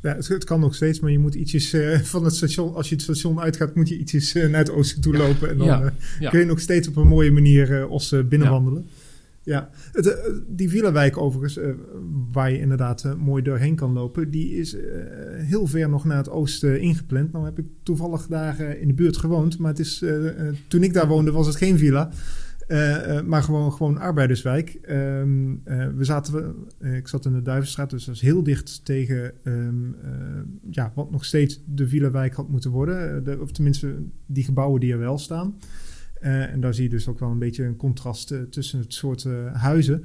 Ja, 0.00 0.14
het, 0.14 0.28
het 0.28 0.44
kan 0.44 0.60
nog 0.60 0.74
steeds, 0.74 1.00
maar 1.00 1.10
je 1.10 1.18
moet 1.18 1.34
ietsjes 1.34 1.72
eh, 1.72 1.98
van 2.14 2.24
het 2.24 2.34
station, 2.34 2.74
als 2.74 2.88
je 2.88 2.94
het 2.94 3.04
station 3.04 3.40
uitgaat, 3.40 3.74
moet 3.74 3.88
je 3.88 3.98
ietsjes 3.98 4.34
eh, 4.34 4.48
naar 4.48 4.60
het 4.60 4.70
oosten 4.70 5.00
toe 5.00 5.16
lopen. 5.16 5.50
En 5.50 5.58
dan 5.58 5.66
Ja, 5.66 5.82
eh, 5.82 5.90
ja. 6.20 6.30
kun 6.30 6.38
je 6.38 6.46
nog 6.46 6.60
steeds 6.60 6.88
op 6.88 6.96
een 6.96 7.08
mooie 7.08 7.30
manier 7.30 7.88
Os 7.88 8.14
binnenwandelen. 8.28 8.88
Ja, 9.42 9.70
Het, 9.92 10.32
die 10.48 10.68
Villawijk 10.68 11.16
overigens, 11.16 11.58
waar 12.32 12.50
je 12.52 12.58
inderdaad 12.58 13.16
mooi 13.18 13.42
doorheen 13.42 13.74
kan 13.74 13.92
lopen, 13.92 14.30
die 14.30 14.56
is 14.56 14.76
heel 15.32 15.66
ver 15.66 15.88
nog 15.88 16.04
naar 16.04 16.16
het 16.16 16.30
oosten 16.30 16.80
ingepland. 16.80 17.32
Nou 17.32 17.44
heb 17.44 17.58
ik 17.58 17.66
toevallig 17.82 18.26
daar 18.26 18.60
in 18.60 18.88
de 18.88 18.94
buurt 18.94 19.16
gewoond, 19.16 19.58
maar 19.58 19.70
het 19.70 19.78
is, 19.78 20.04
toen 20.68 20.82
ik 20.82 20.92
daar 20.92 21.06
woonde 21.06 21.30
was 21.30 21.46
het 21.46 21.56
geen 21.56 21.78
villa. 21.78 22.10
Eh, 22.68 23.16
eh, 23.16 23.24
maar 23.24 23.42
gewoon, 23.42 23.72
gewoon 23.72 23.98
arbeiderswijk. 23.98 24.78
Ehm, 24.82 25.54
eh, 25.64 25.86
we 25.96 26.04
zaten, 26.04 26.54
eh, 26.78 26.96
ik 26.96 27.08
zat 27.08 27.24
in 27.24 27.32
de 27.32 27.42
Duivenstraat, 27.42 27.90
dus 27.90 28.04
dat 28.04 28.14
is 28.14 28.20
heel 28.20 28.42
dicht 28.42 28.84
tegen 28.84 29.32
ehm, 29.44 29.92
eh, 30.02 30.10
ja, 30.70 30.92
wat 30.94 31.10
nog 31.10 31.24
steeds 31.24 31.62
de 31.66 31.88
Villa-wijk 31.88 32.34
had 32.34 32.48
moeten 32.48 32.70
worden. 32.70 33.24
De, 33.24 33.40
of 33.40 33.52
tenminste, 33.52 33.94
die 34.26 34.44
gebouwen 34.44 34.80
die 34.80 34.92
er 34.92 34.98
wel 34.98 35.18
staan. 35.18 35.58
En 36.20 36.60
daar 36.60 36.74
zie 36.74 36.84
je 36.84 36.90
dus 36.90 37.08
ook 37.08 37.18
wel 37.18 37.30
een 37.30 37.38
beetje 37.38 37.64
een 37.64 37.76
contrast 37.76 38.34
tussen 38.50 38.78
het 38.78 38.94
soort 38.94 39.26
huizen. 39.52 40.04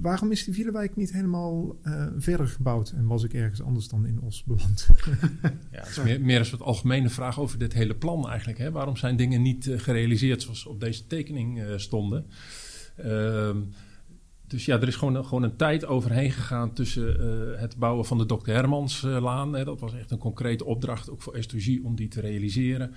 Waarom 0.00 0.30
is 0.30 0.44
die 0.44 0.54
Villa-wijk 0.54 0.96
niet 0.96 1.12
helemaal 1.12 1.78
eh, 1.82 2.06
verder 2.16 2.46
gebouwd 2.46 2.90
en 2.90 3.06
was 3.06 3.24
ik 3.24 3.34
ergens 3.34 3.62
anders 3.62 3.88
dan 3.88 4.06
in 4.06 4.20
Os 4.20 4.44
beland? 4.44 4.88
Ja, 5.70 5.80
het 5.80 5.88
is 5.88 6.02
meer, 6.02 6.20
meer 6.20 6.38
een 6.38 6.44
soort 6.44 6.62
algemene 6.62 7.08
vraag 7.08 7.40
over 7.40 7.58
dit 7.58 7.72
hele 7.72 7.94
plan 7.94 8.28
eigenlijk. 8.28 8.58
Hè? 8.58 8.70
Waarom 8.70 8.96
zijn 8.96 9.16
dingen 9.16 9.42
niet 9.42 9.66
eh, 9.66 9.78
gerealiseerd 9.78 10.42
zoals 10.42 10.66
op 10.66 10.80
deze 10.80 11.06
tekening 11.06 11.62
eh, 11.62 11.76
stonden? 11.76 12.26
Ehm, 12.96 13.58
dus 14.46 14.64
ja, 14.64 14.80
er 14.80 14.88
is 14.88 14.96
gewoon, 14.96 15.24
gewoon 15.24 15.42
een 15.42 15.56
tijd 15.56 15.86
overheen 15.86 16.30
gegaan 16.30 16.72
tussen 16.72 17.20
eh, 17.20 17.60
het 17.60 17.76
bouwen 17.76 18.04
van 18.04 18.18
de 18.18 18.26
Dr. 18.26 18.50
Hermanslaan. 18.50 19.54
Hè, 19.54 19.64
dat 19.64 19.80
was 19.80 19.94
echt 19.94 20.10
een 20.10 20.18
concrete 20.18 20.64
opdracht, 20.64 21.10
ook 21.10 21.22
voor 21.22 21.36
S2G, 21.36 21.82
om 21.82 21.94
die 21.94 22.08
te 22.08 22.20
realiseren. 22.20 22.92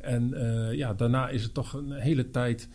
En 0.00 0.34
eh, 0.34 0.76
ja, 0.76 0.94
daarna 0.94 1.28
is 1.28 1.42
het 1.42 1.54
toch 1.54 1.72
een 1.72 1.92
hele 1.92 2.30
tijd 2.30 2.68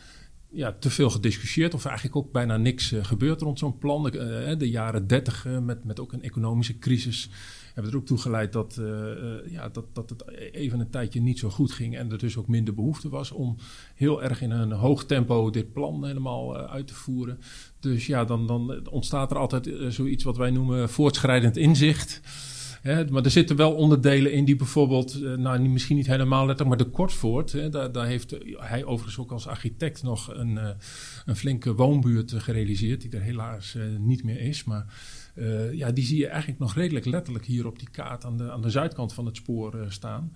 ja, 0.52 0.72
te 0.80 0.90
veel 0.90 1.10
gediscussieerd. 1.10 1.74
Of 1.74 1.86
eigenlijk 1.86 2.16
ook 2.16 2.32
bijna 2.32 2.58
niks 2.58 2.92
eh, 2.92 3.04
gebeurd 3.04 3.42
rond 3.42 3.60
zo'n 3.60 3.78
plan. 3.78 4.04
De, 4.04 4.20
eh, 4.20 4.58
de 4.58 4.70
jaren 4.70 5.08
dertig 5.08 5.48
met, 5.62 5.84
met 5.84 6.00
ook 6.00 6.14
een 6.14 6.24
economische 6.24 6.78
crisis 6.78 7.30
hebben 7.74 7.92
er 7.92 7.98
ook 7.98 8.06
toe 8.06 8.18
geleid 8.18 8.54
dat, 8.54 8.78
eh, 8.78 9.12
eh, 9.12 9.52
ja, 9.52 9.70
dat, 9.70 9.86
dat 9.94 10.10
het 10.10 10.28
even 10.52 10.80
een 10.80 10.90
tijdje 10.90 11.22
niet 11.22 11.40
zo 11.40 11.50
goed 11.50 11.72
ging. 11.72 11.98
En 11.98 12.12
er 12.12 12.18
dus 12.18 12.38
ook 12.38 12.48
minder 12.48 12.74
behoefte 12.74 13.10
was 13.10 13.32
om 13.32 13.58
heel 13.96 14.24
erg 14.24 14.42
in 14.42 14.52
een 14.52 14.72
hoog 14.72 15.06
tempo 15.06 15.50
dit 15.50 15.74
plan 15.74 16.06
helemaal 16.06 16.58
eh, 16.58 16.72
uit 16.72 16.88
te 16.88 16.94
voeren. 16.94 17.40
Dus 17.80 18.06
ja, 18.06 18.26
dan, 18.26 18.48
dan 18.48 18.88
ontstaat 18.90 19.32
er 19.32 19.38
altijd 19.38 19.68
eh, 19.68 19.88
zoiets 19.88 20.24
wat 20.24 20.38
wij 20.38 20.52
noemen 20.52 20.90
voortschrijdend 20.90 21.58
inzicht. 21.58 22.22
Hè, 22.82 23.12
maar 23.12 23.24
er 23.24 23.32
zitten 23.32 23.56
wel 23.56 23.74
onderdelen 23.74 24.34
in 24.34 24.46
die 24.46 24.56
bijvoorbeeld, 24.56 25.22
eh, 25.22 25.36
nou 25.36 25.70
misschien 25.70 25.96
niet 25.96 26.08
helemaal 26.08 26.46
letterlijk, 26.46 26.78
maar 26.78 26.88
de 26.88 26.94
Kortvoort, 26.94 27.52
hè, 27.52 27.70
daar, 27.70 27.92
daar 27.92 28.06
heeft 28.06 28.38
hij 28.58 28.86
overigens 28.86 29.18
ook 29.18 29.32
als 29.32 29.48
architect 29.48 30.04
nog 30.04 30.36
een, 30.36 30.58
eh, 30.58 30.70
een 31.26 31.36
flinke 31.36 31.76
woonbuurt 31.76 32.34
gerealiseerd, 32.34 33.02
die 33.02 33.12
er 33.12 33.22
helaas 33.22 33.76
eh, 33.76 33.84
niet 34.00 34.24
meer 34.24 34.40
is. 34.40 34.64
Maar 34.64 34.86
ja, 35.72 35.92
die 35.92 36.06
zie 36.06 36.18
je 36.18 36.28
eigenlijk 36.28 36.60
nog 36.60 36.76
redelijk 36.76 37.06
letterlijk 37.06 37.46
hier 37.46 37.68
op 37.68 37.80
die 37.80 37.90
kaart 37.90 38.26
aan 38.26 38.38
de, 38.38 38.52
aan 38.52 38.62
de 38.62 38.70
zuidkant 38.70 39.14
van 39.14 39.26
het 39.26 39.36
spoor 39.36 39.86
staan. 39.90 40.36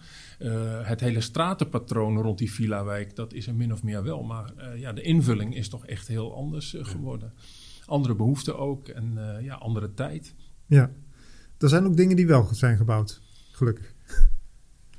Het 0.83 0.99
hele 0.99 1.21
stratenpatroon 1.21 2.17
rond 2.17 2.37
die 2.37 2.51
Villa-wijk, 2.51 3.15
dat 3.15 3.33
is 3.33 3.47
er 3.47 3.55
min 3.55 3.73
of 3.73 3.83
meer 3.83 4.03
wel. 4.03 4.23
Maar 4.23 4.53
ja, 4.77 4.93
de 4.93 5.01
invulling 5.01 5.55
is 5.55 5.69
toch 5.69 5.85
echt 5.85 6.07
heel 6.07 6.35
anders 6.35 6.75
geworden. 6.79 7.33
Andere 7.85 8.15
behoeften 8.15 8.57
ook 8.57 8.87
en 8.87 9.17
ja, 9.41 9.55
andere 9.55 9.93
tijd. 9.93 10.35
ja, 10.65 10.91
er 11.57 11.69
zijn 11.69 11.85
ook 11.85 11.97
dingen 11.97 12.15
die 12.15 12.27
wel 12.27 12.47
zijn 12.51 12.77
gebouwd, 12.77 13.21
gelukkig. 13.51 13.93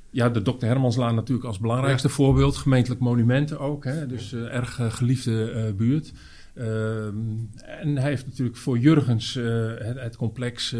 Ja, 0.09 0.29
de 0.29 0.41
Dr. 0.41 0.65
Hermanslaan 0.65 1.15
natuurlijk 1.15 1.47
als 1.47 1.59
belangrijkste 1.59 2.09
voorbeeld. 2.09 2.57
Gemeentelijk 2.57 3.01
monumenten 3.01 3.59
ook. 3.59 3.83
Hè? 3.83 4.07
Dus 4.07 4.33
eh, 4.33 4.55
erg 4.55 4.79
eh, 4.79 4.91
geliefde 4.91 5.51
eh, 5.51 5.73
buurt. 5.73 6.13
Ehm, 6.53 7.15
en 7.81 7.97
hij 7.97 8.09
heeft 8.09 8.25
natuurlijk 8.25 8.57
voor 8.57 8.77
Jurgens 8.77 9.35
eh, 9.35 9.45
het, 9.77 9.99
het 9.99 10.15
complex 10.15 10.75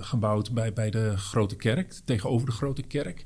gebouwd 0.00 0.52
bij, 0.52 0.72
bij 0.72 0.90
de 0.90 1.16
Grote 1.16 1.56
Kerk, 1.56 1.92
tegenover 2.04 2.46
de 2.46 2.52
Grote 2.52 2.82
Kerk. 2.82 3.24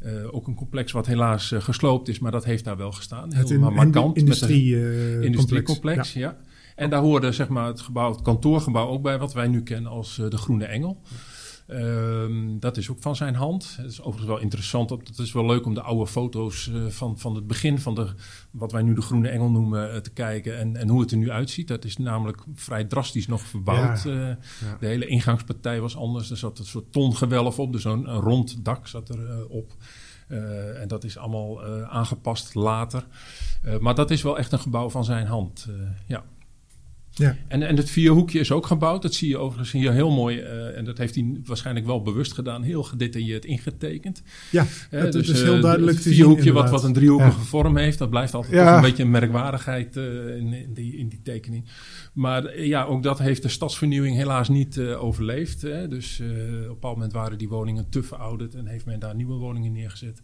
Eh, 0.00 0.34
ook 0.34 0.46
een 0.46 0.54
complex 0.54 0.92
wat 0.92 1.06
helaas 1.06 1.52
gesloopt 1.58 2.08
is, 2.08 2.18
maar 2.18 2.32
dat 2.32 2.44
heeft 2.44 2.64
daar 2.64 2.76
wel 2.76 2.92
gestaan. 2.92 3.32
Heel 3.32 3.42
Het 3.42 3.50
in, 3.50 3.60
markant. 3.60 4.16
industrie, 4.16 4.76
met 4.76 4.94
een 4.94 5.22
industriecomplex, 5.22 6.12
ja. 6.12 6.36
En 6.76 6.90
daar 6.90 7.00
hoorde 7.00 7.32
zeg 7.32 7.48
maar, 7.48 7.66
het, 7.66 7.80
gebouw, 7.80 8.10
het 8.12 8.22
kantoorgebouw 8.22 8.88
ook 8.88 9.02
bij, 9.02 9.18
wat 9.18 9.32
wij 9.32 9.48
nu 9.48 9.62
kennen 9.62 9.90
als 9.90 10.18
eh, 10.18 10.28
de 10.30 10.36
Groene 10.36 10.64
Engel. 10.64 11.00
Ehm, 11.66 12.58
dat 12.58 12.76
is 12.76 12.90
ook 12.90 13.00
van 13.00 13.16
zijn 13.16 13.34
hand. 13.34 13.74
Het 13.76 13.90
is 13.90 13.98
overigens 14.00 14.26
wel 14.26 14.38
interessant. 14.38 14.88
dat- 14.88 15.06
Het 15.08 15.18
is 15.18 15.32
wel 15.32 15.46
leuk 15.46 15.66
om 15.66 15.74
de 15.74 15.82
oude 15.82 16.06
foto's 16.06 16.70
eh, 16.72 16.86
van, 16.88 17.18
van 17.18 17.34
het 17.34 17.46
begin 17.46 17.78
van 17.78 17.94
de, 17.94 18.08
wat 18.50 18.72
wij 18.72 18.82
nu 18.82 18.94
de 18.94 19.00
Groene 19.00 19.28
Engel 19.28 19.50
noemen 19.50 19.92
eh, 19.92 19.96
te 20.00 20.10
kijken. 20.10 20.58
En, 20.58 20.76
en 20.76 20.88
hoe 20.88 21.00
het 21.00 21.10
er 21.10 21.16
nu 21.16 21.30
uitziet. 21.30 21.68
Dat 21.68 21.84
is 21.84 21.96
namelijk 21.96 22.42
vrij 22.54 22.84
drastisch 22.84 23.26
nog 23.26 23.40
verbouwd. 23.40 24.02
Ja. 24.02 24.38
De 24.80 24.86
hele 24.86 25.06
ingangspartij 25.06 25.80
was 25.80 25.96
anders. 25.96 26.30
Er 26.30 26.36
zat 26.36 26.58
een 26.58 26.64
soort 26.64 26.92
tongewelf 26.92 27.58
op. 27.58 27.72
Dus 27.72 27.84
een, 27.84 28.08
een 28.10 28.20
rond 28.20 28.64
dak 28.64 28.86
zat 28.86 29.08
er 29.08 29.30
eh, 29.30 29.50
op. 29.50 29.72
En 30.80 30.88
dat 30.88 31.04
is 31.04 31.18
allemaal 31.18 31.64
aangepast 31.84 32.54
later. 32.54 33.06
Maar 33.80 33.94
dat 33.94 34.10
is 34.10 34.22
wel 34.22 34.38
echt 34.38 34.52
een 34.52 34.58
gebouw 34.58 34.90
van 34.90 35.04
zijn 35.04 35.26
hand. 35.26 35.68
ja. 36.06 36.24
Ja. 37.18 37.36
En, 37.48 37.62
en 37.62 37.76
het 37.76 37.90
vierhoekje 37.90 38.38
is 38.38 38.52
ook 38.52 38.66
gebouwd. 38.66 39.02
Dat 39.02 39.14
zie 39.14 39.28
je 39.28 39.38
overigens 39.38 39.72
hier 39.72 39.92
heel 39.92 40.10
mooi. 40.10 40.38
eh, 40.38 40.76
en 40.76 40.84
dat 40.84 40.98
heeft 40.98 41.14
hij 41.14 41.40
waarschijnlijk 41.44 41.86
wel 41.86 42.02
bewust 42.02 42.32
gedaan. 42.32 42.62
Heel 42.62 42.82
gedetailleerd 42.82 43.44
ingetekend. 43.44 44.22
Ja, 44.50 44.64
het, 44.90 45.12
dus, 45.12 45.28
is 45.28 45.38
eh, 45.42 45.48
heel 45.48 45.60
duidelijk 45.60 45.92
Het 45.92 46.02
te 46.02 46.08
zien. 46.08 46.18
vierhoekje 46.18 46.52
wat, 46.52 46.70
wat 46.70 46.84
een 46.84 46.92
driehoekige 46.92 47.38
Ja. 47.38 47.44
vorm 47.44 47.76
heeft. 47.76 47.98
Dat 47.98 48.10
blijft 48.10 48.34
altijd 48.34 48.52
Ja. 48.52 48.76
een 48.76 48.82
beetje 48.82 49.02
een 49.02 49.10
merkwaardigheid 49.10 49.96
in, 49.96 50.52
in, 50.52 50.74
die, 50.74 50.96
in 50.96 51.08
die 51.08 51.20
tekening. 51.22 51.64
Maar 52.12 52.60
ja, 52.62 52.84
ook 52.84 53.02
dat 53.02 53.18
heeft 53.18 53.42
de 53.42 53.48
stadsvernieuwing 53.48 54.16
helaas 54.16 54.48
niet 54.48 54.80
overleefd. 54.80 55.62
Hè. 55.62 55.88
Dus 55.88 56.20
op 56.20 56.26
een 56.26 56.66
bepaald 56.66 56.94
moment 56.94 57.12
waren 57.12 57.38
die 57.38 57.48
woningen 57.48 57.88
te 57.88 58.02
verouderd. 58.02 58.54
En 58.54 58.66
heeft 58.66 58.86
men 58.86 58.98
daar 59.00 59.14
nieuwe 59.14 59.34
woningen 59.34 59.72
neergezet. 59.72 60.22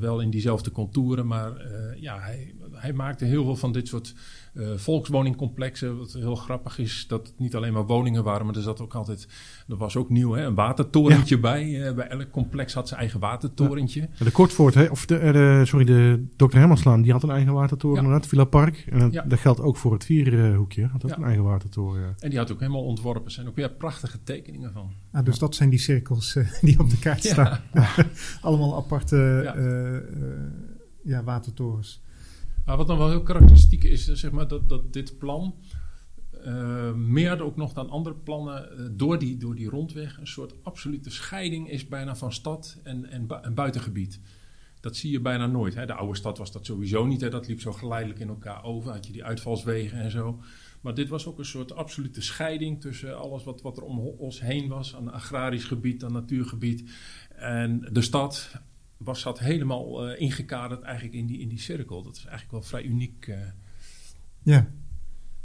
Wel 0.00 0.20
in 0.20 0.30
diezelfde 0.30 0.70
contouren, 0.70 1.26
maar 1.26 1.52
ja, 2.00 2.18
hij, 2.20 2.54
hij 2.72 2.92
maakte 2.92 3.24
heel 3.24 3.44
veel 3.44 3.56
van 3.56 3.72
dit 3.72 3.88
soort 3.88 4.14
eh, 4.54 4.66
volkswoningcomplexen. 4.76 5.98
Wat 5.98 6.12
heel 6.12 6.34
grappig 6.34 6.78
is, 6.78 7.04
dat 7.08 7.26
het 7.26 7.38
niet 7.38 7.56
alleen 7.56 7.72
maar 7.72 7.86
woningen 7.86 8.24
waren, 8.24 8.46
maar 8.46 8.54
er 8.56 8.62
zat 8.62 8.80
ook 8.80 8.94
altijd, 8.94 9.28
dat 9.66 9.78
was 9.78 9.96
ook 9.96 10.10
nieuw, 10.10 10.32
hè, 10.32 10.44
een 10.44 10.54
watertorentje 10.54 11.38
bij. 11.38 11.86
Eh, 11.88 11.94
bij 11.94 12.06
elk 12.08 12.30
complex 12.30 12.74
had 12.74 12.88
zijn 12.88 13.00
eigen 13.00 13.20
watertorentje. 13.20 14.00
Ja, 14.00 14.24
De 14.24 14.30
Kortvoort, 14.30 14.74
hè, 14.74 14.84
of 14.84 15.06
de, 15.06 15.16
eh, 15.18 15.32
de- 15.32 15.62
sorry, 15.64 15.84
de 15.84 16.26
Dr. 16.36 16.56
Hermanslaan, 16.56 17.02
die 17.02 17.12
had 17.12 17.22
een 17.22 17.30
eigen 17.30 17.52
watertoren 17.52 17.96
Ja. 17.96 18.02
inderdaad, 18.02 18.28
Villa 18.28 18.44
Park. 18.44 18.84
En 18.90 18.98
dat, 18.98 19.12
Ja. 19.12 19.22
dat 19.22 19.38
geldt 19.38 19.60
ook 19.60 19.76
voor 19.76 19.92
het 19.92 20.04
vierhoekje, 20.04 20.86
had 20.86 21.04
ook 21.04 21.10
Ja. 21.10 21.16
een 21.16 21.24
eigen 21.24 21.44
watertoren. 21.44 22.00
ja. 22.00 22.14
En 22.18 22.30
die 22.30 22.38
had 22.38 22.52
ook 22.52 22.60
helemaal 22.60 22.84
ontworpen. 22.84 23.24
Er 23.24 23.30
zijn 23.30 23.48
ook 23.48 23.56
weer 23.56 23.70
prachtige 23.70 24.22
tekeningen 24.22 24.72
van. 24.72 24.90
Ah, 25.12 25.24
dus 25.24 25.38
dat 25.38 25.54
zijn 25.54 25.70
die 25.70 25.78
cirkels 25.78 26.36
die 26.60 26.78
op 26.80 26.90
de 26.90 26.98
kaart 26.98 27.24
staan. 27.24 27.58
Ja. 27.72 27.88
Allemaal 28.40 28.76
aparte 28.76 29.40
Ja. 29.44 29.54
eh, 29.54 29.96
eh, 29.96 30.02
ja, 31.02 31.22
watertorens. 31.24 32.02
Maar 32.64 32.76
wat 32.76 32.86
dan 32.86 32.98
wel 32.98 33.08
heel 33.08 33.22
karakteristiek 33.22 33.84
is, 33.84 34.08
eh, 34.08 34.14
zeg 34.14 34.30
maar, 34.30 34.48
dat, 34.48 34.68
dat 34.68 34.92
dit 34.92 35.18
plan 35.18 35.54
eh, 36.44 36.92
meer 36.92 37.42
ook 37.42 37.56
nog 37.56 37.72
dan 37.72 37.90
andere 37.90 38.14
plannen 38.14 38.70
eh, 38.70 38.86
door, 38.90 39.18
die, 39.18 39.36
door 39.36 39.54
die 39.54 39.68
rondweg 39.68 40.18
een 40.18 40.26
soort 40.26 40.54
absolute 40.62 41.10
scheiding 41.10 41.70
is 41.70 41.88
bijna 41.88 42.16
van 42.16 42.32
stad 42.32 42.80
en, 42.82 43.04
en 43.04 43.54
buitengebied. 43.54 44.20
Dat 44.80 44.96
zie 44.96 45.10
je 45.10 45.20
bijna 45.20 45.46
nooit. 45.46 45.74
Hè. 45.74 45.86
De 45.86 45.94
oude 45.94 46.16
stad 46.16 46.38
was 46.38 46.52
dat 46.52 46.66
sowieso 46.66 47.06
niet. 47.06 47.20
Hè. 47.20 47.30
Dat 47.30 47.48
liep 47.48 47.60
zo 47.60 47.72
geleidelijk 47.72 48.20
in 48.20 48.28
elkaar 48.28 48.64
over. 48.64 48.92
Had 48.92 49.06
je 49.06 49.12
die 49.12 49.24
uitvalswegen 49.24 49.98
en 49.98 50.10
zo. 50.10 50.40
Maar 50.80 50.94
dit 50.94 51.08
was 51.08 51.26
ook 51.26 51.38
een 51.38 51.44
soort 51.44 51.74
absolute 51.74 52.22
scheiding 52.22 52.80
tussen 52.80 53.18
alles 53.18 53.44
wat, 53.44 53.62
wat 53.62 53.76
er 53.76 53.82
om 53.82 53.98
ons 53.98 54.40
heen 54.40 54.68
was. 54.68 54.96
Aan 54.96 55.12
agrarisch 55.12 55.64
gebied, 55.64 56.04
aan 56.04 56.12
natuurgebied. 56.12 56.90
En 57.36 57.88
de 57.92 58.02
stad 58.02 58.50
was, 59.04 59.20
zat 59.20 59.38
helemaal 59.38 60.06
eh, 60.08 60.20
ingekaderd 60.20 60.82
eigenlijk 60.82 61.14
in 61.14 61.26
die, 61.26 61.38
in 61.40 61.48
die 61.48 61.58
cirkel. 61.60 62.02
Dat 62.02 62.12
is 62.16 62.24
eigenlijk 62.24 62.50
wel 62.52 62.62
vrij 62.62 62.84
uniek. 62.84 63.26
eh. 63.26 63.36
Ja. 64.42 64.70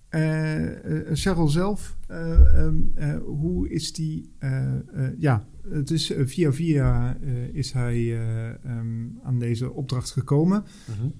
Eh, 0.10 1.00
eh, 1.10 1.16
Cheryl 1.16 1.48
zelf, 1.48 1.98
eh, 2.08 2.60
ehm, 2.60 2.76
eh, 2.96 3.18
hoe 3.24 3.70
is 3.70 3.94
die? 3.94 4.32
eh, 4.40 4.76
eh, 4.76 4.80
ja, 5.20 5.46
het 5.70 5.92
is 5.92 6.14
via 6.26 6.52
via 6.54 7.18
eh, 7.22 7.44
is 7.54 7.72
hij 7.72 7.96
eh, 7.96 8.48
ehm, 8.50 9.06
aan 9.24 9.40
deze 9.40 9.72
opdracht 9.72 10.12
gekomen. 10.12 10.64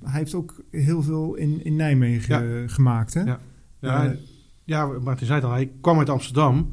Hij 0.04 0.20
heeft 0.20 0.34
ook 0.34 0.64
heel 0.72 1.02
veel 1.04 1.36
in, 1.36 1.64
in 1.64 1.76
Nijmegen 1.76 2.70
gemaakt, 2.70 3.14
hè? 3.14 3.22
Ja. 3.22 3.40
Ja, 3.80 4.16
ja, 4.64 4.86
Martin 4.86 5.26
zei 5.28 5.40
het 5.40 5.48
al, 5.50 5.54
hij 5.56 5.72
kwam 5.82 6.00
uit 6.00 6.10
Amsterdam. 6.10 6.70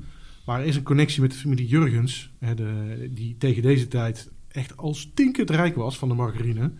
Maar 0.46 0.60
er 0.60 0.66
is 0.66 0.76
een 0.76 0.82
connectie 0.82 1.20
met 1.22 1.30
de 1.30 1.36
familie 1.36 1.66
Jurgens, 1.66 2.32
hè, 2.38 2.54
de, 2.54 3.10
die 3.14 3.36
tegen 3.36 3.62
deze 3.62 3.88
tijd 3.88 4.30
echt 4.54 4.76
al 4.76 4.94
stinkend 4.94 5.50
rijk 5.50 5.74
was 5.74 5.98
van 5.98 6.08
de 6.08 6.14
margarine. 6.14 6.72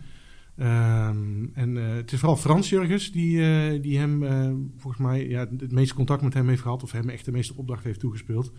Ehm, 0.57 1.45
en 1.53 1.77
eh, 1.77 1.95
het 1.95 2.11
is 2.11 2.19
vooral 2.19 2.37
Frans 2.37 2.69
Jurgens 2.69 3.11
die, 3.11 3.41
eh, 3.41 3.81
die 3.81 3.97
hem, 3.97 4.23
eh, 4.23 4.51
volgens 4.77 5.01
mij, 5.01 5.27
ja, 5.27 5.39
het 5.57 5.71
meeste 5.71 5.95
contact 5.95 6.21
met 6.21 6.33
hem 6.33 6.47
heeft 6.47 6.61
gehad. 6.61 6.83
Of 6.83 6.91
hem 6.91 7.09
echt 7.09 7.25
de 7.25 7.31
meeste 7.31 7.55
opdracht 7.55 7.83
heeft 7.83 7.99
toegespeeld. 7.99 8.51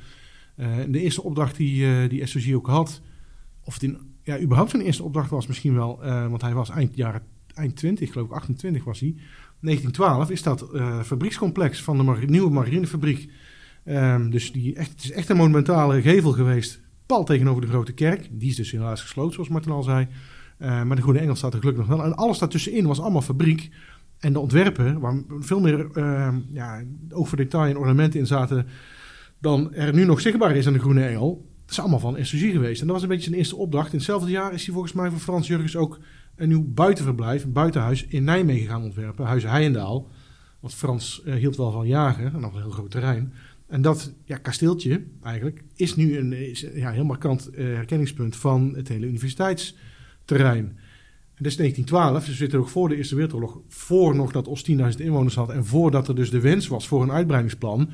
De 0.89 1.01
eerste 1.01 1.23
opdracht 1.23 1.57
die, 1.57 2.09
die 2.09 2.27
SOG 2.27 2.55
ook 2.55 2.67
had, 2.67 3.03
of 3.65 3.81
het 3.81 3.97
ja, 4.23 4.41
überhaupt 4.41 4.71
zijn 4.71 4.83
eerste 4.83 5.03
opdracht 5.03 5.31
was 5.31 5.47
misschien 5.47 5.75
wel, 5.75 5.99
want 6.29 6.43
hij 6.43 6.55
was 6.55 6.71
eind 6.71 6.97
jaren, 6.97 7.23
eind 7.55 7.77
20, 7.77 8.13
geloof 8.13 8.27
ik, 8.27 8.35
28 8.35 8.85
was 8.85 9.01
hij. 9.01 9.15
1912 9.61 10.31
is 10.31 10.43
dat 10.43 10.69
fabriekscomplex 11.05 11.83
van 11.83 11.99
de 11.99 12.27
nieuwe 12.27 12.51
marinefabriek. 12.51 13.31
Ehm, 13.85 14.31
dus 14.31 14.53
die 14.53 14.75
echt, 14.75 14.91
het 14.91 15.05
is 15.05 15.11
echt 15.11 15.29
een 15.29 15.37
monumentale 15.37 16.03
gevel 16.03 16.33
geweest, 16.33 16.81
pal 17.07 17.25
tegenover 17.25 17.61
de 17.61 17.69
grote 17.69 17.93
kerk. 17.93 18.29
Die 18.31 18.51
is 18.51 18.57
dus 18.57 18.71
helaas 18.71 19.01
gesloten, 19.01 19.35
zoals 19.35 19.49
Martin 19.49 19.73
al 19.73 19.83
zei. 19.83 20.09
Eh, 20.59 20.83
maar 20.83 20.97
de 20.97 21.03
Groene 21.03 21.21
Engel 21.21 21.35
staat 21.35 21.53
er 21.53 21.59
gelukkig 21.59 21.87
nog 21.87 21.97
wel. 21.97 22.07
En 22.07 22.17
alles 22.17 22.39
daartussenin 22.39 22.87
was 22.87 23.01
allemaal 23.01 23.23
fabriek. 23.23 23.71
En 24.19 24.33
de 24.33 24.41
ontwerpen, 24.41 25.01
waar 25.01 25.23
veel 25.41 25.61
meer 25.61 25.89
uh, 25.95 26.35
ja, 26.51 26.83
voor 27.11 27.37
detail 27.37 27.71
en 27.71 27.77
ornamenten 27.77 28.21
in 28.21 28.27
zaten 28.27 28.67
dan 29.39 29.75
er 29.75 29.95
nu 29.95 30.05
nog 30.05 30.21
zichtbaar 30.21 30.57
is 30.57 30.67
aan 30.67 30.73
de 30.73 30.79
Groene 30.79 31.07
Engel. 31.07 31.47
Dat 31.61 31.71
is 31.71 31.81
allemaal 31.81 31.99
van 31.99 32.25
SOG 32.25 32.41
geweest. 32.41 32.81
En 32.81 32.87
dat 32.87 32.95
was 32.95 33.03
een 33.03 33.09
beetje 33.09 33.25
zijn 33.25 33.37
eerste 33.37 33.57
opdracht. 33.57 33.93
In 33.93 33.97
hetzelfde 33.97 34.31
jaar 34.31 34.53
is 34.53 34.65
hij 34.65 34.73
volgens 34.73 34.93
mij 34.93 35.11
voor 35.11 35.19
Frans 35.19 35.47
Jurgens 35.47 35.77
ook 35.77 35.99
een 36.37 36.49
nieuw 36.49 36.65
buitenverblijf, 36.73 37.45
een 37.45 37.53
buitenhuis 37.53 38.07
in 38.07 38.25
Nijmegen 38.25 38.69
gaan 38.69 38.83
ontwerpen. 38.83 39.27
Huis 39.27 39.43
Heijendaal. 39.43 40.09
Want 40.61 40.75
Frans 40.75 41.23
uh, 41.25 41.35
hield 41.35 41.57
wel 41.57 41.71
van 41.71 41.87
jagen, 41.87 42.33
en 42.33 42.41
nog 42.41 42.55
een 42.55 42.61
heel 42.61 42.71
groot 42.71 42.91
terrein. 42.91 43.33
En 43.67 43.83
dat 43.83 44.15
ja, 44.25 44.37
kasteeltje 44.37 45.05
eigenlijk 45.23 45.65
is 45.75 45.97
nu 45.97 46.19
een 46.19 46.33
is, 46.33 46.67
ja, 46.75 46.91
heel 46.91 47.05
markant 47.05 47.51
uh, 47.53 47.57
herkenningspunt 47.57 48.37
van 48.37 48.73
het 48.75 48.89
hele 48.89 49.07
universiteitsterrein. 49.07 50.79
En 51.37 51.43
dat 51.43 51.53
is 51.53 51.57
1912, 51.57 52.19
dus 52.19 52.29
we 52.29 52.35
zitten 52.35 52.59
ook 52.59 52.69
voor 52.69 52.89
de 52.89 52.97
Eerste 52.97 53.15
Wereldoorlog, 53.15 53.61
voor 53.69 54.15
nog 54.15 54.33
dat 54.33 54.49
Os 54.49 54.71
10.000 54.71 54.77
inwoners 54.97 55.35
had 55.35 55.51
en 55.51 55.65
voordat 55.65 56.09
er 56.09 56.15
dus 56.15 56.31
de 56.31 56.41
wens 56.41 56.69
was 56.69 56.89
voor 56.89 57.03
een 57.03 57.13
uitbreidingsplan. 57.13 57.91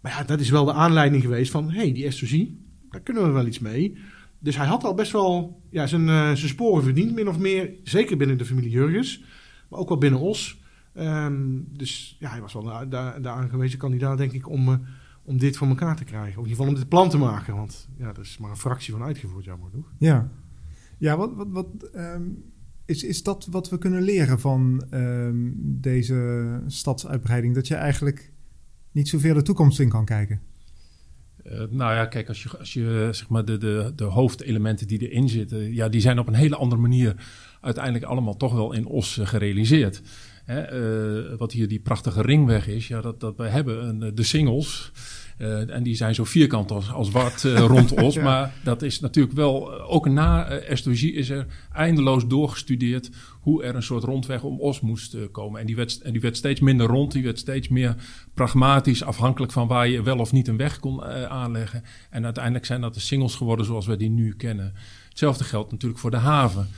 Maar 0.00 0.12
ja, 0.12 0.24
dat 0.24 0.40
is 0.40 0.50
wel 0.50 0.64
de 0.64 0.72
aanleiding 0.72 1.22
geweest 1.22 1.50
van, 1.50 1.70
hé, 1.70 1.80
hey, 1.80 1.92
die 1.92 2.10
SOC, 2.10 2.48
daar 2.90 3.00
kunnen 3.00 3.24
we 3.24 3.30
wel 3.30 3.46
iets 3.46 3.58
mee. 3.58 3.98
Dus 4.38 4.56
hij 4.56 4.66
had 4.66 4.84
al 4.84 4.94
best 4.94 5.12
wel 5.12 5.62
ja, 5.70 5.86
zijn, 5.86 6.06
uh, 6.06 6.32
zijn 6.32 6.48
sporen 6.48 6.82
verdiend, 6.82 7.14
min 7.14 7.28
of 7.28 7.38
meer. 7.38 7.70
Zeker 7.82 8.16
binnen 8.16 8.38
de 8.38 8.44
familie 8.44 8.70
Jurgens, 8.70 9.22
maar 9.68 9.80
ook 9.80 9.88
wel 9.88 9.98
binnen 9.98 10.20
Os. 10.20 10.58
Um, 10.94 11.68
dus 11.76 12.16
ja, 12.18 12.30
hij 12.30 12.40
was 12.40 12.52
wel 12.52 12.62
de, 12.62 12.88
de, 12.88 13.18
de 13.20 13.28
aangewezen 13.28 13.78
kandidaat, 13.78 14.18
denk 14.18 14.32
ik, 14.32 14.48
om, 14.48 14.68
uh, 14.68 14.74
om 15.30 15.38
dit 15.38 15.56
voor 15.56 15.68
elkaar 15.68 15.96
te 15.96 16.04
krijgen. 16.04 16.38
Of 16.38 16.44
in 16.44 16.50
ieder 16.50 16.56
geval 16.56 16.68
om 16.68 16.74
dit 16.74 16.88
plan 16.88 17.10
te 17.10 17.18
maken. 17.18 17.54
Want 17.54 17.88
ja, 17.98 18.12
dat 18.12 18.24
is 18.24 18.38
maar 18.38 18.50
een 18.50 18.56
fractie 18.56 18.92
van 18.92 19.02
uitgevoerd, 19.02 19.44
jammer 19.44 19.70
genoeg. 19.70 19.92
Ja, 19.98 20.30
ja 20.98 21.16
wat, 21.16 21.34
wat, 21.34 21.46
wat 21.50 21.66
um, 21.94 22.44
is, 22.84 23.04
is 23.04 23.22
dat 23.22 23.46
wat 23.50 23.68
we 23.68 23.78
kunnen 23.78 24.02
leren 24.02 24.40
van 24.40 24.84
um, 24.94 25.54
deze 25.80 26.60
stadsuitbreiding? 26.66 27.54
Dat 27.54 27.68
je 27.68 27.74
eigenlijk 27.74 28.32
niet 28.92 29.08
zoveel 29.08 29.34
de 29.34 29.42
toekomst 29.42 29.80
in 29.80 29.88
kan 29.88 30.04
kijken? 30.04 30.40
Uh, 31.44 31.52
nou 31.70 31.94
ja, 31.94 32.06
kijk, 32.06 32.28
als 32.28 32.42
je, 32.42 32.58
als 32.58 32.72
je 32.72 33.08
zeg 33.12 33.28
maar 33.28 33.44
de, 33.44 33.58
de, 33.58 33.92
de 33.96 34.04
hoofdelementen 34.04 34.86
die 34.86 35.10
erin 35.10 35.28
zitten, 35.28 35.74
ja, 35.74 35.88
die 35.88 36.00
zijn 36.00 36.18
op 36.18 36.26
een 36.26 36.34
hele 36.34 36.56
andere 36.56 36.80
manier 36.80 37.26
uiteindelijk 37.60 38.04
allemaal 38.04 38.36
toch 38.36 38.52
wel 38.52 38.72
in 38.72 38.86
Os 38.86 39.20
gerealiseerd. 39.22 40.02
Hè, 40.50 41.30
uh, 41.30 41.36
wat 41.38 41.52
hier 41.52 41.68
die 41.68 41.80
prachtige 41.80 42.22
ringweg 42.22 42.68
is, 42.68 42.88
ja, 42.88 43.00
dat, 43.00 43.20
dat 43.20 43.36
we 43.36 43.48
hebben 43.48 43.88
een, 43.88 44.14
de 44.14 44.22
singles. 44.22 44.92
Uh, 45.38 45.74
en 45.74 45.82
die 45.82 45.94
zijn 45.94 46.14
zo 46.14 46.24
vierkant 46.24 46.70
als, 46.70 46.92
als 46.92 47.10
wat 47.10 47.42
uh, 47.46 47.58
rond 47.74 48.14
ja. 48.14 48.22
Maar 48.22 48.54
dat 48.64 48.82
is 48.82 49.00
natuurlijk 49.00 49.36
wel, 49.36 49.80
ook 49.82 50.08
na 50.08 50.50
uh, 50.50 50.70
Estogie 50.70 51.12
is 51.12 51.30
er 51.30 51.46
eindeloos 51.72 52.26
doorgestudeerd 52.26 53.10
hoe 53.40 53.62
er 53.62 53.74
een 53.74 53.82
soort 53.82 54.04
rondweg 54.04 54.42
om 54.42 54.60
Os 54.60 54.80
moest 54.80 55.16
komen. 55.32 55.60
En 55.60 55.66
die, 55.66 55.76
werd, 55.76 56.00
en 56.00 56.12
die 56.12 56.20
werd 56.20 56.36
steeds 56.36 56.60
minder 56.60 56.86
rond, 56.86 57.12
die 57.12 57.22
werd 57.22 57.38
steeds 57.38 57.68
meer 57.68 57.94
pragmatisch, 58.34 59.02
afhankelijk 59.02 59.52
van 59.52 59.68
waar 59.68 59.88
je 59.88 60.02
wel 60.02 60.18
of 60.18 60.32
niet 60.32 60.48
een 60.48 60.56
weg 60.56 60.80
kon 60.80 61.04
aanleggen. 61.28 61.82
En 62.10 62.24
uiteindelijk 62.24 62.64
zijn 62.64 62.80
dat 62.80 62.94
de 62.94 63.00
singles 63.00 63.34
geworden 63.34 63.66
zoals 63.66 63.86
we 63.86 63.96
die 63.96 64.10
nu 64.10 64.34
kennen. 64.36 64.74
Hetzelfde 65.10 65.44
geldt 65.44 65.70
natuurlijk 65.70 66.00
voor 66.00 66.10
de 66.10 66.16
haven. 66.16 66.68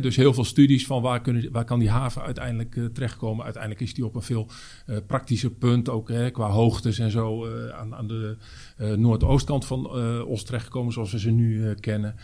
Dus 0.00 0.16
heel 0.16 0.34
veel 0.34 0.44
studies 0.44 0.86
van 0.86 1.02
waar, 1.02 1.20
kunnen, 1.20 1.52
waar 1.52 1.64
kan 1.64 1.78
die 1.78 1.90
haven 1.90 2.22
uiteindelijk 2.22 2.74
uh, 2.74 2.84
terechtkomen. 2.84 3.44
Uiteindelijk 3.44 3.82
is 3.82 3.94
die 3.94 4.04
op 4.04 4.14
een 4.14 4.22
veel 4.22 4.46
uh, 4.86 4.96
praktischer 5.06 5.50
punt, 5.50 5.88
ook 5.88 6.08
hè, 6.08 6.30
qua 6.30 6.48
hoogtes 6.48 6.98
en 6.98 7.10
zo, 7.10 7.46
uh, 7.46 7.68
aan, 7.68 7.94
aan 7.94 8.06
de 8.06 8.36
noordoostkant 8.96 9.64
van 9.64 9.90
Os 10.26 10.44
terechtgekomen 10.44 10.92
zoals 10.92 11.12
we 11.12 11.18
ze 11.18 11.30
nu 11.30 11.74
kennen. 11.74 12.16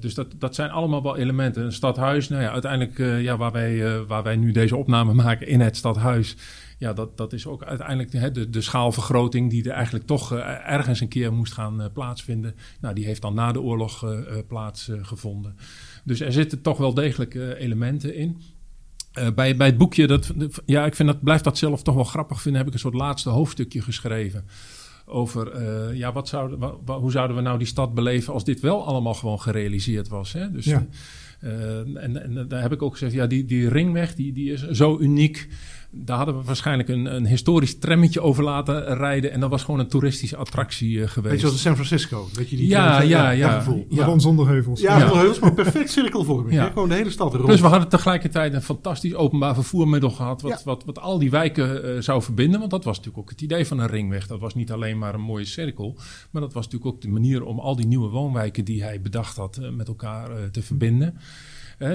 dus 0.00 0.14
dat, 0.14 0.26
dat 0.38 0.54
zijn 0.54 0.70
allemaal 0.70 1.02
wel 1.02 1.16
elementen. 1.16 1.64
Een 1.64 1.72
stadhuis, 1.72 2.28
nou 2.28 2.42
ja, 2.42 2.50
uiteindelijk 2.50 3.22
ja, 3.22 3.36
waar, 3.36 3.52
wij, 3.52 4.04
waar 4.04 4.22
wij 4.22 4.36
nu 4.36 4.52
deze 4.52 4.76
opname 4.76 5.14
maken 5.24 5.48
in 5.48 5.60
het 5.60 5.76
stadhuis 5.76 6.36
ja, 6.84 6.92
dat, 6.92 7.16
dat 7.16 7.32
is 7.32 7.46
ook 7.46 7.62
uiteindelijk 7.62 8.10
de, 8.10 8.30
de, 8.30 8.50
de 8.50 8.60
schaalvergroting 8.60 9.50
die 9.50 9.64
er 9.64 9.70
eigenlijk 9.70 10.06
toch 10.06 10.32
uh, 10.32 10.70
ergens 10.70 11.00
een 11.00 11.08
keer 11.08 11.32
moest 11.32 11.52
gaan 11.52 11.80
uh, 11.80 11.86
plaatsvinden. 11.92 12.54
Nou, 12.80 12.94
die 12.94 13.04
heeft 13.04 13.22
dan 13.22 13.34
na 13.34 13.52
de 13.52 13.60
oorlog 13.60 14.04
uh, 14.04 14.20
plaatsgevonden. 14.48 15.56
dus 16.04 16.20
er 16.20 16.32
zitten 16.32 16.60
toch 16.60 16.78
wel 16.78 16.94
degelijk 16.94 17.34
elementen 17.34 18.14
in. 18.14 18.38
bij, 19.34 19.56
bij 19.56 19.66
het 19.66 19.78
boekje, 19.78 20.06
dat, 20.06 20.32
ja, 20.66 20.86
ik 20.86 20.94
vind 20.94 21.08
dat, 21.08 21.22
blijf 21.22 21.40
dat 21.40 21.58
zelf 21.58 21.82
toch 21.82 21.94
wel 21.94 22.04
grappig 22.04 22.40
vinden, 22.40 22.60
heb 22.60 22.68
ik 22.68 22.74
een 22.74 22.80
soort 22.80 22.94
laatste 22.94 23.30
hoofdstukje 23.30 23.82
geschreven. 23.82 24.44
Over 25.06 25.64
ja, 25.94 26.12
wat 26.12 26.28
zouden, 26.28 26.58
wa, 26.58 26.98
hoe 26.98 27.10
zouden 27.10 27.36
we 27.36 27.42
nou 27.42 27.58
die 27.58 27.66
stad 27.66 27.94
beleven 27.94 28.32
als 28.32 28.44
dit 28.44 28.60
wel 28.60 28.86
allemaal 28.86 29.14
gewoon 29.14 29.40
gerealiseerd 29.40 30.08
was. 30.08 30.32
Hè? 30.32 30.50
Dus, 30.50 30.64
ja. 30.64 30.86
en, 31.40 32.22
en 32.22 32.48
daar 32.48 32.62
heb 32.62 32.72
ik 32.72 32.82
ook 32.82 32.92
gezegd, 32.92 33.12
ja, 33.12 33.26
die, 33.26 33.44
die 33.44 33.68
ringweg 33.68 34.14
die, 34.14 34.32
die 34.32 34.52
is 34.52 34.68
zo 34.68 34.98
uniek 34.98 35.48
daar 35.96 36.16
hadden 36.16 36.38
we 36.38 36.44
waarschijnlijk 36.44 36.88
een, 36.88 37.14
een 37.14 37.26
historisch 37.26 37.78
trammetje 37.78 38.20
over 38.20 38.44
laten 38.44 38.96
rijden. 38.96 39.32
En 39.32 39.40
dat 39.40 39.50
was 39.50 39.62
gewoon 39.62 39.80
een 39.80 39.88
toeristische 39.88 40.36
attractie 40.36 40.90
uh, 40.90 41.08
geweest. 41.08 41.30
Weet 41.30 41.40
je 41.40 41.46
zoals 41.46 41.62
San 41.62 41.74
Francisco? 41.74 42.28
Weet 42.32 42.50
je 42.50 42.56
die 42.56 42.68
ja, 42.68 43.00
ja, 43.00 43.30
ja, 43.30 43.58
gevoel. 43.58 43.86
ja. 43.88 44.04
Rond 44.04 44.22
zonder 44.22 44.46
heuvels. 44.46 44.80
Ja, 44.80 44.98
zonder 44.98 45.16
heuvels, 45.16 45.38
maar 45.38 45.54
perfect 45.54 45.90
cirkelvorming. 45.90 46.54
Ja. 46.54 46.68
Gewoon 46.68 46.88
de 46.88 46.94
hele 46.94 47.10
stad 47.10 47.34
rond. 47.34 47.46
Dus 47.46 47.60
we 47.60 47.66
hadden 47.66 47.88
tegelijkertijd 47.88 48.54
een 48.54 48.62
fantastisch 48.62 49.14
openbaar 49.14 49.54
vervoermiddel 49.54 50.10
gehad. 50.10 50.42
Wat, 50.42 50.50
ja. 50.50 50.60
wat, 50.64 50.84
wat 50.84 50.98
al 50.98 51.18
die 51.18 51.30
wijken 51.30 51.84
uh, 51.84 52.00
zou 52.00 52.22
verbinden. 52.22 52.58
Want 52.58 52.70
dat 52.70 52.84
was 52.84 52.96
natuurlijk 52.96 53.24
ook 53.24 53.30
het 53.30 53.40
idee 53.40 53.66
van 53.66 53.78
een 53.78 53.88
ringweg. 53.88 54.26
Dat 54.26 54.40
was 54.40 54.54
niet 54.54 54.72
alleen 54.72 54.98
maar 54.98 55.14
een 55.14 55.20
mooie 55.20 55.44
cirkel. 55.44 55.96
Maar 56.30 56.42
dat 56.42 56.52
was 56.52 56.64
natuurlijk 56.64 56.94
ook 56.94 57.00
de 57.00 57.08
manier 57.08 57.44
om 57.44 57.58
al 57.58 57.76
die 57.76 57.86
nieuwe 57.86 58.08
woonwijken 58.08 58.64
die 58.64 58.82
hij 58.82 59.00
bedacht 59.00 59.36
had 59.36 59.58
uh, 59.60 59.68
met 59.70 59.88
elkaar 59.88 60.50
te 60.50 60.62
verbinden. 60.62 61.18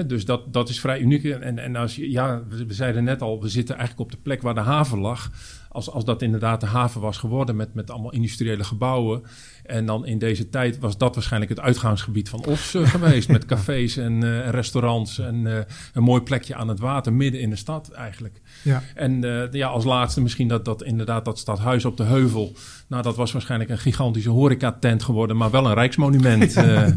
Dus 0.06 0.24
dat, 0.24 0.52
dat 0.52 0.68
is 0.68 0.80
vrij 0.80 1.00
uniek. 1.00 1.24
En, 1.24 1.58
en 1.58 1.76
als 1.76 1.96
je, 1.96 2.10
ja, 2.10 2.42
we, 2.48 2.74
zeiden 2.74 3.04
net 3.04 3.22
al, 3.22 3.40
we 3.40 3.48
zitten 3.48 3.76
eigenlijk 3.76 4.10
op 4.10 4.16
de 4.16 4.22
plek 4.22 4.42
waar 4.42 4.54
de 4.54 4.60
haven 4.60 4.98
lag. 4.98 5.30
Als, 5.72 5.90
als 5.90 6.04
dat 6.04 6.22
inderdaad 6.22 6.60
de 6.60 6.66
haven 6.66 7.00
was 7.00 7.18
geworden 7.18 7.56
met, 7.56 7.74
met 7.74 7.90
allemaal 7.90 8.12
industriële 8.12 8.64
gebouwen. 8.64 9.22
En 9.64 9.86
dan 9.86 10.06
in 10.06 10.18
deze 10.18 10.48
tijd 10.48 10.78
was 10.78 10.98
dat 10.98 11.14
waarschijnlijk 11.14 11.52
het 11.52 11.60
uitgaansgebied 11.60 12.28
van 12.28 12.44
Os 12.44 12.74
uh, 12.74 12.88
geweest. 12.94 13.28
Met 13.28 13.44
cafés 13.46 13.96
en 13.96 14.24
uh, 14.24 14.48
restaurants 14.48 15.18
en 15.18 15.34
uh, 15.34 15.58
een 15.92 16.02
mooi 16.02 16.22
plekje 16.22 16.54
aan 16.54 16.68
het 16.68 16.78
water 16.78 17.12
midden 17.12 17.40
in 17.40 17.50
de 17.50 17.56
stad 17.56 17.90
eigenlijk. 17.90 18.40
Ja. 18.62 18.82
En 18.94 19.20
ja, 19.52 19.68
als 19.68 19.84
laatste 19.84 20.20
misschien 20.20 20.48
dat, 20.48 20.64
dat 20.64 20.82
inderdaad 20.82 21.24
dat 21.24 21.38
stadhuis 21.38 21.84
op 21.84 21.96
de 21.96 22.02
heuvel. 22.02 22.52
Nou, 22.88 23.02
dat 23.02 23.16
was 23.16 23.32
waarschijnlijk 23.32 23.70
een 23.70 23.78
gigantische 23.78 24.30
horecatent 24.30 25.02
geworden, 25.02 25.36
maar 25.36 25.50
wel 25.50 25.66
een 25.66 25.74
rijksmonument. 25.74 26.52
ja. 26.52 26.96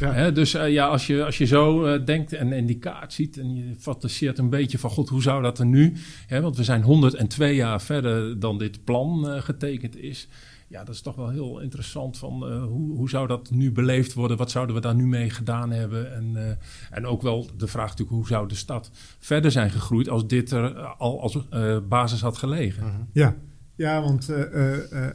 Hè, 0.12 0.32
dus 0.32 0.52
ja, 0.52 0.86
als 0.86 1.06
je, 1.06 1.24
als 1.24 1.38
je 1.38 1.46
zo 1.46 2.04
denkt 2.04 2.32
en, 2.32 2.52
en 2.52 2.66
die 2.66 2.78
kaart 2.78 3.12
ziet 3.12 3.38
en 3.38 3.54
je 3.54 3.74
fantaseert 3.78 4.38
een 4.38 4.50
beetje 4.50 4.78
van 4.78 4.90
god, 4.90 5.08
hoe 5.08 5.22
zou 5.22 5.42
dat 5.42 5.58
er 5.58 5.66
nu? 5.66 5.92
Hè, 6.26 6.40
want 6.40 6.56
we 6.56 6.64
zijn 6.64 6.82
102 6.82 7.54
jaar 7.54 7.80
verder 7.80 8.01
dan 8.38 8.58
dit 8.58 8.84
plan 8.84 9.42
getekend 9.42 9.96
is 9.96 10.28
ja, 10.72 10.84
dat 10.84 10.94
is 10.94 11.00
toch 11.00 11.16
wel 11.16 11.28
heel 11.28 11.60
interessant. 11.60 12.18
Van, 12.18 12.52
uh, 12.52 12.64
hoe, 12.64 12.96
hoe 12.96 13.08
zou 13.08 13.26
dat 13.26 13.50
nu 13.50 13.72
beleefd 13.72 14.12
worden? 14.12 14.36
Wat 14.36 14.50
zouden 14.50 14.74
we 14.74 14.80
daar 14.80 14.94
nu 14.94 15.06
mee 15.06 15.30
gedaan 15.30 15.70
hebben? 15.70 16.14
En, 16.14 16.32
uh, 16.34 16.50
en 16.90 17.06
ook 17.06 17.22
wel 17.22 17.46
de 17.56 17.66
vraag 17.66 17.88
natuurlijk, 17.88 18.16
hoe 18.16 18.26
zou 18.26 18.48
de 18.48 18.54
stad 18.54 18.90
verder 19.18 19.50
zijn 19.50 19.70
gegroeid 19.70 20.08
als 20.08 20.26
dit 20.26 20.50
er 20.50 20.76
al 20.78 21.20
als 21.20 21.48
basis 21.88 22.20
had 22.20 22.36
gelegen? 22.36 22.82
Uh-huh. 22.82 23.00
Ja. 23.12 23.36
Ja, 23.76 24.02
want 24.02 24.30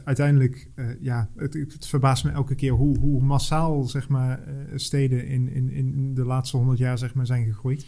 uiteindelijk, 0.04 0.70
ja, 1.00 1.28
het, 1.36 1.54
het, 1.54 1.86
verbaast 1.86 2.24
me 2.24 2.30
elke 2.30 2.54
keer 2.54 2.72
hoe, 2.72 2.98
hoe 2.98 3.22
massaal 3.22 3.84
zeg 3.84 4.08
maar, 4.08 4.40
steden 4.74 5.26
in, 5.26 5.48
in, 5.52 5.70
in 5.70 6.14
de 6.14 6.24
laatste 6.24 6.56
honderd 6.56 6.78
jaar 6.78 6.98
zeg 6.98 7.14
maar, 7.14 7.26
zijn 7.26 7.46
gegroeid. 7.46 7.86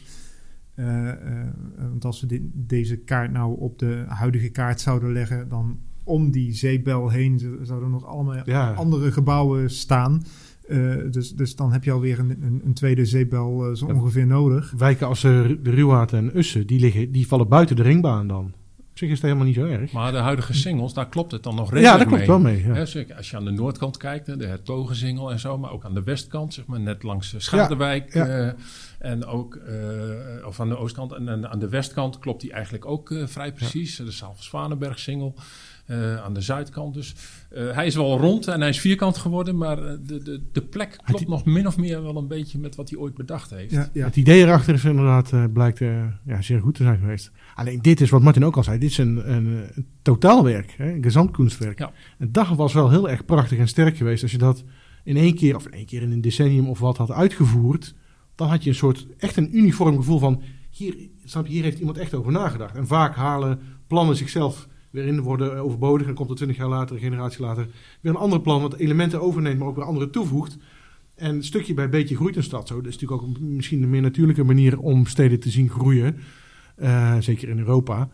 Want 1.89 2.05
als 2.05 2.21
we 2.21 2.27
dit, 2.27 2.43
deze 2.53 2.97
kaart 2.97 3.33
nou 3.33 3.59
op 3.59 3.79
de 3.79 4.05
huidige 4.07 4.49
kaart 4.49 4.81
zouden 4.81 5.13
leggen, 5.13 5.49
dan 5.49 5.79
om 6.05 6.31
die 6.31 6.53
zeebel 6.53 7.09
heen 7.09 7.59
zouden 7.63 7.91
nog 7.91 8.07
allemaal 8.07 8.43
ja. 8.45 8.73
andere 8.73 9.13
gebouwen 9.13 9.71
staan. 9.71 10.23
Uh, 10.69 10.97
dus, 11.11 11.35
dus 11.35 11.57
dan 11.57 11.73
heb 11.73 11.85
je 11.85 11.93
alweer 11.93 12.19
een, 12.19 12.31
een, 12.43 12.61
een 12.65 12.75
tweede 12.75 13.05
zeebel 13.05 13.71
uh, 13.71 13.77
zo 13.77 13.87
ja. 13.87 13.95
ongeveer 13.95 14.27
nodig. 14.27 14.75
Wijken 14.77 15.07
als 15.07 15.25
uh, 15.25 15.49
de 15.63 15.71
Ruwaard 15.71 16.13
en 16.13 16.37
Ussen, 16.37 16.67
die, 16.67 16.81
liggen, 16.81 17.13
die 17.13 17.27
vallen 17.27 17.49
buiten 17.49 17.77
de 17.77 17.83
ringbaan 17.83 18.29
dan. 18.29 18.53
Op 18.91 18.99
zich 18.99 19.09
is 19.09 19.15
het 19.15 19.23
helemaal 19.23 19.47
niet 19.47 19.55
zo 19.55 19.65
erg. 19.65 19.93
Maar 19.93 20.13
de 20.13 20.19
huidige 20.19 20.55
singles, 20.55 20.93
daar 20.93 21.09
klopt 21.09 21.33
het 21.33 21.43
dan 21.43 21.55
nog 21.55 21.73
redelijk 21.73 21.93
Ja, 21.93 21.99
dat 21.99 22.07
klopt 22.07 22.19
mee. 22.21 22.29
wel 22.29 22.39
mee. 22.39 22.67
Ja. 22.67 23.05
He, 23.05 23.15
als 23.17 23.31
je 23.31 23.37
aan 23.37 23.45
de 23.45 23.51
noordkant 23.51 23.97
kijkt, 23.97 24.39
de 24.39 24.47
Hertogensingel 24.47 25.31
en 25.31 25.39
zo, 25.39 25.59
maar 25.59 25.71
ook 25.71 25.85
aan 25.85 25.95
de 25.95 26.03
westkant, 26.03 26.55
zeg 26.55 26.67
maar 26.67 26.81
net 26.81 27.03
langs 27.03 27.35
Schadewijk. 27.37 28.15
Ja, 28.15 28.55
en 28.99 29.25
ook, 29.25 29.61
of 30.47 30.61
aan 30.61 30.69
de 30.69 30.77
oostkant 30.79 31.13
en, 31.13 31.29
en 31.29 31.51
aan 31.51 31.59
de 31.59 31.69
westkant 31.69 32.19
klopt 32.19 32.41
die 32.41 32.53
eigenlijk 32.53 32.87
ook 32.87 33.15
vrij 33.25 33.53
precies. 33.53 33.97
De 33.97 34.11
Salves-Zwanenberg-singel. 34.11 35.35
Uh, 35.91 36.17
aan 36.17 36.35
de 36.35 36.41
zuidkant. 36.41 36.95
Dus 36.95 37.15
uh, 37.53 37.75
hij 37.75 37.87
is 37.87 37.95
wel 37.95 38.19
rond 38.19 38.47
en 38.49 38.61
hij 38.61 38.69
is 38.69 38.81
vierkant 38.81 39.17
geworden, 39.17 39.57
maar 39.57 39.77
de, 39.77 40.23
de, 40.23 40.43
de 40.53 40.63
plek 40.63 40.99
klopt 41.05 41.29
nog 41.29 41.45
min 41.45 41.67
of 41.67 41.77
meer 41.77 42.03
wel 42.03 42.17
een 42.17 42.29
beetje 42.29 42.59
met 42.59 42.77
wat 42.77 42.91
hij 42.91 42.99
ooit 42.99 43.15
bedacht 43.15 43.51
heeft. 43.51 43.71
Ja, 43.71 43.89
ja. 43.93 44.05
Het 44.05 44.17
idee 44.17 44.43
erachter 44.43 44.75
is 44.75 44.85
inderdaad, 44.85 45.33
uh, 45.33 45.45
blijkt 45.53 45.79
ja, 46.25 46.43
zeer 46.43 46.61
goed 46.61 46.75
te 46.75 46.83
zijn 46.83 46.99
geweest. 46.99 47.31
Alleen 47.55 47.83
dit 47.83 48.01
is 48.01 48.11
wat 48.11 48.23
Martin 48.23 48.45
ook 48.45 48.57
al 48.57 48.65
zei, 48.65 48.79
dit 48.79 48.91
is 48.91 48.99
een, 48.99 49.33
een, 49.33 49.47
een 49.75 49.87
totaalwerk, 50.03 50.75
hè, 50.77 50.93
een 50.93 51.03
gezamtkunstwerk. 51.03 51.79
Ja. 51.79 51.93
Het 52.19 52.35
dag 52.35 52.49
was 52.49 52.73
wel 52.73 52.91
heel 52.91 53.11
erg 53.11 53.25
prachtig 53.25 53.59
en 53.59 53.69
sterk 53.69 53.97
geweest. 53.97 54.23
Als 54.23 54.33
je 54.33 54.39
dat 54.39 54.65
in 55.05 55.17
één 55.17 55.35
keer, 55.35 55.57
of 55.57 55.67
in 55.67 55.73
één 55.73 55.87
keer 55.87 56.03
in 56.03 56.13
een 56.13 56.21
decennium 56.21 56.69
of 56.69 56.79
wat 56.79 56.97
had 56.97 57.11
uitgevoerd, 57.11 57.95
dan 58.35 58.49
had 58.49 58.63
je 58.65 58.71
een 58.71 58.77
soort 58.77 59.07
echt 59.19 59.37
een 59.37 59.57
uniform 59.57 59.97
gevoel 59.97 60.19
van 60.19 60.43
hier, 60.71 60.95
snap 61.25 61.47
je, 61.47 61.53
hier 61.53 61.63
heeft 61.63 61.79
iemand 61.79 61.99
echt 61.99 62.15
over 62.15 62.33
nagedacht. 62.33 62.77
En 62.77 62.87
vaak 62.87 63.15
halen 63.15 63.59
plannen 63.87 64.17
zichzelf 64.17 64.69
weer 64.91 65.07
in, 65.07 65.21
worden 65.21 65.57
overbodig. 65.57 66.07
En 66.07 66.15
komt 66.15 66.31
er 66.31 66.37
twintig 66.37 66.57
jaar 66.57 66.69
later, 66.69 66.97
een 66.97 67.03
generatie 67.03 67.41
later, 67.41 67.69
weer 68.01 68.13
een 68.13 68.19
ander 68.19 68.41
plan 68.41 68.63
wat 68.63 68.77
elementen 68.77 69.21
overneemt, 69.21 69.59
maar 69.59 69.69
ook 69.69 69.77
weer 69.77 69.85
andere 69.85 70.11
toevoegt. 70.11 70.57
En 71.15 71.45
stukje 71.45 71.75
bij 71.75 71.89
beetje 71.89 72.17
groeit 72.17 72.37
een 72.37 72.43
stad 72.43 72.69
zo. 72.69 72.77
Dat 72.77 72.93
is 72.93 72.99
natuurlijk 72.99 73.23
ook 73.23 73.39
misschien 73.41 73.83
een 73.83 73.91
meer 73.91 74.03
natuurlijke 74.03 74.45
manier 74.45 74.79
om 74.79 75.07
steden 75.07 75.41
te 75.41 75.51
zien 75.51 75.71
groeien. 75.71 76.17
Uh, 76.79 77.17
zeker 77.19 77.49
in 77.49 77.59
Europa. 77.59 78.09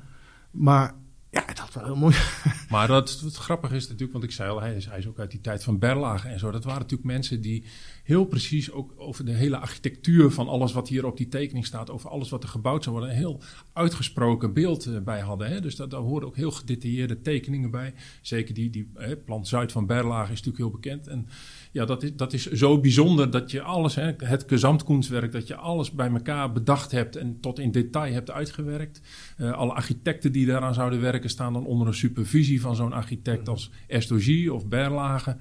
Maar 0.50 0.94
ja, 1.30 1.42
het 1.46 1.58
had 1.58 1.74
wel 1.74 1.84
heel 1.84 1.96
mooi. 1.96 2.14
Maar 2.68 2.86
dat, 2.86 3.20
het 3.20 3.36
grappige 3.36 3.74
is 3.74 3.82
natuurlijk, 3.82 4.12
want 4.12 4.24
ik 4.24 4.30
zei 4.30 4.50
al, 4.50 4.60
hij 4.60 4.74
is, 4.74 4.86
hij 4.86 4.98
is 4.98 5.06
ook 5.06 5.18
uit 5.18 5.30
die 5.30 5.40
tijd 5.40 5.64
van 5.64 5.78
Berlage 5.78 6.28
en 6.28 6.38
zo. 6.38 6.50
Dat 6.50 6.64
waren 6.64 6.80
natuurlijk 6.80 7.08
mensen 7.08 7.40
die 7.40 7.64
heel 8.06 8.24
precies 8.24 8.70
ook 8.70 8.94
over 8.96 9.24
de 9.24 9.32
hele 9.32 9.58
architectuur 9.58 10.30
van 10.30 10.48
alles 10.48 10.72
wat 10.72 10.88
hier 10.88 11.06
op 11.06 11.16
die 11.16 11.28
tekening 11.28 11.66
staat, 11.66 11.90
over 11.90 12.10
alles 12.10 12.28
wat 12.28 12.42
er 12.42 12.48
gebouwd 12.48 12.82
zou 12.82 12.96
worden, 12.96 13.14
een 13.14 13.20
heel 13.20 13.40
uitgesproken 13.72 14.52
beeld 14.52 14.86
eh, 14.86 15.00
bij 15.00 15.20
hadden. 15.20 15.48
Hè? 15.48 15.60
Dus 15.60 15.76
dat, 15.76 15.90
daar 15.90 16.00
horen 16.00 16.26
ook 16.26 16.36
heel 16.36 16.50
gedetailleerde 16.50 17.20
tekeningen 17.20 17.70
bij. 17.70 17.94
Zeker 18.22 18.54
die, 18.54 18.70
die 18.70 18.90
hè, 18.94 19.16
plant 19.16 19.48
Zuid 19.48 19.72
van 19.72 19.86
Berlage 19.86 20.32
is 20.32 20.42
natuurlijk 20.42 20.56
heel 20.56 20.80
bekend. 20.80 21.06
En 21.06 21.28
ja, 21.72 21.84
dat 21.84 22.02
is, 22.02 22.16
dat 22.16 22.32
is 22.32 22.50
zo 22.50 22.80
bijzonder 22.80 23.30
dat 23.30 23.50
je 23.50 23.62
alles, 23.62 23.94
hè, 23.94 24.12
het 24.16 24.44
gezamtkunstwerk, 24.46 25.32
dat 25.32 25.46
je 25.46 25.56
alles 25.56 25.90
bij 25.90 26.10
elkaar 26.10 26.52
bedacht 26.52 26.90
hebt 26.90 27.16
en 27.16 27.40
tot 27.40 27.58
in 27.58 27.70
detail 27.70 28.12
hebt 28.12 28.30
uitgewerkt. 28.30 29.00
Uh, 29.38 29.52
alle 29.52 29.72
architecten 29.72 30.32
die 30.32 30.46
daaraan 30.46 30.74
zouden 30.74 31.00
werken 31.00 31.30
staan 31.30 31.52
dan 31.52 31.66
onder 31.66 31.86
een 31.86 31.94
supervisie 31.94 32.60
van 32.60 32.76
zo'n 32.76 32.92
architect 32.92 33.48
als 33.48 33.70
Estogie 33.86 34.52
of 34.52 34.66
Berlage. 34.66 35.36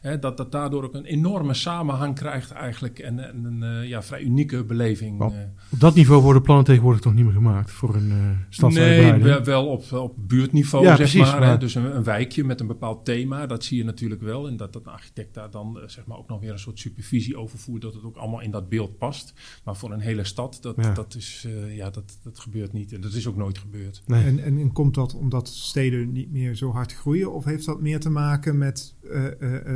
Hè, 0.00 0.18
dat 0.18 0.36
dat 0.36 0.52
daardoor 0.52 0.84
ook 0.84 0.94
een 0.94 1.04
enorme 1.04 1.54
samenhang 1.54 2.09
krijgt 2.14 2.50
eigenlijk 2.50 2.98
en, 2.98 3.18
en 3.18 3.44
een 3.44 3.82
uh, 3.82 3.88
ja, 3.88 4.02
vrij 4.02 4.22
unieke 4.22 4.64
beleving. 4.64 5.20
Uh. 5.20 5.26
Op 5.70 5.80
dat 5.80 5.94
niveau 5.94 6.22
worden 6.22 6.42
plannen 6.42 6.64
tegenwoordig 6.64 7.00
toch 7.00 7.14
niet 7.14 7.24
meer 7.24 7.32
gemaakt 7.32 7.70
voor 7.70 7.94
een 7.94 8.08
uh, 8.08 8.30
stadsuitbreiding? 8.48 9.24
Nee, 9.24 9.40
wel 9.40 9.66
op, 9.66 9.92
op 9.92 10.14
buurtniveau 10.16 10.84
ja, 10.84 10.96
zeg 10.96 11.10
precies, 11.10 11.30
maar. 11.30 11.40
maar. 11.40 11.58
Dus 11.58 11.74
een, 11.74 11.96
een, 11.96 12.04
wijkje 12.04 12.44
met 12.44 12.60
een 12.60 12.66
bepaald 12.66 13.04
thema, 13.04 13.46
dat 13.46 13.64
zie 13.64 13.78
je 13.78 13.84
natuurlijk 13.84 14.20
wel. 14.20 14.48
En 14.48 14.56
dat, 14.56 14.72
dat 14.72 14.86
een 14.86 14.92
architect 14.92 15.34
daar 15.34 15.50
dan 15.50 15.80
zeg 15.86 16.06
maar 16.06 16.18
ook 16.18 16.28
nog 16.28 16.40
weer 16.40 16.52
een 16.52 16.58
soort 16.58 16.78
supervisie 16.78 17.36
over 17.36 17.58
voert, 17.58 17.82
dat 17.82 17.94
het 17.94 18.04
ook 18.04 18.16
allemaal 18.16 18.40
in 18.40 18.50
dat 18.50 18.68
beeld 18.68 18.98
past. 18.98 19.32
Maar 19.64 19.76
voor 19.76 19.92
een 19.92 20.00
hele 20.00 20.24
stad, 20.24 20.58
dat, 20.60 20.76
ja. 20.76 20.92
dat, 20.92 21.14
is, 21.14 21.46
ja, 21.68 21.90
dat, 21.90 22.18
dat 22.22 22.38
gebeurt 22.38 22.72
niet. 22.72 22.92
En 22.92 23.00
dat 23.00 23.12
is 23.12 23.26
ook 23.26 23.36
nooit 23.36 23.58
gebeurd. 23.58 24.02
Nee. 24.06 24.24
En, 24.24 24.38
en, 24.38 24.58
en 24.58 24.72
komt 24.72 24.94
dat 24.94 25.14
omdat 25.14 25.48
steden 25.48 26.12
niet 26.12 26.32
meer 26.32 26.54
zo 26.54 26.72
hard 26.72 26.94
groeien? 26.94 27.32
Of 27.32 27.44
heeft 27.44 27.66
dat 27.66 27.80
meer 27.80 28.00
te 28.00 28.10
maken 28.10 28.58
met 28.58 28.94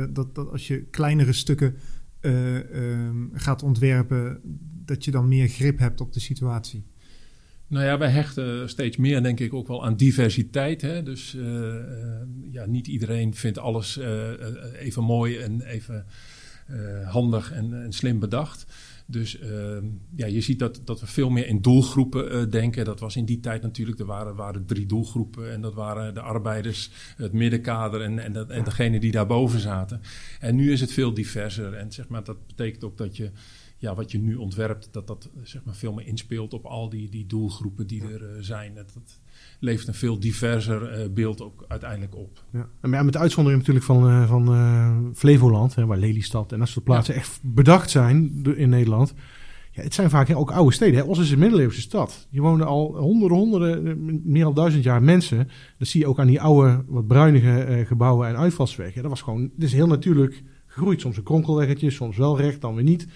dat, 0.09 0.35
dat 0.35 0.51
als 0.51 0.67
je 0.67 0.83
kleinere 0.83 1.33
stukken 1.33 1.75
uh, 2.25 2.55
um, 2.55 3.31
gaat 3.33 3.63
ontwerpen, 3.63 4.39
dat 4.85 5.05
je 5.05 5.11
dan 5.11 5.27
meer 5.27 5.47
grip 5.47 5.79
hebt 5.79 6.01
op 6.01 6.13
de 6.13 6.19
situatie? 6.19 6.83
Nou 7.67 7.85
ja, 7.85 7.97
wij 7.97 8.09
hechten 8.09 8.69
steeds 8.69 8.97
meer, 8.97 9.23
denk 9.23 9.39
ik, 9.39 9.53
ook 9.53 9.67
wel 9.67 9.85
aan 9.85 9.95
diversiteit. 9.95 10.81
Hè? 10.81 11.03
Dus 11.03 11.33
uh, 11.33 11.43
uh, 11.43 11.81
ja, 12.51 12.65
niet 12.65 12.87
iedereen 12.87 13.35
vindt 13.35 13.57
alles 13.57 13.99
even 14.79 15.03
mooi 15.03 15.37
en 15.37 15.61
even 15.61 16.05
handig 17.05 17.51
en, 17.51 17.83
en, 17.83 17.93
slim 17.93 18.19
bedacht. 18.19 18.65
Dus 19.07 19.39
uh, 19.39 19.77
ja, 20.15 20.25
je 20.25 20.41
ziet 20.41 20.59
dat, 20.59 20.81
dat 20.85 20.99
we 20.99 21.07
veel 21.07 21.29
meer 21.29 21.47
in 21.47 21.61
doelgroepen 21.61 22.35
uh, 22.35 22.51
denken. 22.51 22.85
Dat 22.85 22.99
was 22.99 23.15
in 23.15 23.25
die 23.25 23.39
tijd 23.39 23.61
natuurlijk, 23.61 23.99
er 23.99 24.05
waren, 24.05 24.35
waren 24.35 24.65
drie 24.65 24.85
doelgroepen. 24.85 25.51
En 25.51 25.61
dat 25.61 25.73
waren 25.73 26.13
de 26.13 26.21
arbeiders, 26.21 26.91
het 27.17 27.33
middenkader 27.33 28.01
en, 28.01 28.19
en, 28.19 28.33
dat, 28.33 28.49
en 28.49 28.63
degene 28.63 28.99
die 28.99 29.11
daarboven 29.11 29.59
zaten. 29.59 30.01
En 30.39 30.55
nu 30.55 30.71
is 30.71 30.81
het 30.81 30.91
veel 30.91 31.13
diverser. 31.13 31.73
En 31.73 31.91
zeg 31.91 32.07
maar, 32.07 32.23
dat 32.23 32.47
betekent 32.47 32.83
ook 32.83 32.97
dat 32.97 33.17
je 33.17 33.31
ja, 33.77 33.95
wat 33.95 34.11
je 34.11 34.17
nu 34.17 34.35
ontwerpt, 34.35 34.87
dat 34.91 35.07
dat 35.07 35.29
zeg 35.43 35.63
maar, 35.63 35.75
veel 35.75 35.93
meer 35.93 36.07
inspeelt 36.07 36.53
op 36.53 36.65
al 36.65 36.89
die, 36.89 37.09
die 37.09 37.25
doelgroepen 37.25 37.87
die 37.87 38.01
er 38.01 38.21
uh, 38.21 38.41
zijn. 38.41 38.73
Dat, 38.73 38.93
dat, 38.93 39.19
levert 39.59 39.87
een 39.87 39.93
veel 39.93 40.19
diverser 40.19 40.99
uh, 40.99 41.13
beeld 41.13 41.41
ook 41.41 41.65
uiteindelijk 41.67 42.15
op. 42.15 42.43
Ja. 42.51 42.67
En 42.81 43.05
met 43.05 43.17
uitzondering 43.17 43.61
natuurlijk 43.61 43.85
van, 43.85 44.09
uh, 44.09 44.27
van 44.27 44.53
uh, 44.53 44.97
Flevoland, 45.13 45.75
hè, 45.75 45.85
waar 45.85 45.97
Lelystad 45.97 46.51
en 46.51 46.59
dat 46.59 46.67
soort 46.67 46.85
plaatsen 46.85 47.13
ja. 47.13 47.19
echt 47.19 47.39
bedacht 47.41 47.89
zijn 47.89 48.43
in 48.55 48.69
Nederland. 48.69 49.13
Ja, 49.71 49.83
het 49.83 49.93
zijn 49.93 50.09
vaak 50.09 50.35
ook 50.35 50.51
oude 50.51 50.73
steden. 50.73 50.99
Hè. 50.99 51.05
Os 51.05 51.19
is 51.19 51.31
een 51.31 51.39
middeleeuwse 51.39 51.81
stad. 51.81 52.27
Je 52.29 52.41
wonen 52.41 52.67
al 52.67 52.97
honderden, 52.97 53.37
honderden, 53.37 54.21
meer 54.23 54.43
dan 54.43 54.53
duizend 54.53 54.83
jaar 54.83 55.03
mensen. 55.03 55.49
Dat 55.77 55.87
zie 55.87 55.99
je 55.99 56.07
ook 56.07 56.19
aan 56.19 56.27
die 56.27 56.41
oude, 56.41 56.83
wat 56.87 57.07
bruinige 57.07 57.83
gebouwen 57.87 58.27
en 58.27 58.37
uitvalswegen. 58.37 59.01
Dat 59.01 59.11
was 59.11 59.21
gewoon, 59.21 59.41
het 59.41 59.63
is 59.63 59.73
heel 59.73 59.87
natuurlijk 59.87 60.43
gegroeid. 60.65 61.01
Soms 61.01 61.17
een 61.17 61.23
kronkelweggetje, 61.23 61.89
soms 61.89 62.17
wel 62.17 62.37
recht, 62.37 62.61
dan 62.61 62.75
weer 62.75 62.83
niet. 62.83 63.07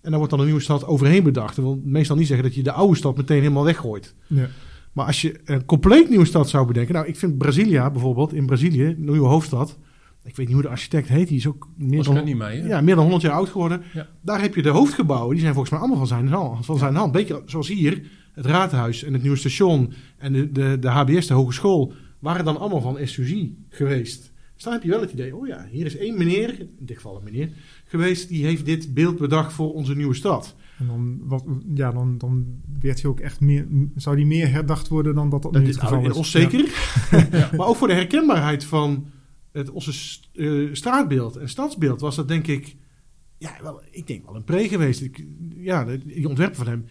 En 0.00 0.10
dan 0.10 0.14
wordt 0.14 0.30
dan 0.30 0.38
een 0.38 0.46
nieuwe 0.46 0.62
stad 0.62 0.86
overheen 0.86 1.22
bedacht. 1.22 1.56
Dat 1.56 1.64
wil 1.64 1.80
meestal 1.84 2.16
niet 2.16 2.26
zeggen 2.26 2.46
dat 2.46 2.54
je 2.54 2.62
de 2.62 2.72
oude 2.72 2.96
stad 2.96 3.16
meteen 3.16 3.40
helemaal 3.40 3.64
weggooit. 3.64 4.14
Ja. 4.26 4.48
Maar 4.96 5.06
als 5.06 5.20
je 5.20 5.40
een 5.44 5.64
compleet 5.64 6.08
nieuwe 6.08 6.24
stad 6.24 6.48
zou 6.48 6.66
bedenken. 6.66 6.94
Nou, 6.94 7.06
ik 7.06 7.16
vind 7.16 7.38
Brasilia 7.38 7.90
bijvoorbeeld, 7.90 8.32
in 8.32 8.46
Brazilië, 8.46 8.94
nieuwe 8.98 9.26
hoofdstad. 9.26 9.78
Ik 10.24 10.36
weet 10.36 10.46
niet 10.46 10.54
hoe 10.54 10.64
de 10.64 10.68
architect 10.68 11.08
heet. 11.08 11.28
Die 11.28 11.36
is 11.36 11.46
ook 11.46 11.68
meer, 11.76 12.02
dan, 12.02 12.24
niet 12.24 12.36
mee, 12.36 12.62
ja, 12.62 12.80
meer 12.80 12.94
dan 12.94 13.02
100 13.02 13.22
jaar 13.22 13.32
oud 13.32 13.48
geworden. 13.48 13.82
Ja. 13.92 14.08
Daar 14.20 14.40
heb 14.40 14.54
je 14.54 14.62
de 14.62 14.68
hoofdgebouwen. 14.68 15.30
Die 15.30 15.40
zijn 15.40 15.52
volgens 15.52 15.72
mij 15.72 15.80
allemaal 15.80 16.06
van 16.06 16.16
zijn 16.16 16.28
hand. 16.28 16.66
Van 16.66 16.78
zijn 16.78 16.94
hand. 16.94 17.12
Beetje 17.12 17.42
zoals 17.46 17.68
hier. 17.68 18.02
Het 18.32 18.46
raadhuis 18.46 19.02
en 19.02 19.12
het 19.12 19.22
nieuwe 19.22 19.36
station. 19.36 19.92
En 20.18 20.32
de, 20.32 20.52
de, 20.52 20.78
de 20.80 20.88
HBS, 20.88 21.26
de 21.26 21.34
hogeschool. 21.34 21.92
Waren 22.18 22.44
dan 22.44 22.58
allemaal 22.58 22.80
van 22.80 22.98
SUG 23.04 23.48
geweest. 23.68 24.32
Dus 24.54 24.64
dan 24.64 24.72
heb 24.72 24.82
je 24.82 24.88
wel 24.88 25.00
het 25.00 25.12
idee. 25.12 25.36
Oh 25.36 25.46
ja, 25.46 25.66
hier 25.70 25.86
is 25.86 25.96
één 25.96 26.18
meneer. 26.18 26.60
In 26.60 26.86
dit 26.86 26.96
geval 26.96 27.16
een 27.16 27.24
meneer. 27.24 27.50
Geweest. 27.84 28.28
Die 28.28 28.44
heeft 28.44 28.64
dit 28.64 28.94
beeld 28.94 29.18
bedacht 29.18 29.52
voor 29.52 29.72
onze 29.72 29.96
nieuwe 29.96 30.14
stad. 30.14 30.54
En 30.78 30.86
dan, 30.86 31.18
wat, 31.22 31.44
ja, 31.74 31.92
dan, 31.92 32.18
dan 32.18 32.46
werd 32.80 33.02
hij 33.02 33.10
ook 33.10 33.20
echt 33.20 33.40
meer, 33.40 33.66
zou 33.94 34.16
die 34.16 34.26
meer 34.26 34.50
herdacht 34.50 34.88
worden 34.88 35.14
dan 35.14 35.30
dat 35.30 35.42
dat, 35.42 35.52
dat 35.52 35.62
nu 35.62 35.68
het 35.68 35.80
geval 35.80 36.10
is. 36.10 36.16
Os 36.16 36.30
zeker. 36.30 36.64
Ja. 37.30 37.50
maar 37.56 37.66
ook 37.66 37.76
voor 37.76 37.88
de 37.88 37.94
herkenbaarheid 37.94 38.64
van 38.64 39.06
het 39.52 39.70
Osse 39.70 40.20
uh, 40.32 40.74
straatbeeld 40.74 41.36
en 41.36 41.48
stadsbeeld 41.48 42.00
was 42.00 42.16
dat 42.16 42.28
denk 42.28 42.46
ik, 42.46 42.76
ja, 43.38 43.56
wel, 43.62 43.82
ik 43.90 44.06
denk 44.06 44.24
wel 44.24 44.36
een 44.36 44.44
pre 44.44 44.68
geweest. 44.68 45.00
Ik, 45.00 45.26
ja, 45.56 45.84
die 45.84 46.28
ontwerpen 46.28 46.56
van 46.56 46.66
hem 46.66 46.84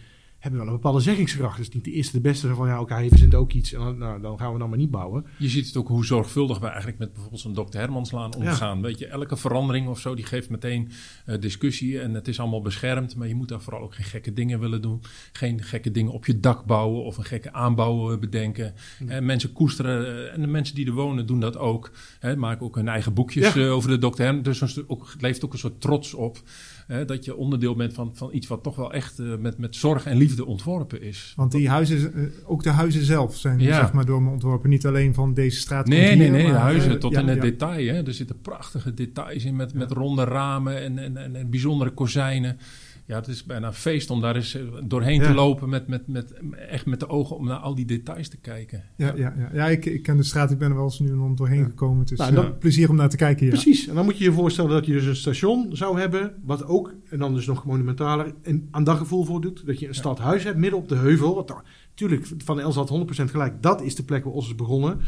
hebben 0.46 0.64
wel 0.64 0.74
een 0.74 0.82
bepaalde 0.82 1.04
zeggingskracht. 1.04 1.56
Dus 1.56 1.68
niet 1.68 1.84
de 1.84 1.92
eerste 1.92 2.16
de 2.16 2.22
beste 2.22 2.54
van 2.54 2.68
ja, 2.68 2.80
oké, 2.80 3.08
zijn 3.10 3.34
ook 3.34 3.52
iets 3.52 3.72
en 3.72 3.80
dan, 3.80 3.98
nou, 3.98 4.20
dan 4.20 4.38
gaan 4.38 4.52
we 4.52 4.58
dan 4.58 4.68
maar 4.68 4.78
niet 4.78 4.90
bouwen. 4.90 5.26
Je 5.38 5.48
ziet 5.48 5.66
het 5.66 5.76
ook 5.76 5.88
hoe 5.88 6.04
zorgvuldig 6.04 6.58
we 6.58 6.66
eigenlijk 6.66 6.98
met 6.98 7.12
bijvoorbeeld 7.12 7.40
zo'n 7.40 7.54
Dr. 7.54 7.78
Hermanslaan 7.78 8.34
omgaan. 8.34 8.76
Ja. 8.76 8.82
Weet 8.82 8.98
je, 8.98 9.06
elke 9.06 9.36
verandering 9.36 9.88
of 9.88 10.00
zo, 10.00 10.14
die 10.14 10.24
geeft 10.24 10.50
meteen 10.50 10.90
uh, 11.26 11.40
discussie 11.40 12.00
en 12.00 12.14
het 12.14 12.28
is 12.28 12.40
allemaal 12.40 12.62
beschermd. 12.62 13.16
Maar 13.16 13.28
je 13.28 13.34
moet 13.34 13.48
daar 13.48 13.60
vooral 13.60 13.82
ook 13.82 13.94
geen 13.94 14.04
gekke 14.04 14.32
dingen 14.32 14.60
willen 14.60 14.82
doen. 14.82 15.02
Geen 15.32 15.62
gekke 15.62 15.90
dingen 15.90 16.12
op 16.12 16.26
je 16.26 16.40
dak 16.40 16.64
bouwen 16.64 17.04
of 17.04 17.16
een 17.16 17.24
gekke 17.24 17.52
aanbouw 17.52 18.18
bedenken. 18.18 18.74
Ja. 18.98 19.06
En 19.06 19.24
mensen 19.24 19.52
koesteren 19.52 20.32
en 20.32 20.40
de 20.40 20.46
mensen 20.46 20.74
die 20.74 20.86
er 20.86 20.92
wonen 20.92 21.26
doen 21.26 21.40
dat 21.40 21.56
ook. 21.56 21.90
Hè, 22.18 22.36
maken 22.36 22.66
ook 22.66 22.74
hun 22.74 22.88
eigen 22.88 23.14
boekjes 23.14 23.54
ja. 23.54 23.60
uh, 23.60 23.72
over 23.72 24.00
de 24.00 24.10
Dr. 24.10 24.22
Herman. 24.22 24.42
Dus 24.42 24.88
ook, 24.88 25.08
het 25.12 25.22
leeft 25.22 25.44
ook 25.44 25.52
een 25.52 25.58
soort 25.58 25.80
trots 25.80 26.14
op. 26.14 26.42
Hè, 26.86 27.04
dat 27.04 27.24
je 27.24 27.36
onderdeel 27.36 27.74
bent 27.74 27.92
van, 27.92 28.16
van 28.16 28.28
iets 28.32 28.46
wat 28.46 28.62
toch 28.62 28.76
wel 28.76 28.92
echt 28.92 29.18
uh, 29.18 29.36
met, 29.36 29.58
met 29.58 29.76
zorg 29.76 30.06
en 30.06 30.16
liefde 30.16 30.35
ontworpen 30.44 31.02
is. 31.02 31.32
Want 31.36 31.52
die 31.52 31.68
huizen, 31.68 32.12
uh, 32.14 32.28
ook 32.44 32.62
de 32.62 32.70
huizen 32.70 33.04
zelf 33.04 33.36
zijn 33.36 33.58
ja. 33.58 33.74
zeg 33.76 33.92
maar 33.92 34.04
door 34.04 34.22
me 34.22 34.30
ontworpen. 34.30 34.70
Niet 34.70 34.86
alleen 34.86 35.14
van 35.14 35.34
deze 35.34 35.60
straat. 35.60 35.86
Nee, 35.86 36.16
nee, 36.16 36.30
nee. 36.30 36.42
Maar, 36.42 36.52
de 36.52 36.58
huizen 36.58 36.92
uh, 36.92 36.98
tot 36.98 37.12
ja, 37.12 37.20
in 37.20 37.28
het 37.28 37.36
ja. 37.36 37.42
detail. 37.42 37.94
Hè. 37.94 38.06
Er 38.06 38.14
zitten 38.14 38.40
prachtige 38.40 38.94
details 38.94 39.44
in 39.44 39.56
met, 39.56 39.74
met 39.74 39.90
ronde 39.90 40.24
ramen 40.24 40.82
en, 40.82 40.98
en, 40.98 41.16
en, 41.16 41.36
en 41.36 41.50
bijzondere 41.50 41.90
kozijnen 41.90 42.58
ja, 43.06 43.16
het 43.16 43.28
is 43.28 43.44
bijna 43.44 43.66
een 43.66 43.74
feest 43.74 44.10
om 44.10 44.20
daar 44.20 44.36
eens 44.36 44.54
eh, 44.54 44.62
doorheen 44.84 45.20
ja. 45.20 45.26
te 45.26 45.34
lopen 45.34 45.68
met, 45.68 45.86
met, 45.86 46.06
met, 46.06 46.32
echt 46.68 46.86
met 46.86 47.00
de 47.00 47.08
ogen 47.08 47.36
om 47.36 47.46
naar 47.46 47.58
al 47.58 47.74
die 47.74 47.84
details 47.84 48.28
te 48.28 48.36
kijken. 48.36 48.84
Ja, 48.96 49.12
ja. 49.16 49.34
ja, 49.38 49.50
ja. 49.52 49.66
ik, 49.66 49.84
ik 49.84 50.02
ken 50.02 50.16
de 50.16 50.22
straat, 50.22 50.50
ik 50.50 50.58
ben 50.58 50.68
er 50.70 50.76
wel 50.76 50.84
eens 50.84 50.98
nu 50.98 51.08
en 51.08 51.18
dan 51.18 51.34
doorheen 51.34 51.64
gekomen. 51.64 51.98
Het 51.98 52.10
is 52.10 52.18
nou, 52.18 52.34
dan, 52.34 52.58
plezier 52.58 52.88
om 52.88 52.96
naar 52.96 53.08
te 53.08 53.16
kijken. 53.16 53.48
Precies, 53.48 53.88
en 53.88 53.94
dan 53.94 54.04
moet 54.04 54.18
je 54.18 54.24
je 54.24 54.32
voorstellen 54.32 54.70
dat 54.70 54.86
je 54.86 54.92
dus 54.92 55.04
een 55.04 55.16
station 55.16 55.68
zou 55.72 56.00
hebben, 56.00 56.34
wat 56.44 56.64
ook, 56.64 56.94
en 57.08 57.18
dan 57.18 57.34
dus 57.34 57.46
nog 57.46 57.64
monumentaler, 57.64 58.34
een 58.42 58.68
aan 58.70 58.84
daggevoel 58.84 59.24
voor 59.24 59.40
doet. 59.40 59.66
Dat 59.66 59.78
je 59.78 59.88
een 59.88 59.94
stadhuis 59.94 60.44
hebt 60.44 60.58
midden 60.58 60.78
op 60.78 60.88
de 60.88 60.96
heuvel. 60.96 61.34
Wat, 61.34 61.62
natuurlijk, 61.88 62.26
van 62.44 62.60
Els 62.60 62.74
had 62.74 62.90
100% 62.90 63.24
gelijk, 63.24 63.62
dat 63.62 63.82
is 63.82 63.94
de 63.94 64.04
plek 64.04 64.24
waar 64.24 64.32
ons 64.32 64.46
is 64.46 64.54
begonnen. 64.54 65.00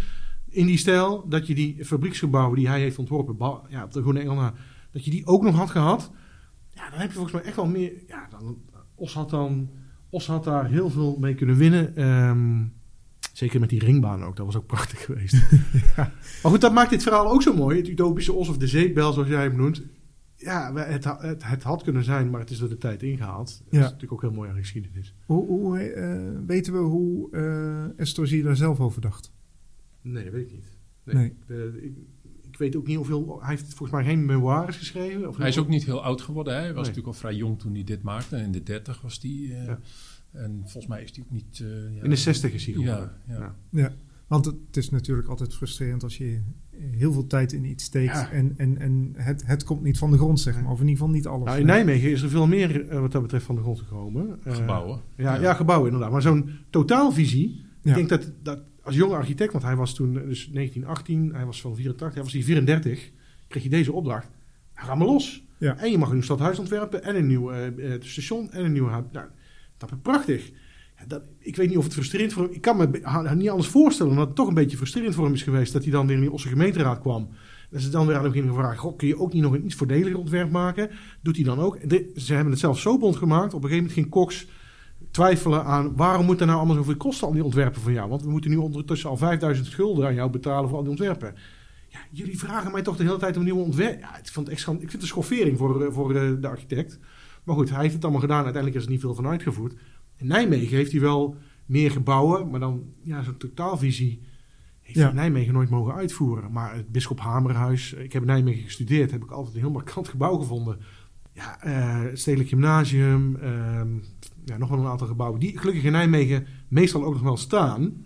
In 0.48 0.66
die 0.66 0.78
stijl, 0.78 1.24
dat 1.28 1.46
je 1.46 1.54
die 1.54 1.84
fabrieksgebouwen 1.84 2.56
die 2.56 2.68
hij 2.68 2.80
heeft 2.80 2.98
ontworpen, 2.98 3.36
ja, 3.68 3.84
op 3.84 3.92
de 3.92 4.00
Groene 4.00 4.20
Engel, 4.20 4.50
dat 4.92 5.04
je 5.04 5.10
die 5.10 5.26
ook 5.26 5.42
nog 5.42 5.54
had 5.54 5.70
gehad. 5.70 6.10
Ja, 6.78 6.90
dan 6.90 6.98
heb 6.98 7.08
je 7.08 7.14
volgens 7.14 7.34
mij 7.34 7.44
echt 7.44 7.56
wel 7.56 7.66
meer. 7.66 7.92
Ja, 8.06 8.26
dan, 8.30 8.58
Os, 8.94 9.14
had 9.14 9.30
dan, 9.30 9.70
Os 10.10 10.26
had 10.26 10.44
daar 10.44 10.68
heel 10.68 10.90
veel 10.90 11.16
mee 11.18 11.34
kunnen 11.34 11.56
winnen. 11.56 12.08
Um, 12.08 12.72
zeker 13.32 13.60
met 13.60 13.68
die 13.68 13.84
ringbaan 13.84 14.24
ook. 14.24 14.36
Dat 14.36 14.46
was 14.46 14.56
ook 14.56 14.66
prachtig 14.66 15.04
geweest. 15.04 15.34
ja. 15.96 16.12
Maar 16.42 16.52
goed, 16.52 16.60
dat 16.60 16.72
maakt 16.72 16.90
dit 16.90 17.02
verhaal 17.02 17.30
ook 17.30 17.42
zo 17.42 17.54
mooi. 17.54 17.76
Het 17.76 17.88
utopische 17.88 18.32
Os 18.32 18.48
of 18.48 18.58
de 18.58 18.66
zeepbel, 18.66 19.12
zoals 19.12 19.28
jij 19.28 19.42
hem 19.42 19.56
noemt. 19.56 19.82
Ja, 20.34 20.74
het, 20.74 21.04
het, 21.04 21.44
het, 21.44 21.62
had 21.62 21.82
kunnen 21.82 22.04
zijn, 22.04 22.30
maar 22.30 22.40
het 22.40 22.50
is 22.50 22.58
door 22.58 22.68
de 22.68 22.78
tijd 22.78 23.02
ingehaald. 23.02 23.46
Dat 23.46 23.66
ja. 23.70 23.78
is 23.78 23.84
natuurlijk 23.84 24.12
ook 24.12 24.20
heel 24.20 24.32
mooi 24.32 24.48
aan 24.48 24.54
de 24.54 24.60
geschiedenis. 24.60 25.14
Hoe, 25.26 25.46
hoe 25.46 25.94
uh, 25.94 26.46
weten 26.46 26.72
we 26.72 26.78
hoe 26.78 27.28
uh, 27.30 28.00
Estorzi 28.00 28.42
daar 28.42 28.56
zelf 28.56 28.80
over 28.80 29.00
dacht? 29.00 29.32
Nee, 30.00 30.24
dat 30.24 30.32
weet 30.32 30.46
ik 30.46 30.52
niet. 30.52 30.78
Nee. 31.04 31.14
nee. 31.14 31.34
De, 31.46 31.78
ik, 31.82 31.96
ik 32.17 32.17
weet 32.58 32.76
ook 32.76 32.86
niet 32.86 32.96
hoeveel. 32.96 33.38
Hij 33.40 33.48
heeft 33.50 33.74
volgens 33.74 33.90
mij 33.90 34.04
geen 34.04 34.24
memoires 34.24 34.76
geschreven. 34.76 35.28
Of 35.28 35.36
hij 35.36 35.48
is 35.48 35.58
ook 35.58 35.68
niet 35.68 35.84
heel 35.84 36.02
oud 36.02 36.20
geworden. 36.20 36.52
Hè? 36.54 36.58
Hij 36.58 36.66
was 36.74 36.74
nee. 36.76 36.88
natuurlijk 36.88 37.14
al 37.14 37.20
vrij 37.20 37.34
jong 37.34 37.58
toen 37.58 37.74
hij 37.74 37.84
dit 37.84 38.02
maakte. 38.02 38.36
In 38.36 38.52
de 38.52 38.62
30 38.62 39.00
was 39.00 39.18
hij. 39.22 39.30
Uh, 39.30 39.64
ja. 39.66 39.78
En 40.32 40.60
volgens 40.62 40.86
mij 40.86 41.02
is 41.02 41.12
die 41.12 41.22
ook 41.24 41.30
niet... 41.30 41.60
eh, 41.60 41.94
ja, 41.96 42.02
In 42.02 42.10
de 42.10 42.16
60 42.16 42.52
is 42.52 42.64
hij 42.64 42.74
geworden. 42.74 43.12
Ja, 43.26 43.34
ja. 43.34 43.40
Ja. 43.70 43.80
Ja, 43.80 43.92
want 44.26 44.44
het 44.44 44.76
is 44.76 44.90
natuurlijk 44.90 45.28
altijd 45.28 45.54
frustrerend 45.54 46.02
als 46.02 46.16
je 46.18 46.40
heel 46.80 47.12
veel 47.12 47.26
tijd 47.26 47.52
in 47.52 47.64
iets 47.64 47.84
steekt 47.84 48.12
Ja. 48.14 48.30
en, 48.30 48.54
en, 48.56 48.78
en 48.78 49.12
het, 49.16 49.46
het 49.46 49.64
komt 49.64 49.82
niet 49.82 49.98
van 49.98 50.10
de 50.10 50.16
grond, 50.16 50.40
zeg 50.40 50.54
maar. 50.62 50.72
Of 50.72 50.80
in 50.80 50.88
ieder 50.88 50.98
geval 50.98 51.14
niet 51.14 51.26
alles. 51.26 51.44
Nou, 51.46 51.58
in 51.60 51.66
Nijmegen 51.66 52.10
is 52.10 52.22
er 52.22 52.28
veel 52.28 52.46
meer 52.46 52.88
eh, 52.88 53.00
wat 53.00 53.12
dat 53.12 53.22
betreft 53.22 53.44
van 53.44 53.54
de 53.54 53.60
grond 53.60 53.78
gekomen. 53.78 54.38
Eh, 54.44 54.54
Gebouwen. 54.54 55.00
Ja, 55.16 55.34
ja. 55.34 55.40
Ja. 55.40 55.54
gebouwen 55.54 55.86
inderdaad. 55.86 56.12
Maar 56.12 56.22
zo'n 56.22 56.50
totaalvisie. 56.70 57.64
Ja. 57.82 57.90
Ik 57.90 57.94
denk 57.96 58.08
dat, 58.08 58.32
dat 58.42 58.62
als 58.88 58.96
jonge 58.96 59.14
architect, 59.14 59.52
want 59.52 59.64
hij 59.64 59.76
was 59.76 59.94
toen 59.94 60.08
eh, 60.08 60.26
dus 60.26 60.48
1918, 60.52 61.34
hij 61.34 61.44
was 61.44 61.60
van 61.60 61.74
84, 61.74 62.14
hij 62.14 62.22
was 62.22 62.32
hier 62.32 62.44
34, 62.44 63.10
kreeg 63.48 63.62
je 63.62 63.68
deze 63.68 63.92
opdracht. 63.92 64.30
Ga 64.74 64.94
maar 64.94 65.06
los. 65.06 65.44
Ja. 65.58 65.76
En 65.76 65.90
je 65.90 65.98
mag 65.98 66.08
een 66.08 66.14
nieuw 66.14 66.22
stadhuis 66.22 66.58
ontwerpen 66.58 67.02
en 67.02 67.16
een 67.16 67.26
nieuw 67.26 67.50
eh, 67.50 67.94
eh, 67.94 68.02
station 68.02 68.50
en 68.50 68.64
een 68.64 68.72
nieuw 68.72 68.88
huis. 68.88 69.04
Nou, 69.12 69.26
dat 69.76 69.90
is 69.90 69.96
prachtig. 70.02 70.50
Ja, 70.98 71.04
dat, 71.06 71.22
ik 71.38 71.56
weet 71.56 71.68
niet 71.68 71.76
of 71.78 71.84
het 71.84 71.92
frustrerend 71.92 72.32
voor 72.32 72.42
hem... 72.42 72.52
Ik 72.52 72.60
kan 72.60 72.76
me 72.76 73.00
ha- 73.02 73.34
niet 73.34 73.50
anders 73.50 73.68
voorstellen 73.68 74.16
dat 74.16 74.26
het 74.26 74.36
toch 74.36 74.48
een 74.48 74.54
beetje 74.54 74.76
frustrerend 74.76 75.14
voor 75.14 75.24
hem 75.24 75.34
is 75.34 75.42
geweest... 75.42 75.72
dat 75.72 75.82
hij 75.82 75.92
dan 75.92 76.06
weer 76.06 76.16
in 76.16 76.22
de 76.22 76.32
Osse 76.32 76.48
gemeenteraad 76.48 77.00
kwam. 77.00 77.28
En 77.70 77.80
ze 77.80 77.90
dan 77.90 78.06
weer 78.06 78.16
aan 78.16 78.22
hem 78.22 78.32
gingen 78.32 78.54
vragen... 78.54 78.78
Goh, 78.78 78.96
kun 78.96 79.08
je 79.08 79.18
ook 79.18 79.32
niet 79.32 79.42
nog 79.42 79.52
een 79.52 79.64
iets 79.64 79.74
voordeliger 79.74 80.18
ontwerp 80.18 80.50
maken? 80.50 80.90
Doet 81.22 81.36
hij 81.36 81.44
dan 81.44 81.58
ook? 81.58 81.88
De- 81.90 82.12
ze 82.16 82.34
hebben 82.34 82.52
het 82.52 82.60
zelf 82.60 82.78
zo 82.78 82.98
bond 82.98 83.16
gemaakt. 83.16 83.54
Op 83.54 83.62
een 83.62 83.68
gegeven 83.68 83.76
moment 83.76 83.92
ging 83.92 84.08
Cox 84.08 84.46
twijfelen 85.18 85.64
aan... 85.64 85.96
waarom 85.96 86.26
moet 86.26 86.40
er 86.40 86.46
nou 86.46 86.58
allemaal 86.58 86.76
zoveel 86.76 86.96
kosten 86.96 87.26
aan 87.28 87.34
die 87.34 87.44
ontwerpen 87.44 87.80
van 87.80 87.92
jou? 87.92 88.08
Want 88.08 88.22
we 88.22 88.30
moeten 88.30 88.50
nu 88.50 88.56
ondertussen 88.56 89.10
al 89.10 89.16
5000 89.16 89.68
gulden 89.68 90.06
aan 90.06 90.14
jou 90.14 90.30
betalen 90.30 90.68
voor 90.68 90.76
al 90.76 90.82
die 90.82 90.90
ontwerpen. 90.90 91.34
Ja, 91.88 91.98
jullie 92.10 92.38
vragen 92.38 92.72
mij 92.72 92.82
toch 92.82 92.96
de 92.96 93.02
hele 93.04 93.16
tijd 93.18 93.36
om 93.36 93.44
nieuwe 93.44 93.62
ontwerpen. 93.62 93.98
Ja, 93.98 94.18
ik, 94.18 94.28
vond 94.28 94.46
het 94.46 94.56
echt, 94.56 94.66
ik 94.66 94.78
vind 94.78 94.92
het 94.92 95.00
een 95.02 95.06
schoffering 95.08 95.58
voor, 95.58 95.84
eh, 95.84 95.92
voor 95.92 96.12
de, 96.12 96.36
de 96.40 96.48
architect. 96.48 96.98
Maar 97.44 97.54
goed, 97.56 97.70
hij 97.70 97.80
heeft 97.80 97.94
het 97.94 98.02
allemaal 98.02 98.20
gedaan. 98.20 98.44
Uiteindelijk 98.44 98.76
is 98.76 98.84
er 98.84 98.90
niet 98.90 99.00
veel 99.00 99.14
van 99.14 99.26
uitgevoerd. 99.26 99.74
In 100.16 100.26
Nijmegen 100.26 100.76
heeft 100.76 100.92
hij 100.92 101.00
wel 101.00 101.36
meer 101.66 101.90
gebouwen, 101.90 102.50
maar 102.50 102.60
dan 102.60 102.82
ja, 103.02 103.22
zo'n 103.22 103.36
totaalvisie 103.36 104.20
heeft 104.80 104.96
Ja. 104.96 105.00
hij 105.02 105.10
in 105.10 105.16
Nijmegen 105.16 105.52
nooit 105.54 105.70
mogen 105.70 105.94
uitvoeren. 105.94 106.52
Maar 106.52 106.74
het 106.74 106.88
Bisschop 106.88 107.20
Hamerhuis, 107.20 107.92
ik 107.92 108.12
heb 108.12 108.22
in 108.22 108.28
Nijmegen 108.28 108.62
gestudeerd, 108.64 109.10
heb 109.10 109.22
ik 109.22 109.30
altijd 109.30 109.54
een 109.54 109.60
heel 109.60 109.70
markant 109.70 110.08
gebouw 110.08 110.36
gevonden. 110.38 110.78
Ja, 111.32 111.62
eh, 111.62 112.00
Stedelijk 112.14 112.48
Gymnasium, 112.48 113.36
ehm, 113.36 113.88
nog 114.56 114.68
wel 114.68 114.78
een 114.78 114.86
aantal 114.86 115.06
gebouwen 115.06 115.40
die 115.40 115.58
gelukkig 115.58 115.84
in 115.84 115.92
Nijmegen 115.92 116.46
meestal 116.68 117.04
ook 117.04 117.12
nog 117.12 117.22
wel 117.22 117.36
staan. 117.36 118.04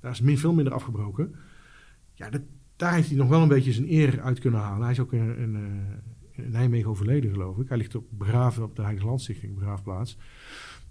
Daar 0.00 0.12
is 0.12 0.20
min, 0.20 0.38
veel 0.38 0.52
minder 0.52 0.72
afgebroken. 0.72 1.34
Ja, 2.14 2.30
dat, 2.30 2.40
daar 2.76 2.94
heeft 2.94 3.08
hij 3.08 3.16
nog 3.16 3.28
wel 3.28 3.42
een 3.42 3.48
beetje 3.48 3.72
zijn 3.72 3.92
eer 3.92 4.20
uit 4.20 4.38
kunnen 4.38 4.60
halen. 4.60 4.82
Hij 4.82 4.92
is 4.92 5.00
ook 5.00 5.12
in, 5.12 5.38
in, 5.38 5.54
eh, 5.56 6.44
Nijmegen 6.46 6.90
overleden, 6.90 7.30
geloof 7.30 7.58
ik. 7.58 7.68
Hij 7.68 7.76
ligt 7.76 7.94
op 7.94 8.06
begraven 8.10 8.62
op 8.62 8.76
de 8.76 8.82
Heilige 8.82 9.06
Landstichting, 9.06 9.54
begraafplaats. 9.54 10.18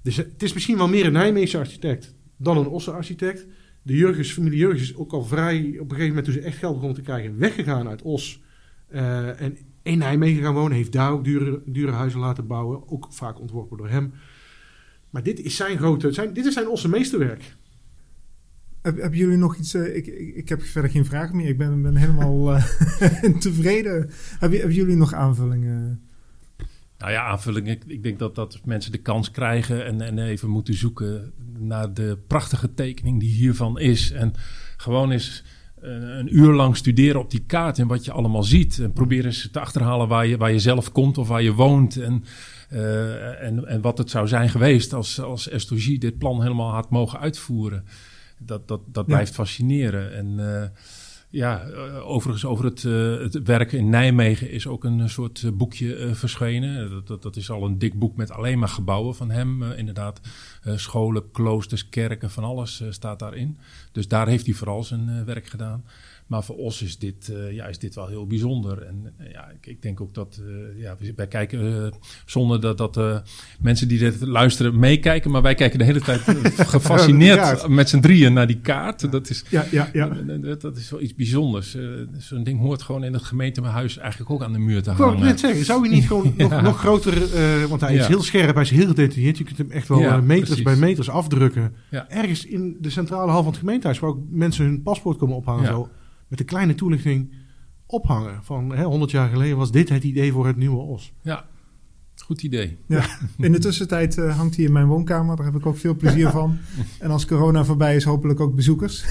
Dus 0.01 0.17
het 0.17 0.43
is 0.43 0.53
misschien 0.53 0.77
wel 0.77 0.87
meer 0.87 1.05
een 1.05 1.13
Nijmeegse 1.13 1.57
architect 1.57 2.15
dan 2.37 2.57
een 2.57 2.67
Osse 2.67 2.91
architect. 2.91 3.47
De 3.81 3.95
Jurgens, 3.95 4.31
familie 4.31 4.59
Jurgens 4.59 4.81
is 4.81 4.95
ook 4.95 5.11
al 5.11 5.23
vrij, 5.23 5.59
op 5.59 5.65
een 5.65 5.95
gegeven 5.95 6.07
moment 6.07 6.25
toen 6.25 6.33
ze 6.33 6.41
echt 6.41 6.57
geld 6.57 6.73
begonnen 6.73 6.97
te 6.97 7.03
krijgen, 7.03 7.37
weggegaan 7.37 7.87
uit 7.87 8.01
Os. 8.01 8.41
Eh, 8.87 9.41
en 9.41 9.57
in 9.81 9.97
Nijmegen 9.97 10.43
gaan 10.43 10.53
wonen. 10.53 10.77
Heeft 10.77 10.91
daar 10.91 11.11
ook 11.11 11.23
dure, 11.23 11.61
dure 11.65 11.91
huizen 11.91 12.19
laten 12.19 12.47
bouwen. 12.47 12.89
Ook 12.89 13.07
vaak 13.09 13.39
ontworpen 13.39 13.77
door 13.77 13.89
hem. 13.89 14.13
Maar 15.13 15.23
dit 15.23 15.39
is 15.39 15.55
zijn 15.55 15.77
grote, 15.77 16.11
zijn, 16.11 16.33
dit 16.33 16.45
is 16.45 16.53
zijn 16.53 16.67
Osse 16.67 16.89
meesterwerk. 16.89 17.55
Heb, 18.81 18.97
hebben 18.97 19.19
jullie 19.19 19.37
nog 19.37 19.55
iets... 19.55 19.73
eh, 19.73 19.95
ik, 19.95 20.07
ik, 20.07 20.35
ik 20.35 20.49
heb 20.49 20.61
verder 20.61 20.91
geen 20.91 21.05
vragen 21.05 21.35
meer. 21.35 21.47
Ik 21.47 21.57
ben, 21.57 21.81
ben 21.81 21.95
helemaal 21.95 22.53
eh, 22.53 22.63
tevreden. 23.39 24.09
Hebben, 24.39 24.59
hebben 24.59 24.77
jullie 24.77 24.95
nog 24.95 25.13
aanvullingen? 25.13 26.01
Nou 26.97 27.11
ja, 27.11 27.25
aanvulling. 27.25 27.69
Ik, 27.69 27.83
ik 27.87 28.03
denk 28.03 28.19
dat, 28.19 28.35
dat 28.35 28.59
mensen 28.65 28.91
de 28.91 28.97
kans 28.97 29.31
krijgen 29.31 29.85
en, 29.85 30.01
en 30.01 30.19
even 30.19 30.49
moeten 30.49 30.73
zoeken 30.73 31.33
naar 31.57 31.93
de 31.93 32.17
prachtige 32.27 32.73
tekening 32.73 33.19
die 33.19 33.33
hiervan 33.33 33.79
is. 33.79 34.11
En 34.11 34.33
gewoon 34.77 35.11
eens 35.11 35.43
een, 35.79 36.01
een 36.01 36.37
uur 36.37 36.53
lang 36.53 36.77
studeren 36.77 37.21
op 37.21 37.31
die 37.31 37.43
kaart 37.45 37.79
en 37.79 37.87
wat 37.87 38.05
je 38.05 38.11
allemaal 38.11 38.43
ziet. 38.43 38.79
En 38.79 38.93
probeer 38.93 39.25
eens 39.25 39.49
te 39.51 39.59
achterhalen 39.59 40.07
waar 40.07 40.27
je, 40.27 40.37
waar 40.37 40.51
je 40.51 40.59
zelf 40.59 40.91
komt 40.91 41.17
of 41.17 41.27
waar 41.27 41.43
je 41.43 41.53
woont. 41.53 41.97
En, 41.97 42.23
eh, 42.73 43.41
en, 43.43 43.67
en 43.67 43.81
wat 43.81 43.97
het 43.97 44.09
zou 44.09 44.27
zijn 44.27 44.49
geweest 44.49 44.93
als, 44.93 45.19
als 45.21 45.49
Estogie 45.49 45.99
dit 45.99 46.17
plan 46.17 46.41
helemaal 46.41 46.71
had 46.71 46.89
mogen 46.89 47.19
uitvoeren. 47.19 47.85
Dat, 48.39 48.67
dat, 48.67 48.81
dat 48.85 49.05
Ja. 49.07 49.13
blijft 49.13 49.33
fascineren. 49.33 50.13
En 50.13 50.59
eh, 50.61 50.69
ja, 51.29 51.61
eh, 51.63 52.09
overigens 52.09 52.45
over 52.45 52.65
het, 52.65 52.83
eh, 52.85 53.17
het 53.17 53.41
werken 53.43 53.77
in 53.77 53.89
Nijmegen 53.89 54.49
is 54.51 54.67
ook 54.67 54.83
een 54.83 55.09
soort 55.09 55.57
boekje 55.57 56.09
verschenen. 56.15 56.89
Dat, 56.89 57.07
dat, 57.07 57.21
dat 57.21 57.35
is 57.35 57.49
al 57.49 57.65
een 57.65 57.77
dik 57.79 57.99
boek 57.99 58.15
met 58.15 58.31
alleen 58.31 58.59
maar 58.59 58.67
gebouwen 58.69 59.15
van 59.15 59.31
hem. 59.31 59.63
inderdaad, 59.63 60.21
scholen, 60.75 61.31
kloosters, 61.31 61.89
kerken, 61.89 62.29
van 62.31 62.43
alles 62.43 62.83
staat 62.89 63.19
daarin. 63.19 63.57
Dus 63.91 64.07
daar 64.07 64.27
heeft 64.27 64.45
hij 64.45 64.55
vooral 64.55 64.83
zijn 64.83 65.25
werk 65.25 65.47
gedaan. 65.47 65.83
Maar 66.27 66.43
voor 66.43 66.55
ons 66.55 66.81
is 66.81 66.97
dit, 66.97 67.29
eh, 67.29 67.51
ja, 67.51 67.65
is 67.65 67.79
dit 67.79 67.95
wel 67.95 68.07
heel 68.07 68.27
bijzonder. 68.27 68.81
En 68.81 69.13
eh, 69.17 69.31
ja, 69.31 69.49
ik, 69.49 69.65
ik 69.67 69.81
denk 69.81 70.01
ook 70.01 70.13
dat 70.13 70.41
eh, 70.41 70.81
ja, 70.81 70.95
we- 70.99 71.13
wij 71.15 71.27
kijken 71.27 71.91
zonder 72.25 72.61
dat, 72.61 72.77
dat 72.77 73.23
mensen 73.59 73.87
die 73.87 73.99
dit 73.99 74.21
luisteren 74.21 74.79
meekijken. 74.79 75.31
Maar 75.31 75.41
wij 75.41 75.55
kijken 75.55 75.79
de 75.79 75.85
hele 75.85 76.01
tijd 76.01 76.19
gefascineerd 76.73 77.67
met 77.67 77.89
z'n 77.89 77.99
drieën 77.99 78.33
naar 78.33 78.47
die 78.47 78.59
kaart. 78.59 79.11
Dat 79.11 79.29
is, 79.29 79.43
Ja, 79.49 79.65
ja, 79.71 79.89
ja. 79.93 80.07
Dat, 80.41 80.61
dat 80.61 80.77
is 80.77 80.89
wel 80.91 81.01
iets 81.01 81.15
bijzonders. 81.15 81.77
Zo'n 82.17 82.43
ding 82.43 82.59
hoort 82.59 82.81
gewoon 82.81 83.03
in 83.03 83.13
het 83.13 83.23
gemeentehuis 83.23 83.97
eigenlijk 83.97 84.31
ook 84.31 84.43
aan 84.43 84.53
de 84.53 84.59
muur 84.59 84.83
te 84.83 84.91
Ik 84.91 84.97
wou 84.97 85.09
hangen. 85.11 85.25
net 85.25 85.39
zeggen, 85.39 85.65
zou 85.65 85.83
je 85.83 85.89
niet 85.95 86.07
gewoon 86.07 86.33
nog, 86.37 86.61
nog 86.61 86.79
groter... 86.79 87.13
want 87.67 87.81
hij 87.81 87.95
is 87.95 88.07
heel 88.07 88.21
scherp, 88.23 88.53
hij 88.53 88.63
is 88.63 88.69
heel 88.69 88.87
gedetailleerd. 88.87 89.37
Je 89.37 89.43
kunt 89.43 89.57
hem 89.57 89.71
echt 89.71 89.87
wel 89.87 90.21
meters 90.21 90.47
precies. 90.47 90.63
bij 90.63 90.75
meters 90.75 91.09
afdrukken. 91.09 91.73
Ergens 92.07 92.45
in 92.45 92.77
de 92.81 92.89
centrale 92.89 93.31
hal 93.31 93.43
van 93.43 93.51
het 93.51 93.59
gemeentehuis... 93.59 93.99
waar 93.99 94.09
ook 94.09 94.19
mensen 94.29 94.65
hun 94.65 94.81
paspoort 94.81 95.17
komen 95.17 95.35
ophangen. 95.35 95.63
Ja. 95.63 95.69
Zo, 95.69 95.89
met 96.33 96.41
een 96.41 96.47
kleine 96.47 96.75
toelichting 96.75 97.33
ophangen. 97.85 98.43
Van 98.43 98.75
hè, 98.75 98.83
100 98.83 99.11
jaar 99.11 99.29
geleden 99.29 99.57
was 99.57 99.71
dit 99.71 99.89
het 99.89 100.03
idee 100.03 100.31
voor 100.31 100.47
het 100.47 100.57
nieuwe 100.57 100.81
Os. 100.81 101.13
Ja, 101.21 101.45
goed 102.15 102.43
idee. 102.43 102.77
Ja, 102.87 103.05
in 103.37 103.51
de 103.51 103.59
tussentijd 103.59 104.17
eh, 104.17 104.37
hangt 104.37 104.55
hij 104.55 104.65
in 104.65 104.71
mijn 104.71 104.87
woonkamer. 104.87 105.35
Daar 105.35 105.45
heb 105.45 105.55
ik 105.55 105.65
ook 105.65 105.77
veel 105.77 105.95
plezier 105.95 106.29
van. 106.29 106.57
En 106.99 107.11
als 107.11 107.25
corona 107.25 107.63
voorbij 107.65 107.95
is, 107.95 108.03
hopelijk 108.03 108.39
ook 108.39 108.55
bezoekers. 108.55 109.05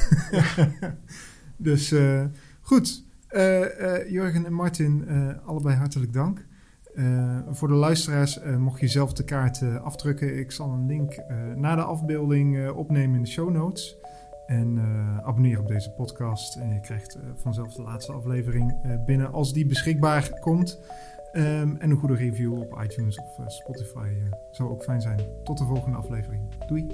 dus 1.57 1.93
eh, 1.93 2.25
goed. 2.61 3.05
Eh, 3.29 3.97
eh, 3.97 4.11
Jurgen 4.11 4.47
en 4.47 4.53
Martin, 4.53 5.05
eh, 5.09 5.29
allebei 5.45 5.77
hartelijk 5.77 6.13
dank. 6.13 6.47
Eh, 6.95 7.39
voor 7.51 7.69
de 7.69 7.75
luisteraars, 7.75 8.39
eh, 8.39 8.57
mocht 8.57 8.81
je 8.81 8.89
zelf 8.89 9.13
de 9.13 9.25
kaart 9.25 9.63
eh, 9.63 9.77
afdrukken, 9.77 10.39
ik 10.39 10.53
zal 10.53 10.71
een 10.71 10.87
link 10.87 11.13
eh 11.13 11.37
naar 11.55 11.77
de 11.77 11.83
afbeelding 11.83 12.59
eh, 12.59 12.77
opnemen 12.77 13.17
in 13.17 13.23
de 13.23 13.29
show 13.31 13.51
notes. 13.51 13.97
En 14.53 14.77
uh, 14.77 15.19
abonneer 15.19 15.59
op 15.59 15.69
deze 15.69 15.91
podcast. 15.91 16.57
En 16.57 16.75
je 16.75 16.81
krijgt 16.81 17.15
eh, 17.15 17.23
vanzelf 17.35 17.75
de 17.75 17.83
laatste 17.83 18.13
aflevering 18.13 18.79
eh, 18.83 19.05
binnen 19.05 19.33
als 19.33 19.53
die 19.53 19.67
beschikbaar 19.67 20.39
komt. 20.41 20.81
Ehm, 21.33 21.77
en 21.79 21.91
een 21.91 21.97
goede 21.97 22.15
review 22.15 22.59
op 22.59 22.83
iTunes 22.83 23.19
of 23.19 23.53
Spotify 23.53 24.09
zou 24.51 24.71
ook 24.71 24.83
fijn 24.83 25.01
zijn. 25.01 25.21
Tot 25.45 25.59
de 25.59 25.65
volgende 25.65 25.97
aflevering. 25.97 26.43
Doei! 26.67 26.87